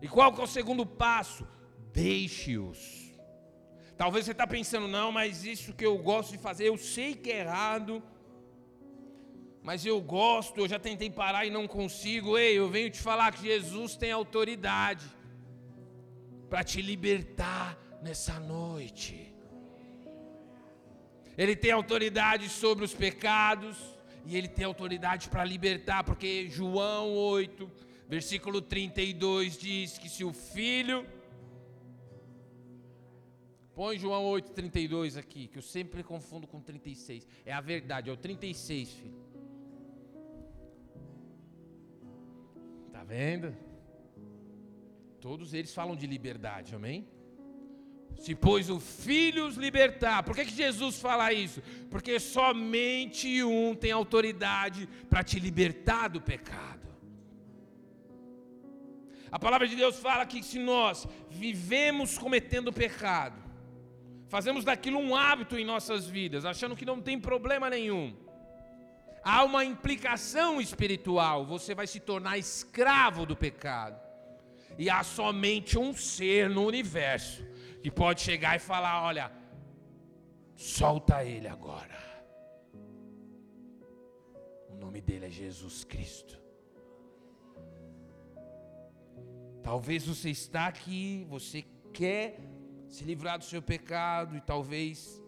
E 0.02 0.08
qual 0.08 0.32
que 0.32 0.40
é 0.40 0.44
o 0.44 0.48
segundo 0.58 0.84
passo? 0.84 1.46
Deixe-os. 1.92 2.80
Talvez 3.96 4.24
você 4.24 4.32
está 4.32 4.46
pensando, 4.46 4.88
não, 4.88 5.12
mas 5.12 5.44
isso 5.44 5.72
que 5.72 5.86
eu 5.86 5.96
gosto 5.96 6.32
de 6.32 6.38
fazer, 6.38 6.64
eu 6.66 6.76
sei 6.76 7.14
que 7.14 7.30
é 7.30 7.40
errado. 7.40 8.02
mas 9.62 9.86
eu 9.86 10.00
gosto, 10.00 10.58
eu 10.58 10.66
já 10.66 10.78
tentei 10.86 11.08
parar 11.08 11.46
e 11.46 11.50
não 11.50 11.68
consigo. 11.68 12.36
Ei, 12.36 12.58
eu 12.58 12.68
venho 12.68 12.90
te 12.90 13.00
falar 13.00 13.30
que 13.32 13.42
Jesus 13.42 13.94
tem 13.94 14.10
autoridade 14.10 15.06
para 16.50 16.64
te 16.64 16.82
libertar 16.82 17.78
nessa 18.02 18.40
noite. 18.40 19.32
Ele 21.38 21.54
tem 21.54 21.70
autoridade 21.70 22.48
sobre 22.48 22.84
os 22.84 22.92
pecados 22.92 23.76
e 24.26 24.36
ele 24.36 24.48
tem 24.48 24.64
autoridade 24.64 25.28
para 25.28 25.44
libertar, 25.44 26.02
porque 26.02 26.48
João 26.50 27.14
8, 27.14 27.70
versículo 28.14 28.60
32 28.60 29.56
diz 29.56 29.96
que 29.96 30.06
se 30.14 30.22
o 30.22 30.34
filho 30.34 31.06
Põe 33.74 33.98
João 33.98 34.24
8,32 34.24 35.16
aqui, 35.16 35.46
que 35.46 35.56
eu 35.56 35.62
sempre 35.62 36.02
confundo 36.02 36.46
com 36.46 36.60
36. 36.60 37.26
É 37.46 37.54
a 37.54 37.60
verdade, 37.62 38.10
é 38.10 38.12
o 38.12 38.16
36, 38.18 38.90
filho. 38.90 39.14
Tá 42.92 43.02
vendo? 43.02 43.56
Todos 45.18 45.54
eles 45.54 45.72
falam 45.72 45.96
de 45.96 46.06
liberdade, 46.06 46.74
amém? 46.74 47.08
Se 48.18 48.34
pois 48.34 48.68
o 48.68 48.78
Filho 48.78 49.46
os 49.46 49.56
libertar. 49.56 50.22
Por 50.22 50.36
que, 50.36 50.44
que 50.44 50.54
Jesus 50.54 51.00
fala 51.00 51.32
isso? 51.32 51.62
Porque 51.90 52.20
somente 52.20 53.42
um 53.42 53.74
tem 53.74 53.90
autoridade 53.90 54.86
para 55.08 55.24
te 55.24 55.40
libertar 55.40 56.08
do 56.08 56.20
pecado. 56.20 56.81
A 59.32 59.38
palavra 59.38 59.66
de 59.66 59.74
Deus 59.74 59.98
fala 59.98 60.26
que 60.26 60.42
se 60.42 60.58
nós 60.58 61.08
vivemos 61.30 62.18
cometendo 62.18 62.70
pecado, 62.70 63.42
fazemos 64.28 64.62
daquilo 64.62 64.98
um 64.98 65.16
hábito 65.16 65.56
em 65.56 65.64
nossas 65.64 66.06
vidas, 66.06 66.44
achando 66.44 66.76
que 66.76 66.84
não 66.84 67.00
tem 67.00 67.18
problema 67.18 67.70
nenhum. 67.70 68.14
Há 69.24 69.42
uma 69.42 69.64
implicação 69.64 70.60
espiritual, 70.60 71.46
você 71.46 71.74
vai 71.74 71.86
se 71.86 71.98
tornar 71.98 72.36
escravo 72.36 73.24
do 73.24 73.34
pecado. 73.34 73.98
E 74.76 74.90
há 74.90 75.02
somente 75.02 75.78
um 75.78 75.94
ser 75.94 76.50
no 76.50 76.66
universo 76.66 77.42
que 77.82 77.90
pode 77.90 78.20
chegar 78.20 78.56
e 78.56 78.58
falar: 78.58 79.02
olha, 79.02 79.32
solta 80.54 81.24
ele 81.24 81.48
agora. 81.48 81.98
O 84.68 84.74
nome 84.74 85.00
dele 85.00 85.26
é 85.26 85.30
Jesus 85.30 85.84
Cristo. 85.84 86.41
Talvez 89.62 90.04
você 90.04 90.30
está 90.30 90.66
aqui, 90.66 91.24
você 91.28 91.64
quer 91.92 92.40
se 92.88 93.04
livrar 93.04 93.38
do 93.38 93.44
seu 93.44 93.62
pecado 93.62 94.36
e 94.36 94.40
talvez 94.40 95.22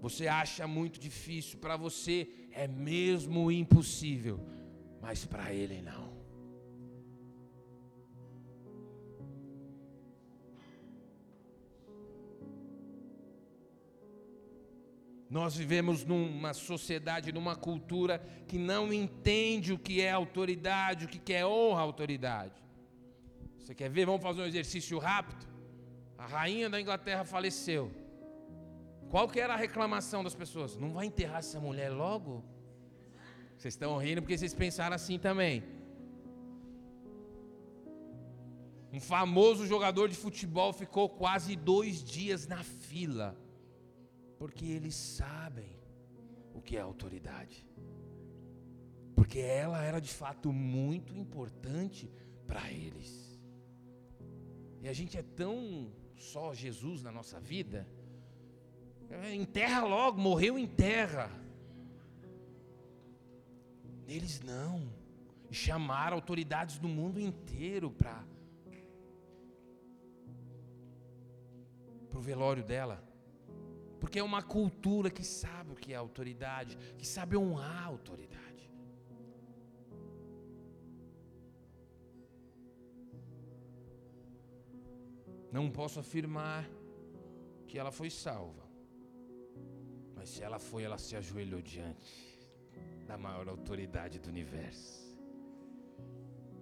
você 0.00 0.28
acha 0.28 0.66
muito 0.66 1.00
difícil, 1.00 1.58
para 1.58 1.76
você 1.76 2.28
é 2.52 2.68
mesmo 2.68 3.50
impossível, 3.50 4.40
mas 5.00 5.24
para 5.24 5.52
ele 5.52 5.82
não. 5.82 6.16
Nós 15.28 15.56
vivemos 15.56 16.04
numa 16.06 16.54
sociedade, 16.54 17.32
numa 17.32 17.54
cultura 17.54 18.18
que 18.46 18.56
não 18.56 18.92
entende 18.92 19.74
o 19.74 19.78
que 19.78 20.00
é 20.00 20.10
autoridade, 20.10 21.04
o 21.04 21.08
que 21.08 21.34
é 21.34 21.46
honra 21.46 21.80
à 21.80 21.82
autoridade. 21.82 22.67
Você 23.68 23.74
quer 23.74 23.90
ver? 23.90 24.06
Vamos 24.06 24.22
fazer 24.22 24.40
um 24.40 24.46
exercício 24.46 24.98
rápido. 24.98 25.46
A 26.16 26.26
rainha 26.26 26.70
da 26.70 26.80
Inglaterra 26.80 27.22
faleceu. 27.22 27.92
Qual 29.10 29.28
que 29.28 29.38
era 29.38 29.52
a 29.52 29.58
reclamação 29.58 30.24
das 30.24 30.34
pessoas? 30.34 30.74
Não 30.74 30.90
vai 30.90 31.04
enterrar 31.04 31.40
essa 31.40 31.60
mulher 31.60 31.90
logo? 31.90 32.42
Vocês 33.58 33.74
estão 33.74 33.98
rindo 33.98 34.22
porque 34.22 34.38
vocês 34.38 34.54
pensaram 34.54 34.96
assim 34.96 35.18
também. 35.18 35.62
Um 38.90 39.00
famoso 39.00 39.66
jogador 39.66 40.08
de 40.08 40.16
futebol 40.16 40.72
ficou 40.72 41.06
quase 41.10 41.54
dois 41.54 42.02
dias 42.02 42.46
na 42.46 42.62
fila, 42.64 43.36
porque 44.38 44.64
eles 44.64 44.94
sabem 44.94 45.76
o 46.54 46.62
que 46.62 46.74
é 46.74 46.80
autoridade, 46.80 47.68
porque 49.14 49.40
ela 49.40 49.84
era 49.84 50.00
de 50.00 50.10
fato 50.10 50.50
muito 50.54 51.14
importante 51.14 52.10
para 52.46 52.70
eles. 52.72 53.27
E 54.82 54.88
a 54.88 54.92
gente 54.92 55.18
é 55.18 55.22
tão 55.22 55.90
só 56.16 56.54
Jesus 56.54 57.02
na 57.02 57.10
nossa 57.10 57.40
vida. 57.40 57.86
É, 59.10 59.34
enterra 59.34 59.84
logo, 59.84 60.20
morreu 60.20 60.58
em 60.58 60.66
terra. 60.66 61.30
Eles 64.06 64.40
não. 64.40 64.92
Chamaram 65.50 66.16
autoridades 66.16 66.78
do 66.78 66.88
mundo 66.88 67.18
inteiro 67.18 67.90
para 67.90 68.24
o 72.14 72.20
velório 72.20 72.62
dela. 72.62 73.02
Porque 74.00 74.18
é 74.18 74.22
uma 74.22 74.42
cultura 74.42 75.10
que 75.10 75.24
sabe 75.24 75.72
o 75.72 75.76
que 75.76 75.92
é 75.92 75.96
autoridade, 75.96 76.76
que 76.96 77.06
sabe 77.06 77.36
honrar 77.36 77.84
a 77.84 77.86
autoridade. 77.86 78.47
Não 85.50 85.70
posso 85.70 85.98
afirmar 86.00 86.68
que 87.66 87.78
ela 87.78 87.90
foi 87.90 88.10
salva. 88.10 88.66
Mas 90.14 90.30
se 90.30 90.42
ela 90.42 90.58
foi, 90.58 90.82
ela 90.82 90.98
se 90.98 91.16
ajoelhou 91.16 91.62
diante 91.62 92.38
da 93.06 93.16
maior 93.16 93.48
autoridade 93.48 94.18
do 94.18 94.28
universo, 94.28 95.16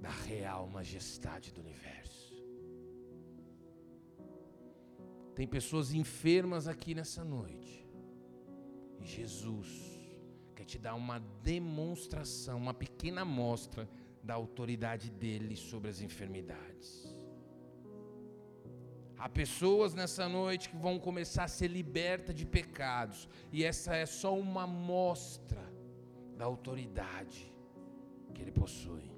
da 0.01 0.11
real 0.11 0.69
majestade 0.69 1.53
do 1.53 1.61
universo. 1.61 2.35
Tem 5.35 5.47
pessoas 5.47 5.93
enfermas 5.93 6.69
aqui 6.69 6.95
nessa 6.95 7.25
noite. 7.25 7.87
E 9.01 9.05
Jesus 9.05 9.69
quer 10.55 10.65
te 10.65 10.79
dar 10.79 10.95
uma 10.95 11.19
demonstração, 11.43 12.57
uma 12.59 12.73
pequena 12.73 13.23
amostra 13.23 13.89
da 14.23 14.35
autoridade 14.35 15.11
dele 15.11 15.57
sobre 15.57 15.91
as 15.91 16.01
enfermidades. 16.01 17.16
Há 19.19 19.29
pessoas 19.29 19.95
nessa 19.95 20.29
noite 20.29 20.69
que 20.69 20.77
vão 20.77 20.99
começar 20.99 21.45
a 21.45 21.49
ser 21.49 21.69
libertas 21.69 22.35
de 22.35 22.45
pecados, 22.45 23.29
e 23.51 23.65
essa 23.65 23.97
é 23.97 24.05
só 24.05 24.39
uma 24.39 24.65
amostra 24.65 25.65
da 26.37 26.45
autoridade 26.45 27.53
que 28.35 28.43
ele 28.43 28.53
possui. 28.53 29.11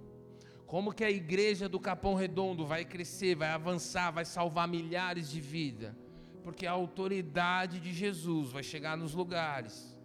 Como 0.67 0.93
que 0.93 1.03
a 1.03 1.11
igreja 1.11 1.69
do 1.69 1.81
Capão 1.81 2.15
Redondo 2.15 2.67
vai 2.67 2.85
crescer, 2.85 3.35
vai 3.35 3.49
avançar, 3.49 4.13
vai 4.13 4.25
salvar 4.25 4.69
milhares 4.69 5.31
de 5.31 5.41
vidas? 5.41 5.95
Porque 6.45 6.67
a 6.67 6.73
autoridade 6.73 7.81
de 7.81 7.93
Jesus 7.93 8.53
vai 8.53 8.63
chegar 8.63 8.97
nos 8.97 9.15
lugares. 9.15 9.99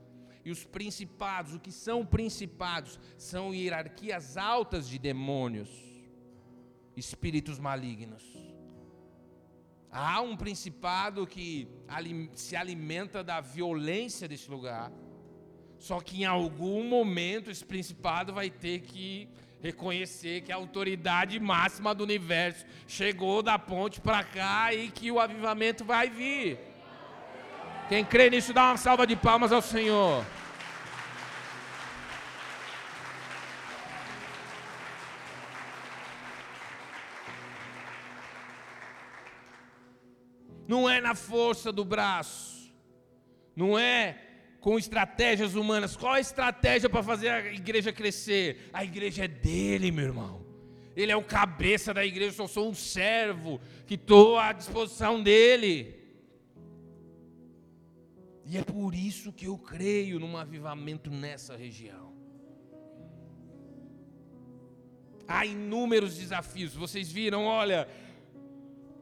E 0.44 0.52
os 0.52 0.64
principados, 0.64 1.54
o 1.54 1.60
que 1.60 1.72
são 1.72 2.06
principados? 2.06 3.00
São 3.18 3.54
hierarquias 3.54 4.38
altas 4.38 4.90
de 4.90 4.98
demônios, 4.98 5.70
espíritos 6.98 7.60
malignos. 7.60 8.43
Há 9.96 10.22
um 10.22 10.36
principado 10.36 11.28
que 11.28 11.68
se 12.34 12.56
alimenta 12.56 13.24
da 13.24 13.40
violência 13.40 14.28
desse 14.28 14.50
lugar. 14.50 14.92
Só 15.78 16.02
que 16.02 16.24
em 16.24 16.26
algum 16.26 16.84
momento 16.84 17.52
esse 17.52 17.64
principado 17.64 18.34
vai 18.34 18.50
ter 18.50 18.80
que 18.80 19.30
reconhecer 19.62 20.42
que 20.42 20.52
a 20.52 20.56
autoridade 20.56 21.40
máxima 21.40 21.94
do 21.94 22.04
universo 22.04 22.66
chegou 22.88 23.44
da 23.44 23.60
ponte 23.60 24.02
para 24.02 24.24
cá 24.24 24.74
e 24.74 24.90
que 24.90 25.12
o 25.12 25.20
avivamento 25.20 25.86
vai 25.86 26.10
vir. 26.10 26.60
Quem 27.88 28.04
crê 28.04 28.32
nisso, 28.32 28.52
dá 28.52 28.72
uma 28.72 28.78
salva 28.78 29.06
de 29.06 29.16
palmas 29.16 29.52
ao 29.52 29.62
Senhor. 29.62 30.26
Não 40.68 40.90
é 40.90 41.02
na 41.02 41.16
força 41.16 41.72
do 41.72 41.84
braço, 41.84 42.74
não 43.56 43.78
é 43.78 44.18
com 44.60 44.80
estratégias 44.80 45.56
humanas. 45.56 45.96
Qual 45.96 46.14
a 46.14 46.20
estratégia 46.20 46.90
para 46.90 47.04
fazer 47.04 47.30
a 47.30 47.54
igreja 47.54 47.92
crescer? 47.92 48.70
A 48.72 48.84
igreja 48.84 49.26
é 49.26 49.28
dele, 49.28 49.92
meu 49.92 50.06
irmão. 50.06 50.46
Ele 50.96 51.12
é 51.12 51.16
o 51.16 51.24
cabeça 51.24 51.94
da 51.94 52.06
igreja, 52.06 52.30
eu 52.30 52.34
só 52.34 52.48
sou 52.48 52.70
um 52.70 52.74
servo 52.74 53.60
que 53.86 53.96
estou 53.96 54.38
à 54.38 54.54
disposição 54.54 55.22
dele. 55.22 56.02
E 58.46 58.58
é 58.58 58.64
por 58.64 58.94
isso 58.94 59.34
que 59.34 59.46
eu 59.48 59.58
creio 59.58 60.20
num 60.20 60.38
avivamento 60.38 61.10
nessa 61.10 61.56
região. 61.56 62.14
Há 65.28 65.46
inúmeros 65.46 66.18
desafios. 66.18 66.74
Vocês 66.74 67.12
viram, 67.12 67.46
olha, 67.46 67.88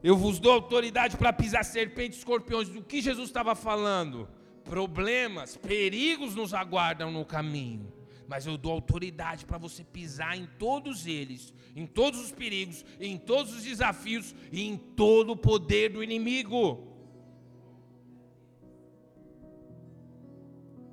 eu 0.02 0.16
vos 0.16 0.38
dou 0.40 0.52
autoridade 0.52 1.16
para 1.16 1.32
pisar 1.32 1.64
serpentes 1.64 2.18
e 2.18 2.20
escorpiões. 2.20 2.68
Do 2.68 2.82
que 2.82 3.00
Jesus 3.00 3.28
estava 3.28 3.54
falando? 3.54 4.28
Problemas, 4.64 5.56
perigos 5.56 6.34
nos 6.34 6.52
aguardam 6.52 7.10
no 7.10 7.24
caminho. 7.24 7.92
mas 8.32 8.46
eu 8.46 8.56
dou 8.56 8.72
autoridade 8.72 9.44
para 9.44 9.58
você 9.58 9.84
pisar 9.84 10.38
em 10.38 10.46
todos 10.58 11.06
eles, 11.06 11.52
em 11.76 11.86
todos 11.86 12.18
os 12.18 12.32
perigos, 12.32 12.82
em 12.98 13.18
todos 13.18 13.54
os 13.54 13.62
desafios 13.62 14.34
e 14.50 14.66
em 14.66 14.74
todo 14.76 15.32
o 15.32 15.36
poder 15.36 15.90
do 15.90 16.02
inimigo. 16.02 16.88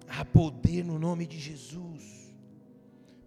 Há 0.05 0.25
poder 0.25 0.83
no 0.83 0.99
nome 0.99 1.25
de 1.25 1.39
Jesus, 1.39 2.18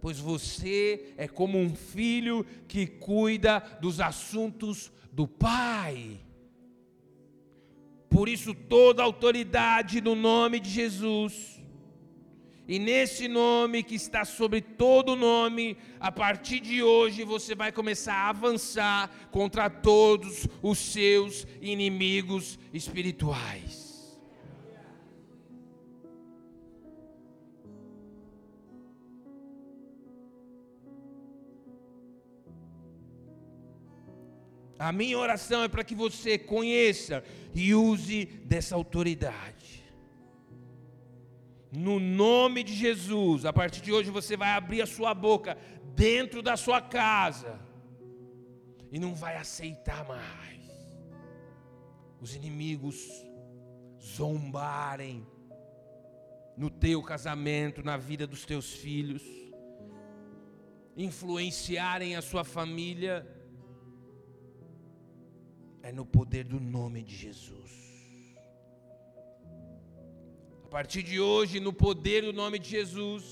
pois 0.03 0.19
você 0.19 1.13
é 1.15 1.29
como 1.29 1.57
um 1.57 1.73
filho 1.73 2.45
que 2.67 2.85
cuida 2.85 3.61
dos 3.79 4.01
assuntos 4.01 4.91
do 5.13 5.25
Pai. 5.25 6.19
Por 8.09 8.27
isso, 8.27 8.53
toda 8.53 9.01
autoridade 9.01 10.01
no 10.01 10.13
nome 10.13 10.59
de 10.59 10.69
Jesus. 10.69 11.57
E 12.67 12.77
nesse 12.79 13.29
nome 13.29 13.81
que 13.81 13.95
está 13.95 14.25
sobre 14.25 14.59
todo 14.59 15.15
nome, 15.15 15.77
a 16.01 16.11
partir 16.11 16.59
de 16.59 16.83
hoje 16.83 17.23
você 17.23 17.55
vai 17.55 17.71
começar 17.71 18.13
a 18.13 18.29
avançar 18.29 19.09
contra 19.31 19.69
todos 19.69 20.49
os 20.61 20.79
seus 20.79 21.47
inimigos 21.61 22.59
espirituais. 22.73 23.82
A 34.83 34.91
minha 34.91 35.17
oração 35.17 35.63
é 35.63 35.69
para 35.69 35.81
que 35.81 35.95
você 35.95 36.37
conheça 36.37 37.23
e 37.55 37.73
use 37.73 38.25
dessa 38.25 38.75
autoridade. 38.75 39.81
No 41.71 42.01
nome 42.01 42.63
de 42.63 42.75
Jesus, 42.75 43.45
a 43.45 43.53
partir 43.53 43.81
de 43.81 43.93
hoje 43.93 44.11
você 44.11 44.35
vai 44.35 44.49
abrir 44.49 44.81
a 44.81 44.85
sua 44.85 45.13
boca 45.13 45.57
dentro 45.95 46.41
da 46.41 46.57
sua 46.57 46.81
casa 46.81 47.57
e 48.91 48.99
não 48.99 49.15
vai 49.15 49.37
aceitar 49.37 50.05
mais 50.05 50.59
os 52.19 52.35
inimigos 52.35 52.97
zombarem 54.01 55.25
no 56.57 56.69
teu 56.69 57.01
casamento, 57.01 57.81
na 57.81 57.95
vida 57.95 58.27
dos 58.27 58.45
teus 58.45 58.73
filhos, 58.73 59.23
influenciarem 60.97 62.17
a 62.17 62.21
sua 62.21 62.43
família 62.43 63.25
é 65.83 65.91
no 65.91 66.05
poder 66.05 66.45
do 66.45 66.59
nome 66.59 67.03
de 67.03 67.15
Jesus. 67.23 67.71
A 70.65 70.67
partir 70.69 71.03
de 71.03 71.19
hoje, 71.19 71.59
no 71.59 71.73
poder 71.73 72.21
do 72.23 72.33
nome 72.33 72.57
de 72.57 72.69
Jesus, 72.69 73.23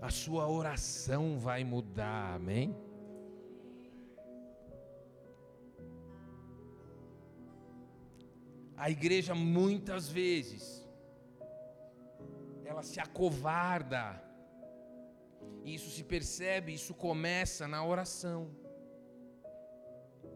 a 0.00 0.10
sua 0.10 0.48
oração 0.48 1.38
vai 1.38 1.64
mudar, 1.64 2.34
amém? 2.34 2.76
A 8.76 8.90
igreja 8.90 9.34
muitas 9.34 10.08
vezes 10.08 10.64
ela 12.64 12.82
se 12.82 12.98
acovarda. 13.00 14.22
Isso 15.64 15.88
se 15.90 16.02
percebe, 16.04 16.74
isso 16.74 16.92
começa 16.94 17.66
na 17.66 17.84
oração. 17.84 18.61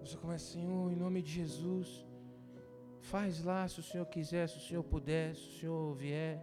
Você 0.07 0.19
começa, 0.19 0.53
Senhor, 0.53 0.93
em 0.93 0.95
nome 0.95 1.21
de 1.21 1.33
Jesus, 1.33 2.07
faz 3.01 3.43
lá 3.43 3.67
se 3.67 3.81
o 3.81 3.83
Senhor 3.83 4.07
quiser, 4.07 4.49
se 4.49 4.57
o 4.57 4.61
Senhor 4.61 4.85
puder, 4.85 5.35
se 5.35 5.49
o 5.49 5.53
Senhor 5.59 5.95
vier. 5.97 6.39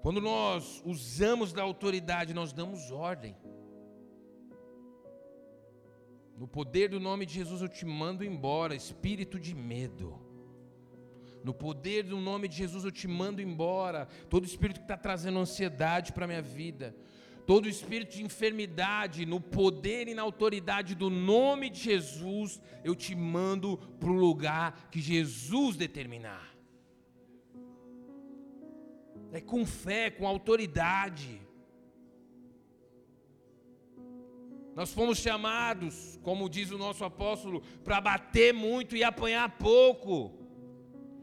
Quando 0.00 0.22
nós 0.22 0.82
usamos 0.86 1.52
da 1.52 1.62
autoridade, 1.62 2.32
nós 2.32 2.54
damos 2.54 2.90
ordem. 2.90 3.36
No 6.38 6.48
poder 6.48 6.88
do 6.88 6.98
nome 6.98 7.26
de 7.26 7.34
Jesus 7.34 7.60
eu 7.60 7.68
te 7.68 7.84
mando 7.84 8.24
embora, 8.24 8.74
espírito 8.74 9.38
de 9.38 9.54
medo. 9.54 10.31
No 11.44 11.52
poder 11.52 12.04
do 12.04 12.18
nome 12.18 12.48
de 12.48 12.56
Jesus 12.56 12.84
eu 12.84 12.92
te 12.92 13.08
mando 13.08 13.42
embora. 13.42 14.06
Todo 14.28 14.46
espírito 14.46 14.80
que 14.80 14.84
está 14.84 14.96
trazendo 14.96 15.38
ansiedade 15.38 16.12
para 16.12 16.24
a 16.24 16.28
minha 16.28 16.42
vida. 16.42 16.94
Todo 17.46 17.68
espírito 17.68 18.14
de 18.16 18.22
enfermidade, 18.22 19.26
no 19.26 19.40
poder 19.40 20.06
e 20.06 20.14
na 20.14 20.22
autoridade 20.22 20.94
do 20.94 21.10
nome 21.10 21.68
de 21.70 21.80
Jesus, 21.80 22.60
eu 22.84 22.94
te 22.94 23.16
mando 23.16 23.76
para 23.98 24.10
o 24.10 24.12
lugar 24.12 24.88
que 24.90 25.00
Jesus 25.00 25.76
determinar. 25.76 26.54
É 29.32 29.40
com 29.40 29.66
fé, 29.66 30.10
com 30.10 30.26
autoridade. 30.26 31.40
Nós 34.74 34.92
fomos 34.92 35.18
chamados, 35.18 36.18
como 36.22 36.48
diz 36.48 36.70
o 36.70 36.78
nosso 36.78 37.04
apóstolo, 37.04 37.60
para 37.82 38.00
bater 38.00 38.54
muito 38.54 38.96
e 38.96 39.02
apanhar 39.02 39.58
pouco 39.58 40.41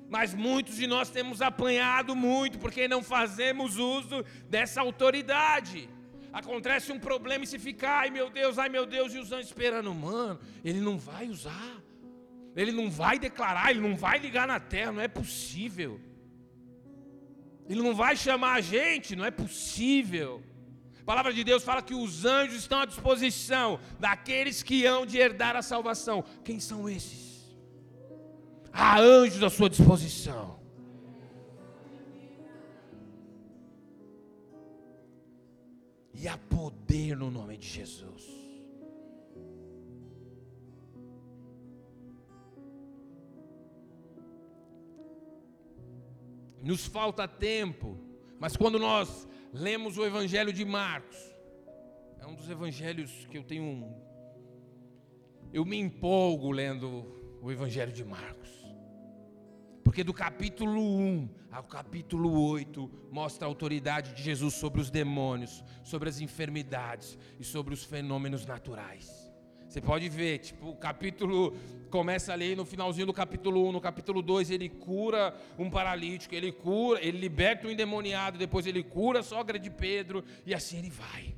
mas 0.10 0.34
muitos 0.34 0.76
de 0.76 0.88
nós 0.88 1.10
temos 1.10 1.42
apanhado 1.42 2.16
muito 2.16 2.58
porque 2.58 2.88
não 2.88 3.04
fazemos 3.04 3.78
uso 3.78 4.26
dessa 4.50 4.82
autoridade. 4.82 5.88
Acontece 6.34 6.92
um 6.92 7.00
problema 7.00 7.44
e 7.44 7.48
se 7.48 7.60
fica, 7.60 7.90
ai 7.90 8.10
meu 8.10 8.30
Deus, 8.30 8.58
ai 8.58 8.70
meu 8.70 8.86
Deus, 8.86 9.14
e 9.14 9.20
os 9.20 9.32
anjos 9.32 9.48
esperando, 9.48 9.94
mano, 9.94 10.40
ele 10.64 10.80
não 10.80 10.98
vai 10.98 11.28
usar, 11.28 11.82
ele 12.56 12.72
não 12.72 12.90
vai 12.90 13.20
declarar, 13.20 13.70
ele 13.70 13.80
não 13.80 13.96
vai 13.96 14.18
ligar 14.18 14.48
na 14.48 14.60
terra, 14.60 14.92
não 14.92 15.02
é 15.02 15.08
possível. 15.08 16.00
Ele 17.68 17.84
não 17.84 17.94
vai 17.94 18.18
chamar 18.18 18.54
a 18.56 18.62
gente, 18.62 19.16
não 19.16 19.24
é 19.24 19.30
possível. 19.30 20.44
A 21.02 21.04
palavra 21.04 21.32
de 21.32 21.44
Deus 21.44 21.64
fala 21.64 21.84
que 21.84 21.94
os 21.94 22.26
anjos 22.26 22.58
estão 22.58 22.82
à 22.82 22.86
disposição 22.86 23.80
daqueles 24.00 24.64
que 24.64 24.86
hão 24.88 25.06
de 25.06 25.18
herdar 25.20 25.56
a 25.56 25.62
salvação. 25.62 26.24
Quem 26.44 26.60
são 26.60 26.90
esses? 26.90 27.29
Há 28.72 29.00
anjos 29.00 29.44
à 29.44 29.50
sua 29.50 29.70
disposição. 29.70 30.60
E 36.14 36.28
há 36.28 36.38
poder 36.38 37.16
no 37.16 37.32
nome 37.32 37.58
de 37.58 37.68
Jesus. 37.68 38.40
Nos 46.62 46.86
falta 46.86 47.28
tempo, 47.28 47.98
mas 48.38 48.58
quando 48.58 48.78
nós 48.78 49.28
lemos 49.54 49.98
o 49.98 50.06
Evangelho 50.06 50.52
de 50.52 50.66
Marcos, 50.66 51.18
é 52.20 52.28
um 52.28 52.36
dos 52.36 52.50
evangelhos 52.50 53.26
que 53.30 53.38
eu 53.38 53.44
tenho. 53.44 53.96
Eu 55.54 55.66
me 55.66 55.78
empolgo 55.78 56.52
lendo 56.52 57.06
o 57.42 57.50
Evangelho 57.50 57.92
de 57.92 58.04
Marcos. 58.04 58.59
Porque 59.90 60.04
do 60.04 60.14
capítulo 60.14 60.80
1 60.80 61.28
ao 61.52 61.64
capítulo 61.64 62.40
8 62.44 62.92
mostra 63.12 63.48
a 63.48 63.50
autoridade 63.50 64.14
de 64.14 64.22
Jesus 64.22 64.54
sobre 64.54 64.80
os 64.80 64.92
demônios, 64.92 65.64
sobre 65.84 66.08
as 66.08 66.22
enfermidades 66.22 67.18
e 67.40 67.44
sobre 67.44 67.74
os 67.74 67.84
fenômenos 67.84 68.46
naturais. 68.46 69.34
Você 69.68 69.82
pode 69.82 70.08
ver, 70.08 70.38
tipo, 70.38 70.70
o 70.70 70.76
capítulo 70.76 71.58
começa 71.90 72.32
ali 72.32 72.56
no 72.56 72.66
finalzinho 72.66 73.08
do 73.08 73.14
capítulo 73.14 73.68
1, 73.68 73.72
no 73.72 73.82
capítulo 73.82 74.22
2 74.22 74.52
ele 74.52 74.70
cura 74.70 75.36
um 75.58 75.72
paralítico, 75.72 76.36
ele 76.36 76.52
cura, 76.52 77.04
ele 77.04 77.18
liberta 77.18 77.66
um 77.68 77.72
endemoniado, 77.72 78.38
depois 78.38 78.68
ele 78.68 78.84
cura 78.84 79.22
a 79.22 79.24
sogra 79.24 79.58
de 79.58 79.72
Pedro 79.72 80.24
e 80.46 80.54
assim 80.54 80.78
ele 80.78 80.92
vai. 80.92 81.36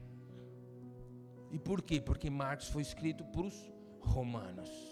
E 1.52 1.58
por 1.58 1.82
quê? 1.82 2.02
Porque 2.02 2.30
Marcos 2.30 2.68
foi 2.68 2.82
escrito 2.82 3.24
para 3.24 3.44
os 3.44 3.72
romanos. 4.02 4.91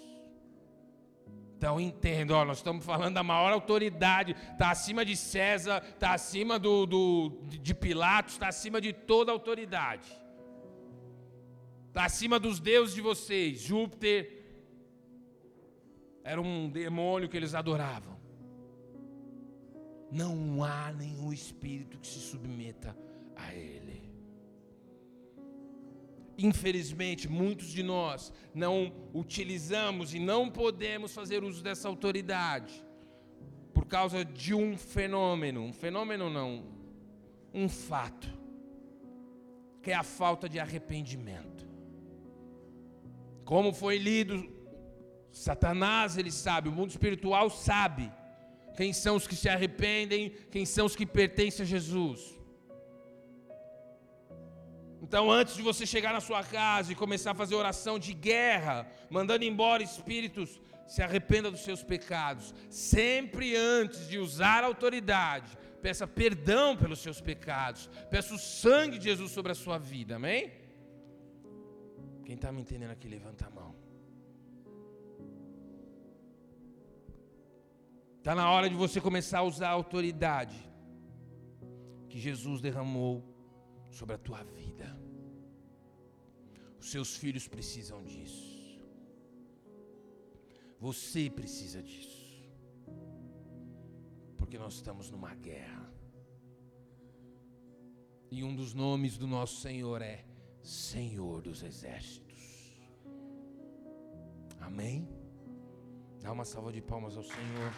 Então 1.60 1.78
entendo, 1.78 2.32
ó, 2.32 2.46
nós 2.46 2.60
estamos 2.60 2.86
falando 2.86 3.16
da 3.16 3.22
maior 3.22 3.52
autoridade, 3.52 4.34
está 4.54 4.72
acima 4.72 5.04
de 5.04 5.18
César, 5.18 5.84
está 5.86 6.14
acima 6.14 6.58
do, 6.58 6.86
do, 6.86 7.42
de 7.50 7.76
Pilatos, 7.76 8.36
está 8.36 8.48
acima 8.48 8.80
de 8.80 8.94
toda 8.94 9.30
autoridade. 9.30 10.10
Está 11.90 12.06
acima 12.06 12.40
dos 12.40 12.62
deuses 12.62 12.96
de 12.96 13.02
vocês. 13.02 13.60
Júpiter 13.60 14.42
era 16.24 16.40
um 16.40 16.70
demônio 16.70 17.28
que 17.28 17.36
eles 17.36 17.54
adoravam. 17.54 18.18
Não 20.10 20.64
há 20.64 20.94
nenhum 20.94 21.34
espírito 21.34 21.98
que 21.98 22.08
se 22.08 22.20
submeta 22.20 22.96
a 23.36 23.54
ele. 23.54 23.99
Infelizmente, 26.42 27.28
muitos 27.28 27.68
de 27.68 27.84
nós 27.84 28.32
não 28.54 28.94
utilizamos 29.14 30.14
e 30.14 30.20
não 30.20 30.50
podemos 30.50 31.14
fazer 31.14 31.44
uso 31.44 31.62
dessa 31.62 31.90
autoridade 31.90 32.82
por 33.74 33.86
causa 33.86 34.24
de 34.24 34.54
um 34.54 34.78
fenômeno, 34.78 35.62
um 35.62 35.74
fenômeno 35.74 36.30
não, 36.30 36.64
um 37.54 37.68
fato, 37.68 38.30
que 39.82 39.92
é 39.92 39.96
a 39.96 40.04
falta 40.04 40.48
de 40.48 40.60
arrependimento. 40.60 41.68
Como 43.44 43.74
foi 43.74 43.98
lido, 43.98 44.50
Satanás 45.32 46.18
ele 46.18 46.32
sabe, 46.32 46.70
o 46.70 46.72
mundo 46.72 46.92
espiritual 46.92 47.50
sabe 47.50 48.10
quem 48.78 48.94
são 48.94 49.18
os 49.18 49.28
que 49.28 49.36
se 49.36 49.50
arrependem, 49.50 50.32
quem 50.50 50.66
são 50.66 50.86
os 50.86 50.96
que 50.96 51.06
pertencem 51.06 51.64
a 51.64 51.68
Jesus. 51.68 52.39
Então, 55.02 55.32
antes 55.32 55.56
de 55.56 55.62
você 55.62 55.86
chegar 55.86 56.14
na 56.14 56.20
sua 56.20 56.44
casa 56.44 56.92
e 56.92 56.96
começar 56.96 57.32
a 57.32 57.36
fazer 57.36 57.56
oração 57.56 57.98
de 57.98 58.14
guerra, 58.14 58.86
mandando 59.10 59.46
embora 59.46 59.82
espíritos, 59.82 60.60
se 60.86 61.02
arrependa 61.02 61.50
dos 61.50 61.62
seus 61.62 61.84
pecados. 61.84 62.54
Sempre 62.70 63.56
antes 63.56 64.08
de 64.10 64.18
usar 64.20 64.64
a 64.64 64.68
autoridade, 64.68 65.58
peça 65.82 66.06
perdão 66.06 66.76
pelos 66.76 67.00
seus 67.00 67.22
pecados. 67.22 67.90
Peça 68.10 68.34
o 68.34 68.40
sangue 68.40 68.98
de 68.98 69.06
Jesus 69.06 69.32
sobre 69.32 69.52
a 69.52 69.56
sua 69.56 69.78
vida. 69.78 70.18
Amém? 70.18 70.52
Quem 72.26 72.36
está 72.36 72.52
me 72.52 72.62
entendendo 72.62 72.92
aqui, 72.92 73.08
levanta 73.08 73.48
a 73.48 73.50
mão. 73.50 73.76
Está 78.18 78.36
na 78.36 78.52
hora 78.52 78.70
de 78.70 78.76
você 78.76 79.00
começar 79.00 79.40
a 79.40 79.44
usar 79.44 79.70
a 79.70 79.72
autoridade 79.72 80.58
que 82.10 82.20
Jesus 82.20 82.60
derramou 82.60 83.29
sobre 83.92 84.16
a 84.16 84.18
tua 84.18 84.44
vida. 84.44 84.98
Os 86.80 86.92
seus 86.92 87.16
filhos 87.16 87.48
precisam 87.48 88.04
disso. 88.04 88.80
Você 90.80 91.30
precisa 91.30 91.84
disso. 91.84 92.50
Porque 94.38 94.58
nós 94.58 94.76
estamos 94.76 95.10
numa 95.10 95.36
guerra. 95.36 95.94
E 98.32 98.44
um 98.44 98.56
dos 98.56 98.74
nomes 98.74 99.18
do 99.18 99.28
nosso 99.28 99.60
Senhor 99.60 100.02
é 100.02 100.26
Senhor 100.62 101.42
dos 101.42 101.64
Exércitos. 101.64 102.80
Amém? 104.60 105.08
Dá 106.22 106.32
uma 106.32 106.46
salva 106.46 106.72
de 106.72 106.82
palmas 106.82 107.18
ao 107.18 107.24
Senhor. 107.24 107.72